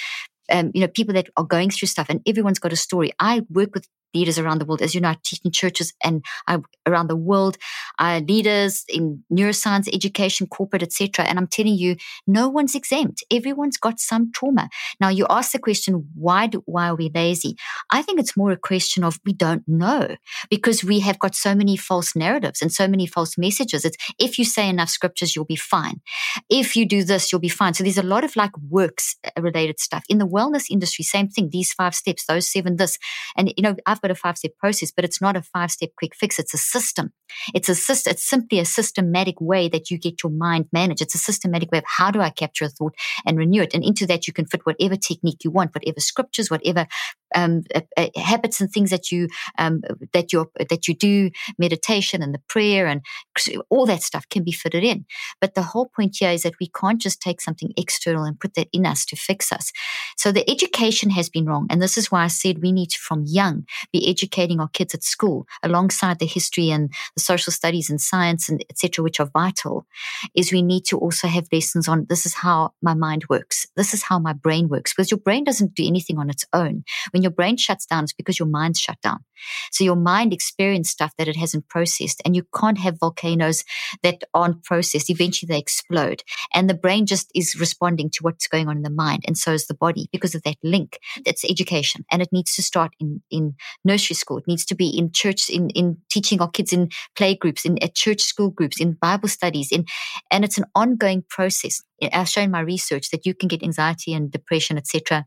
um, 0.51 0.73
you 0.75 0.81
know, 0.81 0.89
people 0.89 1.14
that 1.14 1.29
are 1.37 1.45
going 1.45 1.71
through 1.71 1.87
stuff 1.87 2.07
and 2.09 2.21
everyone's 2.27 2.59
got 2.59 2.73
a 2.73 2.77
story. 2.77 3.12
I 3.21 3.43
work 3.51 3.73
with 3.73 3.87
leaders 4.14 4.38
around 4.38 4.61
the 4.61 4.64
world. 4.64 4.82
As 4.82 4.94
you 4.94 5.00
know, 5.00 5.11
I 5.11 5.16
teach 5.22 5.40
in 5.44 5.52
churches 5.52 5.92
and 6.02 6.24
I, 6.46 6.58
around 6.86 7.08
the 7.08 7.16
world, 7.16 7.56
uh, 7.98 8.20
leaders 8.26 8.84
in 8.88 9.22
neuroscience, 9.32 9.92
education, 9.92 10.46
corporate, 10.46 10.82
etc. 10.82 11.24
And 11.24 11.38
I'm 11.38 11.46
telling 11.46 11.74
you, 11.74 11.96
no 12.26 12.48
one's 12.48 12.74
exempt. 12.74 13.24
Everyone's 13.30 13.76
got 13.76 14.00
some 14.00 14.32
trauma. 14.32 14.68
Now, 15.00 15.08
you 15.08 15.26
ask 15.30 15.52
the 15.52 15.58
question, 15.58 16.08
why 16.14 16.46
do, 16.46 16.62
why 16.66 16.88
are 16.88 16.96
we 16.96 17.11
lazy? 17.14 17.56
I 17.90 18.02
think 18.02 18.18
it's 18.20 18.36
more 18.36 18.50
a 18.50 18.56
question 18.56 19.04
of 19.04 19.20
we 19.24 19.32
don't 19.32 19.66
know 19.66 20.16
because 20.48 20.84
we 20.84 21.00
have 21.00 21.18
got 21.18 21.34
so 21.34 21.54
many 21.54 21.76
false 21.76 22.16
narratives 22.16 22.62
and 22.62 22.72
so 22.72 22.88
many 22.88 23.06
false 23.06 23.36
messages. 23.38 23.84
It's 23.84 23.96
if 24.18 24.38
you 24.38 24.44
say 24.44 24.68
enough 24.68 24.90
scriptures, 24.90 25.34
you'll 25.34 25.44
be 25.44 25.56
fine. 25.56 26.00
If 26.48 26.76
you 26.76 26.86
do 26.86 27.04
this, 27.04 27.30
you'll 27.30 27.40
be 27.40 27.48
fine. 27.48 27.74
So 27.74 27.84
there's 27.84 27.98
a 27.98 28.02
lot 28.02 28.24
of 28.24 28.36
like 28.36 28.56
works 28.68 29.16
related 29.38 29.80
stuff 29.80 30.04
in 30.08 30.18
the 30.18 30.26
wellness 30.26 30.66
industry. 30.70 31.04
Same 31.04 31.28
thing. 31.28 31.50
These 31.50 31.72
five 31.72 31.94
steps, 31.94 32.26
those 32.26 32.50
seven, 32.50 32.76
this, 32.76 32.98
and 33.36 33.52
you 33.56 33.62
know, 33.62 33.76
I've 33.86 33.99
got 34.01 34.11
a 34.11 34.14
five 34.14 34.38
step 34.38 34.53
process, 34.59 34.90
but 34.90 35.05
it's 35.05 35.20
not 35.20 35.36
a 35.36 35.42
five 35.42 35.70
step 35.70 35.90
quick 35.96 36.14
fix. 36.14 36.38
It's 36.38 36.55
a 36.55 36.59
system. 36.59 37.12
It's 37.55 37.68
a 37.68 37.74
system. 37.74 38.12
It's 38.12 38.28
simply 38.28 38.59
a 38.59 38.64
systematic 38.64 39.40
way 39.40 39.68
that 39.68 39.90
you 39.90 39.98
get 39.98 40.22
your 40.22 40.32
mind 40.32 40.66
managed. 40.72 41.03
It's 41.03 41.14
a 41.14 41.18
systematic 41.18 41.70
way 41.70 41.78
of 41.78 41.84
how 41.86 42.11
do 42.11 42.20
I 42.20 42.30
capture 42.30 42.66
a 42.66 42.68
thought 42.68 42.94
and 43.26 43.38
renew 43.38 43.62
it. 43.62 43.74
And 43.74 43.84
into 43.84 44.07
that, 44.07 44.26
you 44.26 44.32
can 44.32 44.46
fit 44.46 44.64
whatever 44.64 44.96
technique 44.96 45.44
you 45.44 45.51
want, 45.51 45.74
whatever 45.74 46.01
scriptures, 46.01 46.51
whatever 46.51 46.86
um, 47.35 47.62
uh, 47.74 47.81
uh, 47.97 48.09
habits 48.16 48.61
and 48.61 48.70
things 48.70 48.91
that 48.91 49.11
you 49.11 49.28
um, 49.59 49.83
that 50.12 50.33
you 50.33 50.51
that 50.68 50.89
you 50.89 50.95
do, 50.95 51.31
meditation 51.59 52.22
and 52.22 52.35
the 52.35 52.41
prayer 52.49 52.87
and 52.87 53.03
all 53.68 53.87
that 53.87 54.03
stuff 54.03 54.28
can 54.28 54.45
be 54.45 54.53
fitted 54.53 54.85
in. 54.85 55.05
But 55.41 55.55
the 55.55 55.62
whole 55.62 55.87
point 55.87 56.16
here 56.18 56.31
is 56.31 56.43
that 56.43 56.59
we 56.61 56.68
can't 56.68 57.01
just 57.01 57.20
take 57.20 57.41
something 57.41 57.72
external 57.76 58.24
and 58.24 58.39
put 58.39 58.55
that 58.55 58.68
in 58.72 58.87
us 58.87 59.05
to 59.07 59.16
fix 59.16 59.53
us. 59.53 59.72
So 60.16 60.33
the 60.33 60.49
education 60.51 61.11
has 61.11 61.28
been 61.28 61.47
wrong, 61.47 61.66
and 61.70 61.81
this 61.81 61.97
is 61.97 62.11
why 62.11 62.24
I 62.24 62.28
said 62.28 62.62
we 62.62 62.72
need 62.72 62.91
to, 62.91 62.99
from 62.99 63.24
young, 63.26 63.64
be 63.93 64.09
educating 64.09 64.61
our 64.61 64.68
kids 64.68 64.95
at 64.95 65.05
school 65.05 65.47
alongside 65.62 66.18
the 66.18 66.26
history 66.26 66.70
and 66.70 66.91
the 67.14 67.22
social 67.22 67.53
studies 67.53 67.91
and 67.91 68.01
science 68.01 68.49
and 68.49 68.64
etc., 68.70 69.03
which 69.03 69.20
are 69.20 69.31
vital. 69.33 69.87
Is 70.35 70.53
we 70.53 70.62
need 70.62 70.85
to 70.87 70.99
also 70.99 71.28
have 71.28 71.47
lessons 71.53 71.89
on 71.89 72.07
this 72.09 72.26
is 72.26 72.35
how 72.35 72.72
my 72.83 72.95
mind 72.95 73.24
works, 73.28 73.66
this 73.76 73.95
is 73.95 74.03
how 74.03 74.18
my 74.18 74.33
brain 74.33 74.68
works, 74.68 74.93
because 74.93 75.11
your 75.11 75.18
brain 75.18 75.45
doesn't 75.45 75.74
do 75.74 75.87
anything 75.87 76.18
on 76.18 76.31
its 76.31 76.45
own. 76.53 76.85
When 77.12 77.20
your 77.23 77.33
brain 77.33 77.57
shuts 77.57 77.87
down, 77.87 78.05
it's 78.05 78.12
because 78.12 78.39
your 78.39 78.49
mind's 78.49 78.81
shut 78.81 79.01
down. 79.03 79.25
So 79.71 79.85
your 79.85 79.97
mind 79.97 80.33
experiences 80.33 80.93
stuff 80.93 81.12
that 81.16 81.29
it 81.29 81.37
hasn't 81.37 81.68
processed, 81.68 82.21
and 82.25 82.37
you 82.37 82.45
can't 82.55 82.79
have 82.79 82.99
volcanoes 82.99 83.64
that 84.03 84.23
aren't 84.35 84.64
processed. 84.64 85.11
Eventually, 85.11 85.49
they 85.49 85.59
explode, 85.59 86.23
and 86.53 86.68
the 86.68 86.75
brain 86.75 87.07
just 87.07 87.31
is 87.35 87.57
responding 87.59 88.11
to 88.11 88.23
what's 88.23 88.49
going 88.49 88.68
on 88.68 88.79
in 88.79 88.83
the 88.83 88.91
mind, 88.91 89.25
and 89.27 89.39
so 89.39 89.53
is 89.53 89.66
the 89.66 89.75
body 89.75 90.09
because 90.12 90.35
of 90.35 90.43
that 90.43 90.57
link. 90.62 90.99
That's 91.25 91.45
education, 91.45 92.05
and 92.11 92.23
it 92.23 92.29
needs 92.33 92.55
to 92.57 92.62
start 92.62 92.93
in 93.01 93.23
in 93.31 93.55
nursery 93.85 94.14
school. 94.14 94.39
It 94.39 94.49
needs 94.49 94.64
to 94.66 94.75
be 94.75 94.89
in 94.89 95.12
church, 95.12 95.49
in 95.49 95.71
in 95.71 95.99
teaching 96.11 96.41
our 96.41 96.51
kids 96.51 96.73
in 96.73 96.91
play 97.16 97.35
groups, 97.35 97.64
in 97.64 97.83
at 97.83 97.95
church 97.95 98.21
school 98.21 98.51
groups, 98.51 98.81
in 98.81 98.99
Bible 99.01 99.29
studies, 99.29 99.73
in 99.73 99.87
and 100.31 100.45
it's 100.45 100.59
an 100.59 100.66
ongoing 100.75 101.25
process. 101.29 101.83
I've 102.12 102.29
shown 102.29 102.51
my 102.51 102.61
research 102.61 103.11
that 103.11 103.27
you 103.27 103.35
can 103.35 103.49
get 103.49 103.62
anxiety 103.62 104.14
and 104.14 104.31
depression, 104.31 104.79
etc 104.79 105.27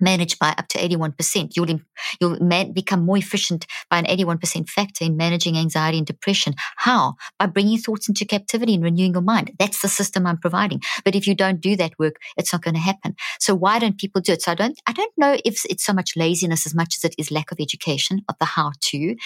managed 0.00 0.38
by 0.38 0.50
up 0.50 0.68
to 0.68 0.78
81%. 0.78 1.56
You'll, 1.56 1.80
you'll 2.20 2.40
man, 2.40 2.72
become 2.72 3.04
more 3.04 3.18
efficient 3.18 3.66
by 3.90 3.98
an 3.98 4.04
81% 4.04 4.68
factor 4.68 5.04
in 5.04 5.16
managing 5.16 5.56
anxiety 5.56 5.98
and 5.98 6.06
depression. 6.06 6.54
How? 6.76 7.14
By 7.38 7.46
bringing 7.46 7.78
thoughts 7.78 8.08
into 8.08 8.24
captivity 8.24 8.74
and 8.74 8.84
renewing 8.84 9.12
your 9.12 9.22
mind. 9.22 9.52
That's 9.58 9.82
the 9.82 9.88
system 9.88 10.26
I'm 10.26 10.38
providing. 10.38 10.80
But 11.04 11.14
if 11.14 11.26
you 11.26 11.34
don't 11.34 11.60
do 11.60 11.76
that 11.76 11.98
work, 11.98 12.16
it's 12.36 12.52
not 12.52 12.62
going 12.62 12.74
to 12.74 12.80
happen. 12.80 13.14
So 13.40 13.54
why 13.54 13.78
don't 13.78 13.98
people 13.98 14.20
do 14.20 14.32
it? 14.32 14.42
So 14.42 14.52
I 14.52 14.54
don't, 14.54 14.78
I 14.86 14.92
don't 14.92 15.12
know 15.16 15.36
if 15.44 15.64
it's 15.64 15.84
so 15.84 15.92
much 15.92 16.16
laziness 16.16 16.66
as 16.66 16.74
much 16.74 16.96
as 16.96 17.04
it 17.04 17.14
is 17.18 17.30
lack 17.30 17.52
of 17.52 17.58
education 17.60 18.22
of 18.28 18.36
the 18.38 18.44
how 18.44 18.72
to. 18.80 19.16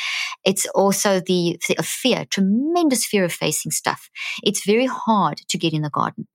It's 0.44 0.66
also 0.74 1.20
the, 1.20 1.58
the 1.68 1.82
fear, 1.82 2.26
tremendous 2.30 3.06
fear 3.06 3.24
of 3.24 3.32
facing 3.32 3.72
stuff. 3.72 4.10
It's 4.42 4.66
very 4.66 4.86
hard 4.86 5.38
to 5.48 5.58
get 5.58 5.72
in 5.72 5.82
the 5.82 5.90
garden 5.90 6.26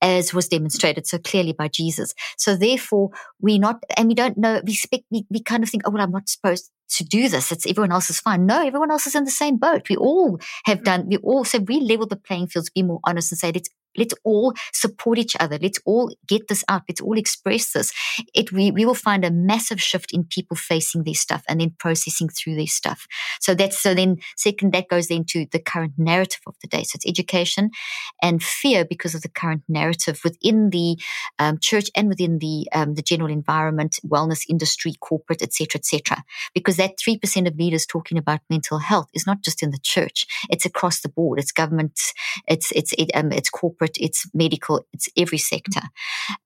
as 0.00 0.34
was 0.34 0.48
demonstrated 0.48 1.06
so 1.06 1.18
clearly 1.18 1.52
by 1.52 1.68
Jesus. 1.68 2.14
So 2.36 2.56
therefore, 2.56 3.10
we 3.40 3.58
not, 3.58 3.82
and 3.96 4.08
we 4.08 4.14
don't 4.14 4.38
know, 4.38 4.60
we 4.64 4.72
expect, 4.72 5.04
we, 5.10 5.26
we 5.30 5.42
kind 5.42 5.62
of 5.62 5.70
think, 5.70 5.82
oh, 5.86 5.90
well, 5.90 6.02
I'm 6.02 6.12
not 6.12 6.28
supposed 6.28 6.70
to 6.96 7.04
do 7.04 7.28
this. 7.28 7.52
It's 7.52 7.66
everyone 7.66 7.92
else 7.92 8.10
is 8.10 8.20
fine. 8.20 8.46
No, 8.46 8.66
everyone 8.66 8.90
else 8.90 9.06
is 9.06 9.14
in 9.14 9.24
the 9.24 9.30
same 9.30 9.56
boat. 9.56 9.88
We 9.88 9.96
all 9.96 10.38
have 10.64 10.80
mm. 10.80 10.84
done, 10.84 11.06
we 11.08 11.16
all, 11.18 11.44
so 11.44 11.58
we 11.58 11.80
level 11.80 12.06
the 12.06 12.16
playing 12.16 12.48
fields, 12.48 12.70
be 12.70 12.82
more 12.82 13.00
honest 13.04 13.32
and 13.32 13.38
say, 13.38 13.52
let's 13.52 13.70
Let's 13.96 14.14
all 14.24 14.54
support 14.72 15.18
each 15.18 15.36
other. 15.38 15.58
Let's 15.60 15.80
all 15.84 16.14
get 16.26 16.48
this 16.48 16.64
out. 16.68 16.82
Let's 16.88 17.00
all 17.00 17.18
express 17.18 17.72
this. 17.72 17.92
It 18.34 18.52
we, 18.52 18.70
we 18.70 18.84
will 18.84 18.94
find 18.94 19.24
a 19.24 19.30
massive 19.30 19.80
shift 19.80 20.12
in 20.12 20.24
people 20.24 20.56
facing 20.56 21.04
their 21.04 21.14
stuff 21.14 21.42
and 21.48 21.60
then 21.60 21.74
processing 21.78 22.28
through 22.28 22.56
their 22.56 22.66
stuff. 22.66 23.06
So 23.40 23.54
that's 23.54 23.78
so 23.78 23.94
then 23.94 24.18
second 24.36 24.72
that 24.72 24.88
goes 24.88 25.10
into 25.10 25.46
the 25.50 25.58
current 25.58 25.92
narrative 25.98 26.40
of 26.46 26.54
the 26.60 26.68
day. 26.68 26.82
So 26.84 26.96
it's 26.96 27.06
education 27.06 27.70
and 28.22 28.42
fear 28.42 28.84
because 28.84 29.14
of 29.14 29.22
the 29.22 29.28
current 29.28 29.62
narrative 29.68 30.20
within 30.24 30.70
the 30.70 30.96
um, 31.38 31.58
church 31.60 31.90
and 31.94 32.08
within 32.08 32.38
the 32.38 32.68
um, 32.72 32.94
the 32.94 33.02
general 33.02 33.30
environment, 33.30 33.98
wellness 34.06 34.44
industry, 34.48 34.94
corporate, 35.00 35.42
etc., 35.42 35.78
etc. 35.78 36.24
Because 36.54 36.76
that 36.76 36.98
three 36.98 37.18
percent 37.18 37.46
of 37.46 37.56
leaders 37.56 37.86
talking 37.86 38.18
about 38.18 38.40
mental 38.48 38.78
health 38.78 39.08
is 39.14 39.26
not 39.26 39.42
just 39.42 39.62
in 39.62 39.70
the 39.70 39.78
church; 39.82 40.26
it's 40.50 40.66
across 40.66 41.00
the 41.00 41.08
board. 41.08 41.38
It's 41.38 41.52
government, 41.52 42.00
it's 42.46 42.70
it's 42.72 42.92
it, 42.94 43.10
um, 43.14 43.32
it's 43.32 43.50
corporate 43.50 43.81
corporate, 43.82 43.96
it's 44.00 44.26
medical, 44.34 44.84
it's 44.92 45.08
every 45.16 45.38
sector. 45.38 45.82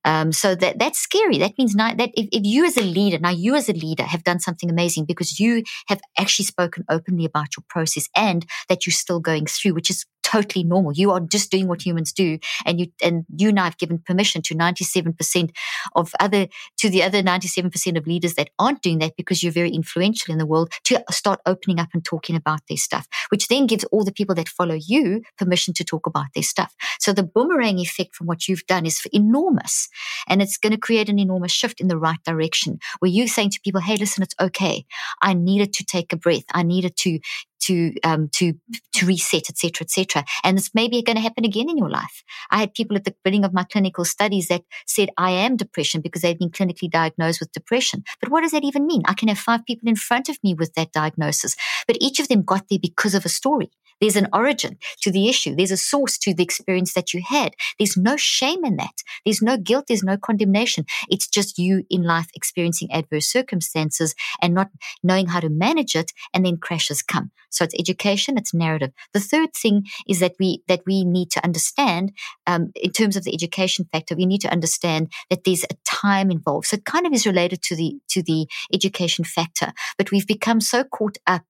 Um, 0.05 0.33
so 0.33 0.55
that 0.55 0.79
that's 0.79 0.99
scary. 0.99 1.39
That 1.39 1.59
means 1.59 1.75
that 1.75 2.11
if, 2.15 2.29
if 2.33 2.45
you 2.45 2.65
as 2.65 2.77
a 2.77 2.83
leader, 2.83 3.19
now 3.19 3.31
you 3.31 3.55
as 3.55 3.69
a 3.69 3.73
leader 3.73 4.05
have 4.05 4.25
done 4.25 4.41
something 4.41 4.71
amazing 4.71 5.05
because 5.07 5.39
you 5.39 5.63
have 5.89 6.01
actually 6.19 6.47
spoken 6.47 6.85
openly 6.89 7.25
about 7.25 7.57
your 7.57 7.65
process 7.69 8.09
and 8.15 8.47
that 8.69 8.87
you're 8.87 8.93
still 8.93 9.21
going 9.21 9.47
through, 9.47 9.75
which 9.75 9.91
is 9.91 10.05
totally 10.23 10.65
normal. 10.65 10.93
You 10.93 11.13
are 11.13 11.21
just 11.21 11.53
doing 11.53 11.69
what 11.69 11.87
humans 11.87 12.13
do, 12.13 12.39
and 12.65 12.81
you 12.81 12.87
and 13.03 13.25
you 13.37 13.53
now 13.53 13.65
have 13.65 13.79
given 13.79 13.99
permission 13.99 14.43
to 14.43 14.55
ninety 14.55 14.85
seven 14.85 15.13
percent 15.13 15.53
of 15.95 16.13
other 16.19 16.49
to 16.79 16.91
the 16.91 17.03
other 17.03 17.23
ninety 17.23 17.49
seven 17.49 17.71
percent 17.71 17.97
of 17.97 18.07
leaders 18.07 18.35
that 18.35 18.51
aren't 18.59 18.83
doing 18.83 18.99
that 18.99 19.17
because 19.17 19.43
you're 19.43 19.53
very 19.53 19.71
influential 19.71 20.33
in 20.33 20.39
the 20.39 20.47
world 20.47 20.73
to 20.85 21.03
start 21.11 21.41
opening 21.47 21.79
up 21.79 21.89
and 21.95 22.05
talking 22.05 22.35
about 22.35 22.61
their 22.69 22.77
stuff, 22.77 23.07
which 23.29 23.47
then 23.49 23.67
gives 23.67 23.85
all 23.85 24.05
the 24.05 24.13
people 24.13 24.35
that 24.35 24.49
follow 24.49 24.77
you 24.87 25.23
permission 25.39 25.73
to 25.75 25.85
talk 25.85 26.07
about 26.07 26.27
their 26.35 26.43
stuff. 26.43 26.75
So 26.99 27.13
the 27.13 27.26
boomerang 27.27 27.79
effect 27.79 28.15
from 28.15 28.27
what 28.27 28.49
you've 28.49 28.67
done 28.67 28.87
is 28.87 29.07
enormous, 29.13 29.89
and 30.29 30.43
it's 30.43 30.59
going 30.59 30.73
to 30.73 30.79
create 30.79 31.09
an 31.09 31.19
enormous 31.19 31.53
shift 31.53 31.81
in 31.81 31.89
the 31.89 31.99
right 31.99 32.23
direction 32.25 32.79
where 32.99 33.11
you're 33.11 33.29
saying 33.29 33.51
to 33.51 33.61
people, 33.61 33.81
"Hey, 33.81 33.97
listen, 33.97 34.23
it's 34.23 34.35
okay. 34.41 34.85
I 35.23 35.35
needed 35.35 35.73
to 35.75 35.85
take 35.85 36.13
a 36.13 36.17
breath. 36.17 36.45
I 36.53 36.63
needed 36.63 36.97
to 36.99 37.19
to 37.67 37.95
um, 38.05 38.29
to 38.33 38.55
to 38.95 39.07
reset, 39.07 39.51
etc., 39.51 39.83
etc. 39.83 40.25
And 40.45 40.59
it's 40.59 40.75
maybe 40.75 41.03
going 41.03 41.17
to 41.17 41.23
happen 41.23 41.45
again 41.45 41.69
in 41.69 41.77
your 41.77 41.91
life. 41.91 42.23
I 42.51 42.59
had 42.59 42.75
people 42.75 42.97
at 42.97 43.05
the 43.05 43.15
beginning 43.25 43.45
of 43.45 43.53
my 43.53 43.65
clinical 43.65 44.05
studies 44.05 44.49
that 44.49 44.63
said 44.87 45.11
I 45.17 45.31
am 45.31 45.57
depression 45.57 46.01
because 46.01 46.23
they've 46.23 46.39
been 46.39 46.51
clinically 46.51 46.91
diagnosed 46.91 47.41
with 47.41 47.53
depression. 47.53 48.05
But 48.21 48.31
what 48.31 48.43
does 48.43 48.53
that 48.53 48.65
even 48.65 48.87
mean? 48.87 49.03
I 49.07 49.15
can 49.15 49.29
have 49.29 49.39
five 49.39 49.65
people 49.67 49.89
in 49.89 49.97
front 49.97 50.29
of 50.29 50.39
me 50.43 50.55
with 50.55 50.75
that 50.75 50.93
diagnosis, 50.93 51.57
but 51.87 51.99
each 52.01 52.21
of 52.21 52.29
them 52.29 52.43
got 52.43 52.69
there 52.69 52.79
because 52.81 53.15
of 53.15 53.25
a 53.25 53.31
story. 53.31 53.71
There's 54.01 54.17
an 54.17 54.29
origin 54.33 54.79
to 55.03 55.11
the 55.11 55.29
issue. 55.29 55.55
There's 55.55 55.71
a 55.71 55.77
source 55.77 56.19
to 56.19 56.35
the 56.35 56.43
experience 56.43 56.93
that 56.95 57.15
you 57.15 57.23
had. 57.27 57.55
There's 57.79 57.97
no 57.97 58.17
shame 58.17 58.65
in 58.65 58.77
that. 58.77 59.03
There's 59.25 59.43
no 59.43 59.57
guilt. 59.57 59.87
There's 59.89 60.03
no 60.03 60.17
condemnation. 60.17 60.85
It's 61.09 61.29
just 61.29 61.59
you 61.59 61.85
in 61.91 62.03
life 62.03 62.29
experiencing 62.35 62.93
adverse 62.93 63.27
circumstances 63.27 64.15
and 64.43 64.55
not 64.55 64.71
knowing 65.03 65.29
how 65.29 65.41
to 65.41 65.49
manage 65.49 65.95
it. 65.95 66.13
And 66.35 66.45
then 66.45 66.59
crashes 66.59 67.03
come. 67.03 67.31
So 67.51 67.65
it's 67.65 67.75
education. 67.79 68.37
It's 68.37 68.53
narrative. 68.53 68.91
The 69.15 69.21
third 69.21 69.55
thing 69.55 69.85
is 70.07 70.21
that 70.21 70.35
we, 70.39 70.63
that 70.69 70.83
we 70.87 71.05
need 71.05 71.31
to 71.31 71.45
understand, 71.45 72.13
um, 72.47 72.73
in 72.75 72.93
terms 72.93 73.17
of 73.17 73.25
the 73.25 73.33
education 73.33 73.89
factor, 73.93 74.15
we 74.15 74.27
need 74.27 74.43
to 74.43 74.53
understand 74.53 75.11
that 75.31 75.45
there's 75.45 75.65
a 75.65 75.77
time 75.87 76.31
involved. 76.31 76.67
So 76.67 76.77
it 76.77 76.85
kind 76.85 77.07
of 77.07 77.13
is 77.13 77.27
related 77.27 77.63
to 77.63 77.77
the, 77.77 77.95
to 78.11 78.23
the 78.23 78.47
education 78.73 79.25
factor, 79.25 79.73
but 79.97 80.11
we've 80.11 80.27
become 80.27 80.61
so 80.61 80.85
caught 80.85 81.17
up 81.27 81.43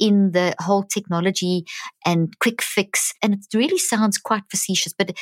in 0.00 0.32
the 0.32 0.54
whole 0.58 0.82
technology 0.82 1.64
and 2.04 2.38
quick 2.38 2.62
fix. 2.62 3.12
And 3.22 3.34
it 3.34 3.40
really 3.54 3.78
sounds 3.78 4.18
quite 4.18 4.42
facetious, 4.50 4.92
but 4.92 5.12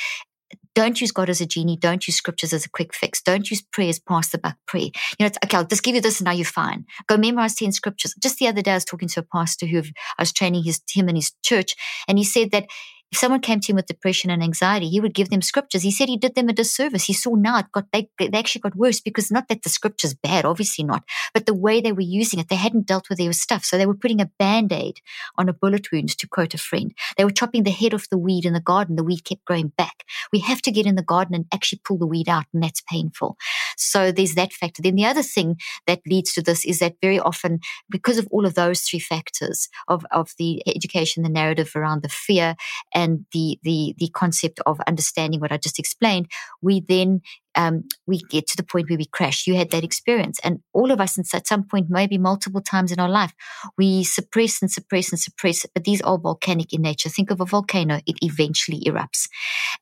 don't 0.73 0.99
use 0.99 1.11
God 1.11 1.29
as 1.29 1.41
a 1.41 1.45
genie. 1.45 1.77
Don't 1.77 2.07
use 2.07 2.15
scriptures 2.15 2.53
as 2.53 2.65
a 2.65 2.69
quick 2.69 2.93
fix. 2.93 3.21
Don't 3.21 3.49
use 3.49 3.61
prayers 3.61 3.99
past 3.99 4.31
the 4.31 4.37
buck 4.37 4.57
prayer. 4.67 4.85
You 4.85 4.91
know, 5.21 5.25
it's, 5.27 5.37
okay, 5.43 5.57
I'll 5.57 5.65
just 5.65 5.83
give 5.83 5.95
you 5.95 6.01
this 6.01 6.19
and 6.19 6.25
now 6.25 6.31
you're 6.31 6.45
fine. 6.45 6.85
Go 7.07 7.17
memorize 7.17 7.55
10 7.55 7.71
scriptures. 7.71 8.13
Just 8.21 8.37
the 8.37 8.47
other 8.47 8.61
day, 8.61 8.71
I 8.71 8.75
was 8.75 8.85
talking 8.85 9.07
to 9.09 9.19
a 9.21 9.23
pastor 9.23 9.65
who 9.65 9.79
I 9.79 10.21
was 10.21 10.31
training 10.31 10.63
his, 10.63 10.81
him 10.89 11.07
and 11.07 11.17
his 11.17 11.33
church, 11.43 11.75
and 12.07 12.17
he 12.17 12.23
said 12.23 12.51
that 12.51 12.65
if 13.11 13.17
someone 13.17 13.41
came 13.41 13.59
to 13.59 13.71
him 13.71 13.75
with 13.75 13.87
depression 13.87 14.29
and 14.29 14.41
anxiety, 14.41 14.87
he 14.87 15.01
would 15.01 15.13
give 15.13 15.29
them 15.29 15.41
scriptures. 15.41 15.81
He 15.81 15.91
said 15.91 16.07
he 16.07 16.17
did 16.17 16.35
them 16.35 16.47
a 16.47 16.53
disservice. 16.53 17.05
He 17.05 17.13
saw 17.13 17.35
now 17.35 17.59
it 17.59 17.71
got 17.73 17.87
they, 17.91 18.09
they 18.17 18.29
actually 18.39 18.61
got 18.61 18.75
worse 18.75 19.01
because 19.01 19.29
not 19.29 19.49
that 19.49 19.63
the 19.63 19.69
scripture's 19.69 20.13
bad, 20.13 20.45
obviously 20.45 20.85
not, 20.85 21.03
but 21.33 21.45
the 21.45 21.53
way 21.53 21.81
they 21.81 21.91
were 21.91 22.01
using 22.01 22.39
it, 22.39 22.47
they 22.47 22.55
hadn't 22.55 22.87
dealt 22.87 23.09
with 23.09 23.17
their 23.17 23.33
stuff. 23.33 23.65
So 23.65 23.77
they 23.77 23.85
were 23.85 23.95
putting 23.95 24.21
a 24.21 24.31
band-aid 24.39 25.01
on 25.37 25.49
a 25.49 25.53
bullet 25.53 25.91
wound, 25.91 26.09
to 26.17 26.27
quote 26.27 26.53
a 26.53 26.57
friend. 26.57 26.93
They 27.17 27.25
were 27.25 27.31
chopping 27.31 27.63
the 27.63 27.71
head 27.71 27.93
off 27.93 28.09
the 28.09 28.17
weed 28.17 28.45
in 28.45 28.53
the 28.53 28.61
garden. 28.61 28.95
The 28.95 29.03
weed 29.03 29.25
kept 29.25 29.43
growing 29.43 29.73
back. 29.77 30.05
We 30.31 30.39
have 30.39 30.61
to 30.61 30.71
get 30.71 30.85
in 30.85 30.95
the 30.95 31.03
garden 31.03 31.35
and 31.35 31.45
actually 31.53 31.81
pull 31.83 31.97
the 31.97 32.07
weed 32.07 32.29
out, 32.29 32.45
and 32.53 32.63
that's 32.63 32.81
painful. 32.81 33.37
So 33.75 34.11
there's 34.11 34.35
that 34.35 34.53
factor. 34.53 34.81
Then 34.81 34.95
the 34.95 35.05
other 35.05 35.23
thing 35.23 35.57
that 35.85 35.99
leads 36.07 36.33
to 36.33 36.41
this 36.41 36.63
is 36.63 36.79
that 36.79 36.95
very 37.01 37.19
often, 37.19 37.59
because 37.89 38.17
of 38.17 38.27
all 38.31 38.45
of 38.45 38.55
those 38.55 38.81
three 38.81 38.99
factors 38.99 39.67
of, 39.89 40.05
of 40.11 40.31
the 40.37 40.63
education, 40.65 41.23
the 41.23 41.29
narrative 41.29 41.71
around 41.75 42.03
the 42.03 42.09
fear 42.09 42.55
and 42.93 43.00
the, 43.31 43.59
the, 43.63 43.95
the 43.97 44.09
concept 44.09 44.59
of 44.65 44.79
understanding 44.87 45.39
what 45.39 45.51
I 45.51 45.57
just 45.57 45.79
explained, 45.79 46.27
we 46.61 46.83
then 46.87 47.21
um, 47.55 47.83
we 48.07 48.19
get 48.19 48.47
to 48.47 48.57
the 48.57 48.63
point 48.63 48.89
where 48.89 48.97
we 48.97 49.05
crash. 49.05 49.45
You 49.45 49.55
had 49.55 49.71
that 49.71 49.83
experience. 49.83 50.39
And 50.43 50.59
all 50.73 50.91
of 50.91 51.01
us, 51.01 51.17
at 51.33 51.47
some 51.47 51.63
point, 51.63 51.87
maybe 51.89 52.17
multiple 52.17 52.61
times 52.61 52.91
in 52.91 52.99
our 52.99 53.09
life, 53.09 53.33
we 53.77 54.03
suppress 54.03 54.61
and 54.61 54.71
suppress 54.71 55.11
and 55.11 55.19
suppress. 55.19 55.65
But 55.73 55.83
these 55.83 56.01
are 56.01 56.17
volcanic 56.17 56.73
in 56.73 56.81
nature. 56.81 57.09
Think 57.09 57.31
of 57.31 57.41
a 57.41 57.45
volcano, 57.45 57.99
it 58.05 58.17
eventually 58.21 58.81
erupts. 58.85 59.27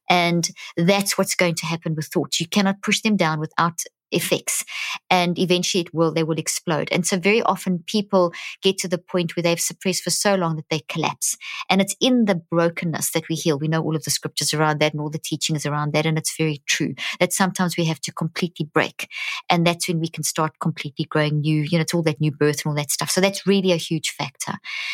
And 0.10 0.50
that's 0.78 1.18
what's 1.18 1.36
going 1.36 1.56
to 1.56 1.66
happen 1.66 1.96
with 1.96 2.08
thoughts. 2.08 2.40
You 2.40 2.48
cannot 2.48 2.82
push 2.82 3.02
them 3.02 3.18
down 3.18 3.40
without 3.40 3.80
effects 4.12 4.64
and 5.10 5.38
eventually 5.38 5.82
it 5.82 5.94
will 5.94 6.12
they 6.12 6.24
will 6.24 6.38
explode. 6.38 6.90
And 6.92 7.06
so 7.06 7.18
very 7.18 7.42
often 7.42 7.84
people 7.86 8.34
get 8.62 8.78
to 8.80 8.88
the 8.88 8.98
point 8.98 9.36
where 9.36 9.44
they've 9.44 9.60
suppressed 9.60 10.04
for 10.04 10.10
so 10.10 10.36
long 10.36 10.56
that 10.56 10.70
they 10.70 10.80
collapse. 10.90 11.38
And 11.70 11.82
it's 11.82 11.96
in 12.00 12.26
the 12.26 12.36
brokenness 12.36 13.12
that 13.12 13.30
we 13.30 13.36
heal. 13.36 13.60
We 13.60 13.68
know 13.68 13.82
all 13.82 13.96
of 13.96 14.04
the 14.04 14.12
scriptures 14.12 14.54
around 14.54 14.80
that 14.80 14.94
and 14.94 15.02
all 15.02 15.10
the 15.10 15.20
teachings 15.20 15.66
around 15.66 15.94
that 15.94 16.06
and 16.06 16.18
it's 16.18 16.36
very 16.38 16.62
true 16.66 16.96
that 17.20 17.34
sometimes 17.34 17.78
we 17.78 17.86
have 17.86 18.00
to 18.02 18.12
completely 18.12 18.70
break 18.74 19.08
and 19.50 19.66
that's 19.66 19.88
when 19.88 20.00
we 20.00 20.08
can 20.08 20.24
start 20.24 20.60
completely 20.60 21.06
growing 21.06 21.42
new 21.42 21.62
you 21.64 21.78
know 21.78 21.82
it's 21.82 21.94
all 21.94 22.04
that 22.04 22.22
new 22.22 22.32
birth 22.32 22.66
and 22.66 22.72
all 22.72 22.76
that 22.76 22.92
stuff. 22.92 23.10
So 23.10 23.22
that's 23.22 23.46
really 23.46 23.72
a 23.72 23.78
huge 23.78 24.12
factor. 24.12 24.54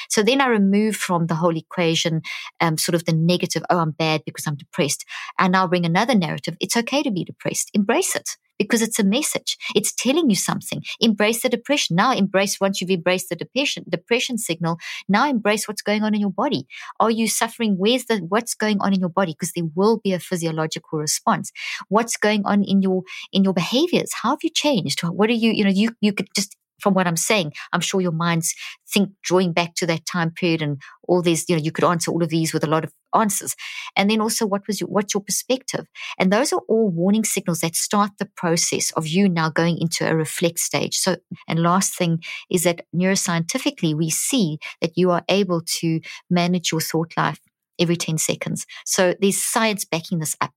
So 0.09 0.23
then 0.23 0.41
i 0.41 0.47
remove 0.47 0.95
from 0.95 1.27
the 1.27 1.35
whole 1.35 1.55
equation 1.57 2.21
um, 2.61 2.77
sort 2.77 2.95
of 2.95 3.05
the 3.05 3.13
negative 3.13 3.63
oh 3.69 3.79
i'm 3.79 3.91
bad 3.91 4.21
because 4.25 4.47
i'm 4.47 4.55
depressed 4.55 5.05
and 5.39 5.51
now 5.51 5.67
bring 5.67 5.85
another 5.85 6.15
narrative 6.15 6.55
it's 6.59 6.77
okay 6.77 7.03
to 7.03 7.11
be 7.11 7.23
depressed. 7.23 7.71
Embrace 7.73 8.15
it 8.15 8.37
because 8.57 8.81
it's 8.81 8.99
a 8.99 9.03
message. 9.03 9.57
It's 9.75 9.93
telling 9.93 10.29
you 10.29 10.35
something. 10.35 10.83
Embrace 10.99 11.41
the 11.41 11.49
depression. 11.49 11.95
Now 11.95 12.13
embrace 12.13 12.59
once 12.59 12.81
you've 12.81 12.89
embraced 12.89 13.29
the 13.29 13.35
depression, 13.35 13.85
depression 13.89 14.37
signal. 14.37 14.77
Now 15.07 15.27
embrace 15.27 15.67
what's 15.67 15.81
going 15.81 16.03
on 16.03 16.13
in 16.13 16.21
your 16.21 16.31
body. 16.31 16.67
Are 16.99 17.11
you 17.11 17.27
suffering? 17.27 17.75
Where's 17.77 18.05
the, 18.05 18.17
what's 18.17 18.55
going 18.55 18.79
on 18.81 18.93
in 18.93 18.99
your 18.99 19.09
body? 19.09 19.33
Because 19.33 19.51
there 19.53 19.65
will 19.75 19.99
be 20.03 20.13
a 20.13 20.19
physiological 20.19 20.99
response. 20.99 21.51
What's 21.89 22.17
going 22.17 22.45
on 22.45 22.63
in 22.63 22.81
your, 22.81 23.03
in 23.31 23.43
your 23.43 23.53
behaviors? 23.53 24.11
How 24.13 24.31
have 24.31 24.43
you 24.43 24.49
changed? 24.49 25.01
What 25.01 25.29
are 25.29 25.33
you, 25.33 25.51
you 25.51 25.63
know, 25.63 25.69
you, 25.69 25.95
you 26.01 26.13
could 26.13 26.27
just 26.35 26.55
from 26.79 26.93
what 26.93 27.07
I'm 27.07 27.17
saying, 27.17 27.53
I'm 27.73 27.81
sure 27.81 28.01
your 28.01 28.11
minds 28.11 28.53
think 28.91 29.11
drawing 29.23 29.53
back 29.53 29.75
to 29.75 29.85
that 29.87 30.05
time 30.05 30.31
period 30.31 30.61
and 30.61 30.81
all 31.07 31.21
these, 31.21 31.45
you 31.49 31.55
know, 31.55 31.61
you 31.61 31.71
could 31.71 31.83
answer 31.83 32.11
all 32.11 32.23
of 32.23 32.29
these 32.29 32.53
with 32.53 32.63
a 32.63 32.69
lot 32.69 32.83
of 32.83 32.91
answers. 33.13 33.55
And 33.95 34.09
then 34.09 34.21
also 34.21 34.45
what 34.45 34.67
was 34.67 34.81
your, 34.81 34.89
what's 34.89 35.13
your 35.13 35.21
perspective? 35.21 35.87
And 36.19 36.31
those 36.31 36.51
are 36.51 36.61
all 36.67 36.89
warning 36.89 37.23
signals 37.23 37.61
that 37.61 37.75
start 37.75 38.11
the 38.19 38.29
process 38.37 38.91
of 38.91 39.07
you 39.07 39.29
now 39.29 39.49
going 39.49 39.77
into 39.79 40.09
a 40.09 40.15
reflect 40.15 40.59
stage. 40.59 40.97
So, 40.97 41.17
and 41.47 41.59
last 41.59 41.97
thing 41.97 42.23
is 42.49 42.63
that 42.63 42.85
neuroscientifically, 42.95 43.95
we 43.95 44.09
see 44.09 44.59
that 44.81 44.97
you 44.97 45.11
are 45.11 45.23
able 45.29 45.61
to 45.79 46.01
manage 46.29 46.71
your 46.71 46.81
thought 46.81 47.13
life 47.17 47.39
every 47.79 47.95
10 47.95 48.17
seconds. 48.17 48.65
So 48.85 49.15
there's 49.19 49.41
science 49.41 49.85
backing 49.85 50.19
this 50.19 50.35
up 50.41 50.51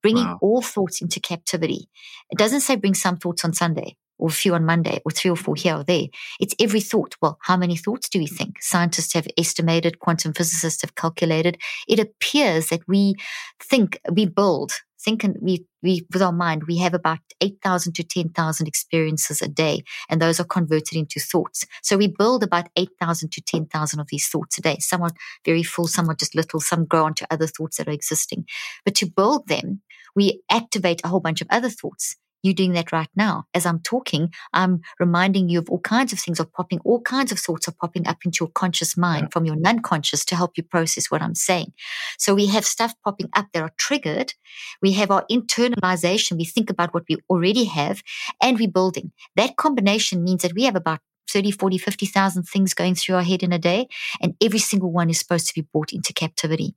bringing 0.00 0.26
wow. 0.26 0.38
all 0.40 0.62
thoughts 0.62 1.00
into 1.02 1.18
captivity. 1.18 1.88
It 2.30 2.38
doesn't 2.38 2.60
say 2.60 2.76
bring 2.76 2.94
some 2.94 3.16
thoughts 3.16 3.44
on 3.44 3.52
Sunday 3.52 3.96
or 4.18 4.28
a 4.28 4.32
few 4.32 4.54
on 4.54 4.64
Monday, 4.64 5.00
or 5.04 5.10
three 5.10 5.30
or 5.30 5.36
four 5.36 5.54
here 5.54 5.76
or 5.76 5.84
there. 5.84 6.06
It's 6.40 6.54
every 6.60 6.80
thought. 6.80 7.16
Well, 7.22 7.38
how 7.42 7.56
many 7.56 7.76
thoughts 7.76 8.08
do 8.08 8.18
we 8.18 8.26
think? 8.26 8.62
Scientists 8.62 9.14
have 9.14 9.28
estimated, 9.36 10.00
quantum 10.00 10.32
physicists 10.32 10.82
have 10.82 10.94
calculated. 10.94 11.58
It 11.88 11.98
appears 11.98 12.68
that 12.68 12.86
we 12.88 13.14
think, 13.62 14.00
we 14.12 14.26
build, 14.26 14.72
think, 15.00 15.22
and 15.24 15.36
we, 15.40 15.64
we, 15.82 16.06
with 16.12 16.22
our 16.22 16.32
mind, 16.32 16.64
we 16.66 16.78
have 16.78 16.94
about 16.94 17.20
8,000 17.40 17.94
to 17.94 18.02
10,000 18.02 18.66
experiences 18.66 19.40
a 19.40 19.48
day, 19.48 19.82
and 20.08 20.20
those 20.20 20.40
are 20.40 20.44
converted 20.44 20.96
into 20.96 21.20
thoughts. 21.20 21.64
So 21.82 21.96
we 21.96 22.08
build 22.08 22.42
about 22.42 22.68
8,000 22.76 23.30
to 23.32 23.40
10,000 23.40 24.00
of 24.00 24.08
these 24.08 24.26
thoughts 24.28 24.58
a 24.58 24.62
day. 24.62 24.78
Some 24.80 25.02
are 25.02 25.12
very 25.44 25.62
full, 25.62 25.86
some 25.86 26.10
are 26.10 26.16
just 26.16 26.34
little, 26.34 26.60
some 26.60 26.84
grow 26.84 27.04
onto 27.04 27.24
other 27.30 27.46
thoughts 27.46 27.76
that 27.76 27.88
are 27.88 27.92
existing. 27.92 28.46
But 28.84 28.94
to 28.96 29.06
build 29.06 29.46
them, 29.48 29.82
we 30.16 30.42
activate 30.50 31.00
a 31.04 31.08
whole 31.08 31.20
bunch 31.20 31.40
of 31.40 31.46
other 31.50 31.70
thoughts 31.70 32.16
you 32.42 32.54
doing 32.54 32.72
that 32.72 32.92
right 32.92 33.08
now. 33.16 33.44
As 33.54 33.66
I'm 33.66 33.80
talking, 33.80 34.32
I'm 34.52 34.80
reminding 34.98 35.48
you 35.48 35.58
of 35.58 35.68
all 35.68 35.80
kinds 35.80 36.12
of 36.12 36.20
things 36.20 36.40
are 36.40 36.46
popping, 36.46 36.80
all 36.84 37.00
kinds 37.00 37.32
of 37.32 37.38
thoughts 37.38 37.68
are 37.68 37.74
popping 37.80 38.06
up 38.06 38.18
into 38.24 38.38
your 38.44 38.50
conscious 38.50 38.96
mind 38.96 39.24
yeah. 39.24 39.28
from 39.32 39.44
your 39.44 39.56
non-conscious 39.56 40.24
to 40.26 40.36
help 40.36 40.56
you 40.56 40.62
process 40.62 41.10
what 41.10 41.22
I'm 41.22 41.34
saying. 41.34 41.72
So 42.18 42.34
we 42.34 42.46
have 42.46 42.64
stuff 42.64 42.94
popping 43.04 43.28
up 43.34 43.46
that 43.52 43.62
are 43.62 43.72
triggered. 43.78 44.34
We 44.82 44.92
have 44.92 45.10
our 45.10 45.24
internalization. 45.30 46.36
We 46.36 46.44
think 46.44 46.70
about 46.70 46.94
what 46.94 47.04
we 47.08 47.18
already 47.28 47.64
have 47.64 48.02
and 48.42 48.58
we're 48.58 48.68
building. 48.68 49.12
That 49.36 49.56
combination 49.56 50.22
means 50.22 50.42
that 50.42 50.54
we 50.54 50.64
have 50.64 50.76
about 50.76 51.00
30, 51.30 51.50
40, 51.52 51.78
50,000 51.78 52.42
things 52.44 52.74
going 52.74 52.94
through 52.94 53.16
our 53.16 53.22
head 53.22 53.42
in 53.42 53.52
a 53.52 53.58
day, 53.58 53.86
and 54.20 54.34
every 54.42 54.58
single 54.58 54.90
one 54.90 55.10
is 55.10 55.18
supposed 55.18 55.46
to 55.46 55.54
be 55.54 55.66
brought 55.72 55.92
into 55.92 56.12
captivity. 56.12 56.74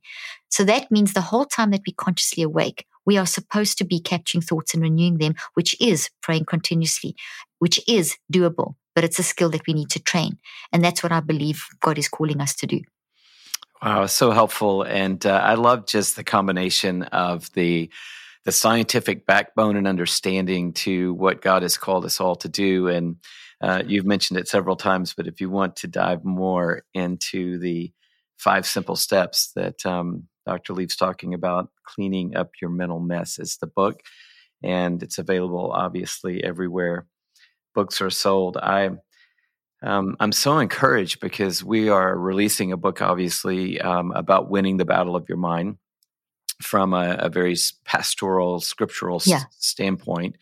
So 0.50 0.64
that 0.64 0.90
means 0.90 1.12
the 1.14 1.22
whole 1.22 1.46
time 1.46 1.70
that 1.70 1.80
we're 1.86 1.94
consciously 1.96 2.42
awake, 2.42 2.86
we 3.06 3.16
are 3.16 3.26
supposed 3.26 3.78
to 3.78 3.84
be 3.84 4.00
capturing 4.00 4.42
thoughts 4.42 4.74
and 4.74 4.82
renewing 4.82 5.18
them, 5.18 5.34
which 5.54 5.80
is 5.80 6.10
praying 6.22 6.44
continuously, 6.44 7.14
which 7.58 7.80
is 7.88 8.16
doable, 8.32 8.74
but 8.94 9.04
it's 9.04 9.18
a 9.18 9.22
skill 9.22 9.50
that 9.50 9.66
we 9.66 9.74
need 9.74 9.90
to 9.90 10.00
train. 10.00 10.38
And 10.72 10.84
that's 10.84 11.02
what 11.02 11.12
I 11.12 11.20
believe 11.20 11.64
God 11.80 11.98
is 11.98 12.08
calling 12.08 12.40
us 12.40 12.54
to 12.56 12.66
do. 12.66 12.80
Wow, 13.82 14.06
so 14.06 14.30
helpful. 14.30 14.82
And 14.82 15.24
uh, 15.26 15.40
I 15.42 15.54
love 15.54 15.86
just 15.86 16.16
the 16.16 16.24
combination 16.24 17.02
of 17.04 17.52
the 17.52 17.90
the 18.44 18.52
scientific 18.52 19.24
backbone 19.24 19.76
and 19.76 19.86
understanding 19.86 20.72
to 20.72 21.14
what 21.14 21.40
God 21.40 21.62
has 21.62 21.76
called 21.76 22.04
us 22.04 22.20
all 22.20 22.34
to 22.36 22.48
do. 22.48 22.88
And 22.88 23.16
uh, 23.60 23.84
you've 23.86 24.04
mentioned 24.04 24.40
it 24.40 24.48
several 24.48 24.74
times, 24.74 25.14
but 25.14 25.28
if 25.28 25.40
you 25.40 25.48
want 25.48 25.76
to 25.76 25.86
dive 25.86 26.24
more 26.24 26.82
into 26.92 27.58
the 27.58 27.92
five 28.36 28.66
simple 28.66 28.96
steps 28.96 29.52
that 29.54 29.86
um, 29.86 30.24
Dr. 30.46 30.72
Leaf's 30.72 30.96
talking 30.96 31.34
about 31.34 31.70
cleaning 31.84 32.36
up 32.36 32.50
your 32.60 32.70
mental 32.70 33.00
mess 33.00 33.38
is 33.38 33.56
the 33.58 33.66
book, 33.66 34.00
and 34.62 35.02
it's 35.02 35.18
available 35.18 35.72
obviously 35.72 36.42
everywhere 36.42 37.06
books 37.74 38.00
are 38.00 38.10
sold. 38.10 38.56
I 38.56 38.90
um, 39.82 40.16
I'm 40.20 40.32
so 40.32 40.58
encouraged 40.58 41.20
because 41.20 41.64
we 41.64 41.88
are 41.88 42.16
releasing 42.16 42.70
a 42.70 42.76
book, 42.76 43.02
obviously, 43.02 43.80
um, 43.80 44.12
about 44.12 44.48
winning 44.48 44.76
the 44.76 44.84
battle 44.84 45.16
of 45.16 45.28
your 45.28 45.38
mind 45.38 45.78
from 46.60 46.94
a, 46.94 47.16
a 47.18 47.28
very 47.28 47.56
pastoral, 47.84 48.60
scriptural 48.60 49.20
yeah. 49.24 49.36
s- 49.36 49.46
standpoint. 49.58 50.36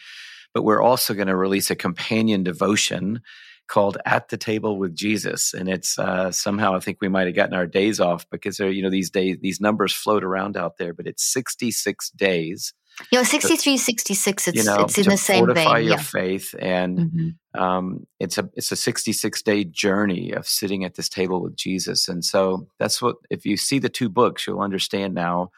But 0.53 0.65
we're 0.65 0.83
also 0.83 1.15
going 1.15 1.29
to 1.29 1.37
release 1.37 1.71
a 1.71 1.77
companion 1.77 2.43
devotion 2.43 3.23
called 3.71 3.97
At 4.05 4.29
the 4.29 4.37
Table 4.37 4.79
with 4.79 4.95
Jesus. 4.95 5.55
And 5.55 5.69
it's 5.69 5.99
uh, 5.99 6.33
somehow 6.33 6.75
I 6.75 6.81
think 6.81 6.99
we 7.01 7.09
might 7.09 7.27
have 7.27 7.37
gotten 7.37 7.55
our 7.55 7.67
days 7.67 8.01
off 8.01 8.29
because 8.29 8.57
there, 8.57 8.69
you 8.69 8.83
know, 8.83 8.91
these 8.91 9.11
days, 9.11 9.39
these 9.41 9.61
numbers 9.61 9.95
float 9.95 10.25
around 10.25 10.57
out 10.57 10.77
there, 10.77 10.93
but 10.93 11.07
it's 11.07 11.25
66 11.33 12.11
days. 12.11 12.75
Yeah, 13.13 13.23
63, 13.23 13.79
66, 13.79 14.49
it's, 14.49 14.59
you 14.59 14.65
know, 14.65 14.81
it's 14.81 14.99
in 14.99 15.09
the 15.09 15.17
same 15.17 15.47
fortify 15.47 15.79
vein. 15.79 15.87
your 15.87 15.97
yeah. 15.97 16.03
faith. 16.03 16.55
And 16.59 16.99
mm-hmm. 16.99 17.61
um, 17.61 18.07
it's 18.19 18.37
a 18.37 18.51
it's 18.55 18.73
a 18.73 18.77
66 18.77 19.43
day 19.43 19.65
journey 19.65 20.33
of 20.33 20.47
sitting 20.47 20.85
at 20.85 20.97
this 20.97 21.09
table 21.09 21.41
with 21.41 21.57
Jesus. 21.57 22.09
And 22.09 22.25
so 22.25 22.67
that's 22.81 23.01
what, 23.01 23.17
if 23.31 23.47
you 23.47 23.57
see 23.57 23.79
the 23.79 23.89
two 23.89 24.09
books, 24.09 24.47
you'll 24.47 24.61
understand 24.61 25.15
now 25.15 25.51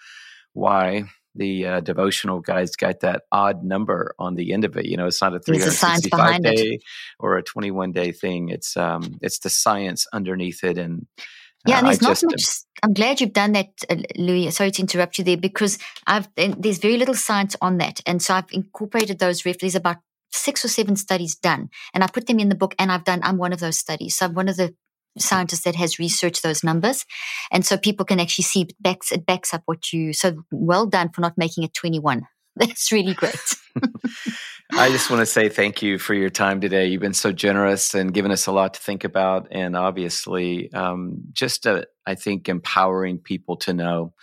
why 0.53 1.05
the 1.35 1.67
uh, 1.67 1.81
devotional 1.81 2.41
guys 2.41 2.77
got 2.77 3.01
that 3.01 3.23
odd 3.33 3.65
number 3.65 4.15
on 4.19 4.35
the 4.35 4.53
end 4.53 4.65
of 4.65 4.77
it. 4.77 4.87
You 4.87 4.97
know, 4.97 5.07
it's 5.07 5.23
not 5.23 5.35
a 5.35 5.41
365 5.41 6.43
day 6.43 6.53
it. 6.53 6.83
or 7.19 7.37
a 7.37 7.43
21 7.43 7.93
day 7.93 8.13
thing. 8.13 8.49
It's 8.49 8.77
um, 8.77 9.19
it's 9.23 9.39
the 9.39 9.51
science 9.51 10.07
underneath 10.13 10.63
it, 10.65 10.79
and 10.79 11.07
uh, 11.19 11.23
yeah, 11.67 11.79
and 11.79 11.87
there's 11.87 12.03
not 12.03 12.11
just, 12.11 12.25
much. 12.25 12.43
I'm 12.83 12.93
glad 12.93 13.21
you've 13.21 13.33
done 13.33 13.53
that, 13.53 13.69
uh, 13.89 13.97
Louie. 14.17 14.51
Sorry 14.51 14.71
to 14.73 14.83
interrupt 14.83 15.19
you 15.19 15.25
there 15.25 15.37
because 15.37 15.79
I've 16.07 16.29
there's 16.37 16.79
very 16.79 16.97
little 16.97 17.15
science 17.15 17.57
on 17.61 17.79
that, 17.79 18.01
and 18.07 18.21
so 18.21 18.35
I've 18.35 18.51
incorporated 18.53 19.19
those. 19.19 19.47
Ref- 19.47 19.59
there's 19.59 19.75
about 19.75 19.99
six 20.33 20.65
or 20.65 20.69
seven 20.69 20.97
studies 20.97 21.37
done, 21.37 21.71
and 21.95 22.03
I 22.03 22.09
put 22.09 22.27
them 22.27 22.41
in 22.41 22.49
the 22.49 22.55
book. 22.55 22.75
And 22.79 22.93
I've 22.93 23.05
done. 23.05 23.21
I'm 23.23 23.39
one 23.39 23.53
of 23.53 23.61
those 23.61 23.79
studies. 23.79 24.17
So 24.17 24.27
I'm 24.27 24.35
one 24.35 24.49
of 24.49 24.57
the 24.57 24.75
scientist 25.19 25.65
that 25.65 25.75
has 25.75 25.99
researched 25.99 26.43
those 26.43 26.65
numbers. 26.65 27.05
And 27.51 27.65
so 27.65 27.77
people 27.77 28.05
can 28.05 28.21
actually 28.21 28.45
see 28.45 28.63
it 28.63 28.73
backs, 28.81 29.13
it 29.13 29.27
backs 29.27 29.53
up 29.53 29.63
what 29.67 29.93
you, 29.93 30.13
so 30.13 30.45
well 30.51 30.87
done 30.87 31.11
for 31.11 31.21
not 31.21 31.39
making 31.39 31.65
it 31.65 31.75
21. 31.75 32.27
That's 32.57 32.93
really 32.93 33.15
great. 33.15 33.35
I 34.75 34.89
just 34.89 35.11
want 35.11 35.21
to 35.21 35.27
say 35.27 35.49
thank 35.49 35.83
you 35.83 35.99
for 35.99 36.15
your 36.15 36.31
time 36.31 36.61
today. 36.61 36.87
You've 36.87 37.01
been 37.01 37.13
so 37.13 37.33
generous 37.33 37.95
and 37.95 38.13
given 38.13 38.31
us 38.31 38.47
a 38.47 38.53
lot 38.53 38.75
to 38.75 38.81
think 38.81 39.05
about, 39.05 39.49
and 39.51 39.77
obviously, 39.77 40.73
um, 40.73 41.25
just 41.33 41.67
uh, 41.67 41.85
I 42.07 42.15
think 42.15 42.49
empowering 42.49 43.19
people 43.19 43.57
to 43.59 43.75
know 43.75 44.15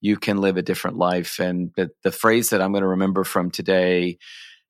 you 0.00 0.16
can 0.16 0.38
live 0.38 0.56
a 0.56 0.62
different 0.62 0.96
life. 0.96 1.38
And 1.38 1.70
the, 1.76 1.90
the 2.02 2.10
phrase 2.10 2.50
that 2.50 2.60
I'm 2.60 2.72
going 2.72 2.82
to 2.82 2.88
remember 2.88 3.22
from 3.22 3.50
today, 3.50 4.18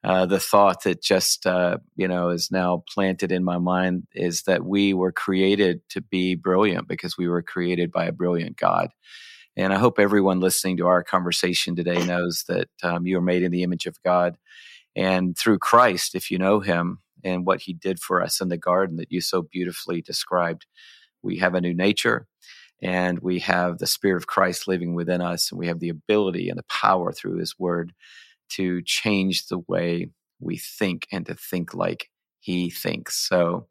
uh, 0.04 0.26
the 0.26 0.40
thought 0.40 0.82
that 0.82 1.02
just 1.02 1.46
uh, 1.46 1.78
you 1.96 2.08
know 2.08 2.30
is 2.30 2.50
now 2.50 2.82
planted 2.92 3.30
in 3.30 3.44
my 3.44 3.58
mind 3.58 4.06
is 4.14 4.42
that 4.42 4.64
we 4.64 4.94
were 4.94 5.12
created 5.12 5.80
to 5.90 6.00
be 6.00 6.34
brilliant 6.34 6.88
because 6.88 7.16
we 7.16 7.28
were 7.28 7.42
created 7.42 7.92
by 7.92 8.06
a 8.06 8.12
brilliant 8.12 8.56
God. 8.56 8.90
And 9.56 9.72
I 9.72 9.78
hope 9.78 9.98
everyone 9.98 10.40
listening 10.40 10.78
to 10.78 10.86
our 10.86 11.04
conversation 11.04 11.76
today 11.76 12.04
knows 12.04 12.44
that 12.48 12.68
um, 12.82 13.06
you 13.06 13.18
are 13.18 13.22
made 13.22 13.42
in 13.42 13.52
the 13.52 13.62
image 13.62 13.86
of 13.86 14.02
God. 14.02 14.36
And 14.96 15.36
through 15.36 15.58
Christ, 15.58 16.14
if 16.14 16.30
you 16.30 16.38
know 16.38 16.60
him 16.60 17.00
and 17.22 17.46
what 17.46 17.60
he 17.62 17.74
did 17.74 18.00
for 18.00 18.22
us 18.22 18.40
in 18.40 18.48
the 18.48 18.56
garden 18.56 18.96
that 18.96 19.12
you 19.12 19.20
so 19.20 19.42
beautifully 19.42 20.00
described, 20.00 20.66
we 21.22 21.38
have 21.38 21.54
a 21.54 21.60
new 21.60 21.74
nature 21.74 22.26
and 22.82 23.20
we 23.20 23.38
have 23.40 23.78
the 23.78 23.86
Spirit 23.86 24.16
of 24.16 24.26
Christ 24.26 24.66
living 24.66 24.94
within 24.94 25.20
us, 25.20 25.52
and 25.52 25.58
we 25.58 25.68
have 25.68 25.78
the 25.78 25.88
ability 25.88 26.48
and 26.48 26.58
the 26.58 26.64
power 26.64 27.12
through 27.12 27.36
his 27.36 27.56
word 27.56 27.92
to 28.56 28.82
change 28.82 29.46
the 29.46 29.58
way 29.68 30.10
we 30.40 30.58
think 30.58 31.06
and 31.12 31.26
to 31.26 31.34
think 31.34 31.74
like 31.74 32.08
he 32.40 32.70
thinks. 32.70 33.16
So 33.28 33.68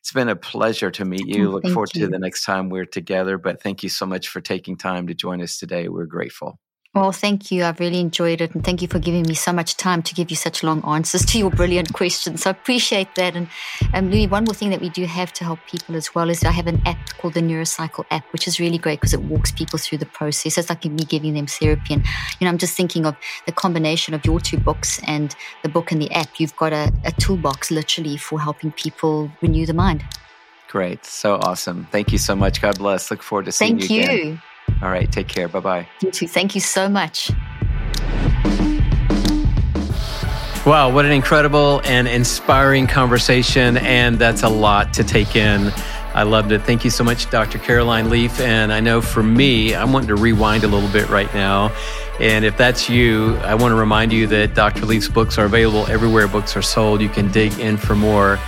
it's 0.00 0.12
been 0.12 0.28
a 0.28 0.36
pleasure 0.36 0.90
to 0.90 1.04
meet 1.04 1.26
you. 1.26 1.48
Oh, 1.48 1.52
Look 1.52 1.68
forward 1.68 1.90
you. 1.94 2.02
to 2.02 2.08
the 2.08 2.18
next 2.18 2.44
time 2.44 2.68
we're 2.68 2.86
together. 2.86 3.38
But 3.38 3.62
thank 3.62 3.82
you 3.82 3.88
so 3.88 4.06
much 4.06 4.28
for 4.28 4.40
taking 4.40 4.76
time 4.76 5.06
to 5.06 5.14
join 5.14 5.42
us 5.42 5.58
today. 5.58 5.88
We're 5.88 6.06
grateful. 6.06 6.58
Well, 6.94 7.10
thank 7.10 7.50
you. 7.50 7.64
I've 7.64 7.80
really 7.80 7.98
enjoyed 7.98 8.40
it. 8.40 8.54
And 8.54 8.62
thank 8.62 8.80
you 8.80 8.86
for 8.86 9.00
giving 9.00 9.22
me 9.22 9.34
so 9.34 9.52
much 9.52 9.76
time 9.76 10.00
to 10.02 10.14
give 10.14 10.30
you 10.30 10.36
such 10.36 10.62
long 10.62 10.80
answers 10.88 11.26
to 11.26 11.38
your 11.38 11.50
brilliant 11.50 11.92
questions. 11.92 12.42
So 12.42 12.50
I 12.50 12.52
appreciate 12.52 13.16
that. 13.16 13.34
And 13.34 13.48
um, 13.94 14.12
Louie, 14.12 14.28
one 14.28 14.44
more 14.44 14.54
thing 14.54 14.70
that 14.70 14.80
we 14.80 14.90
do 14.90 15.04
have 15.04 15.32
to 15.32 15.44
help 15.44 15.58
people 15.68 15.96
as 15.96 16.14
well 16.14 16.30
is 16.30 16.44
I 16.44 16.52
have 16.52 16.68
an 16.68 16.80
app 16.86 16.98
called 17.18 17.34
the 17.34 17.40
Neurocycle 17.40 18.04
app, 18.12 18.24
which 18.32 18.46
is 18.46 18.60
really 18.60 18.78
great 18.78 19.00
because 19.00 19.12
it 19.12 19.22
walks 19.22 19.50
people 19.50 19.76
through 19.76 19.98
the 19.98 20.06
process. 20.06 20.56
It's 20.56 20.68
like 20.68 20.84
me 20.84 21.04
giving 21.04 21.34
them 21.34 21.46
therapy. 21.46 21.94
And, 21.94 22.04
you 22.38 22.44
know, 22.44 22.50
I'm 22.50 22.58
just 22.58 22.76
thinking 22.76 23.06
of 23.06 23.16
the 23.46 23.52
combination 23.52 24.14
of 24.14 24.24
your 24.24 24.38
two 24.38 24.58
books 24.58 25.00
and 25.08 25.34
the 25.64 25.68
book 25.68 25.90
and 25.90 26.00
the 26.00 26.12
app. 26.12 26.38
You've 26.38 26.54
got 26.54 26.72
a, 26.72 26.92
a 27.04 27.10
toolbox 27.10 27.72
literally 27.72 28.16
for 28.16 28.40
helping 28.40 28.70
people 28.70 29.32
renew 29.42 29.66
the 29.66 29.74
mind. 29.74 30.04
Great. 30.68 31.04
So 31.04 31.34
awesome. 31.42 31.88
Thank 31.90 32.12
you 32.12 32.18
so 32.18 32.36
much. 32.36 32.62
God 32.62 32.78
bless. 32.78 33.10
Look 33.10 33.22
forward 33.22 33.46
to 33.46 33.52
seeing 33.52 33.78
Thank 33.78 33.90
you. 33.90 33.96
Thank 34.04 34.12
you. 34.12 34.16
Again. 34.26 34.42
All 34.82 34.90
right. 34.90 35.10
Take 35.10 35.28
care. 35.28 35.48
Bye 35.48 35.60
bye. 35.60 35.88
You 36.02 36.10
too. 36.10 36.28
Thank 36.28 36.54
you 36.54 36.60
so 36.60 36.88
much. 36.88 37.30
Wow, 40.66 40.90
what 40.90 41.04
an 41.04 41.12
incredible 41.12 41.82
and 41.84 42.08
inspiring 42.08 42.86
conversation. 42.86 43.76
And 43.76 44.18
that's 44.18 44.42
a 44.42 44.48
lot 44.48 44.94
to 44.94 45.04
take 45.04 45.36
in. 45.36 45.70
I 46.14 46.22
loved 46.22 46.52
it. 46.52 46.62
Thank 46.62 46.84
you 46.84 46.90
so 46.90 47.04
much, 47.04 47.28
Dr. 47.28 47.58
Caroline 47.58 48.08
Leaf. 48.08 48.40
And 48.40 48.72
I 48.72 48.80
know 48.80 49.02
for 49.02 49.22
me, 49.22 49.74
I'm 49.74 49.92
wanting 49.92 50.08
to 50.08 50.14
rewind 50.14 50.64
a 50.64 50.68
little 50.68 50.88
bit 50.88 51.10
right 51.10 51.32
now. 51.34 51.70
And 52.18 52.46
if 52.46 52.56
that's 52.56 52.88
you, 52.88 53.36
I 53.38 53.54
want 53.56 53.72
to 53.72 53.76
remind 53.76 54.10
you 54.10 54.26
that 54.28 54.54
Dr. 54.54 54.86
Leaf's 54.86 55.08
books 55.08 55.36
are 55.36 55.44
available 55.44 55.86
everywhere 55.88 56.28
books 56.28 56.56
are 56.56 56.62
sold. 56.62 57.02
You 57.02 57.10
can 57.10 57.30
dig 57.30 57.58
in 57.58 57.76
for 57.76 57.94
more 57.94 58.38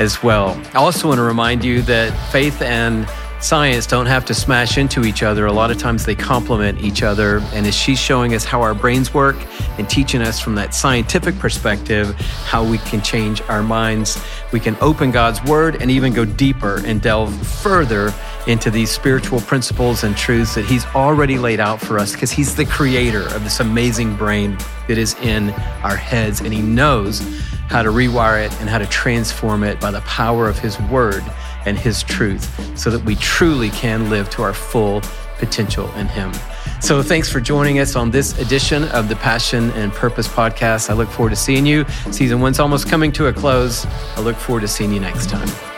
as 0.00 0.22
well. 0.22 0.60
I 0.74 0.78
also 0.78 1.08
want 1.08 1.18
to 1.18 1.22
remind 1.22 1.64
you 1.64 1.80
that 1.82 2.12
faith 2.30 2.60
and 2.60 3.08
science 3.44 3.86
don't 3.86 4.06
have 4.06 4.24
to 4.24 4.32
smash 4.32 4.78
into 4.78 5.04
each 5.04 5.22
other. 5.22 5.44
A 5.44 5.52
lot 5.52 5.70
of 5.70 5.76
times 5.76 6.06
they 6.06 6.14
complement 6.14 6.80
each 6.80 7.02
other. 7.02 7.40
And 7.52 7.66
as 7.66 7.74
she's 7.74 7.98
showing 7.98 8.34
us 8.34 8.42
how 8.42 8.62
our 8.62 8.74
brains 8.74 9.12
work 9.12 9.36
and 9.78 9.88
teaching 9.88 10.22
us 10.22 10.40
from 10.40 10.54
that 10.54 10.74
scientific 10.74 11.38
perspective 11.38 12.14
how 12.46 12.64
we 12.64 12.78
can 12.78 13.02
change 13.02 13.42
our 13.42 13.62
minds, 13.62 14.18
we 14.50 14.60
can 14.60 14.76
open 14.80 15.10
God's 15.10 15.44
word 15.44 15.82
and 15.82 15.90
even 15.90 16.14
go 16.14 16.24
deeper 16.24 16.80
and 16.86 17.02
delve 17.02 17.34
further 17.46 18.14
into 18.46 18.70
these 18.70 18.90
spiritual 18.90 19.40
principles 19.42 20.04
and 20.04 20.16
truths 20.16 20.54
that 20.54 20.64
He's 20.64 20.86
already 20.94 21.36
laid 21.36 21.60
out 21.60 21.82
for 21.82 21.98
us 21.98 22.12
because 22.12 22.30
He's 22.30 22.56
the 22.56 22.64
creator 22.64 23.24
of 23.34 23.44
this 23.44 23.60
amazing 23.60 24.16
brain 24.16 24.56
that 24.88 24.96
is 24.96 25.14
in 25.16 25.50
our 25.82 25.96
heads. 25.96 26.40
And 26.40 26.52
He 26.52 26.62
knows 26.62 27.20
how 27.68 27.82
to 27.82 27.90
rewire 27.90 28.42
it 28.42 28.58
and 28.60 28.70
how 28.70 28.78
to 28.78 28.86
transform 28.86 29.64
it 29.64 29.80
by 29.80 29.90
the 29.90 30.00
power 30.02 30.48
of 30.48 30.58
His 30.58 30.80
word 30.82 31.22
and 31.66 31.78
His 31.78 32.02
truth 32.02 32.78
so 32.78 32.90
that 32.90 33.04
we 33.04 33.16
truly 33.16 33.70
can 33.70 34.10
live 34.10 34.30
to 34.30 34.42
our 34.42 34.54
full 34.54 35.02
potential 35.38 35.90
in 35.94 36.06
Him. 36.06 36.32
So, 36.80 37.02
thanks 37.02 37.30
for 37.30 37.40
joining 37.40 37.78
us 37.78 37.96
on 37.96 38.10
this 38.10 38.38
edition 38.38 38.84
of 38.84 39.08
the 39.08 39.16
Passion 39.16 39.70
and 39.70 39.92
Purpose 39.92 40.28
podcast. 40.28 40.90
I 40.90 40.94
look 40.94 41.08
forward 41.08 41.30
to 41.30 41.36
seeing 41.36 41.64
you. 41.66 41.84
Season 42.10 42.40
one's 42.40 42.60
almost 42.60 42.88
coming 42.88 43.10
to 43.12 43.26
a 43.28 43.32
close. 43.32 43.86
I 44.16 44.20
look 44.20 44.36
forward 44.36 44.60
to 44.60 44.68
seeing 44.68 44.92
you 44.92 45.00
next 45.00 45.30
time. 45.30 45.73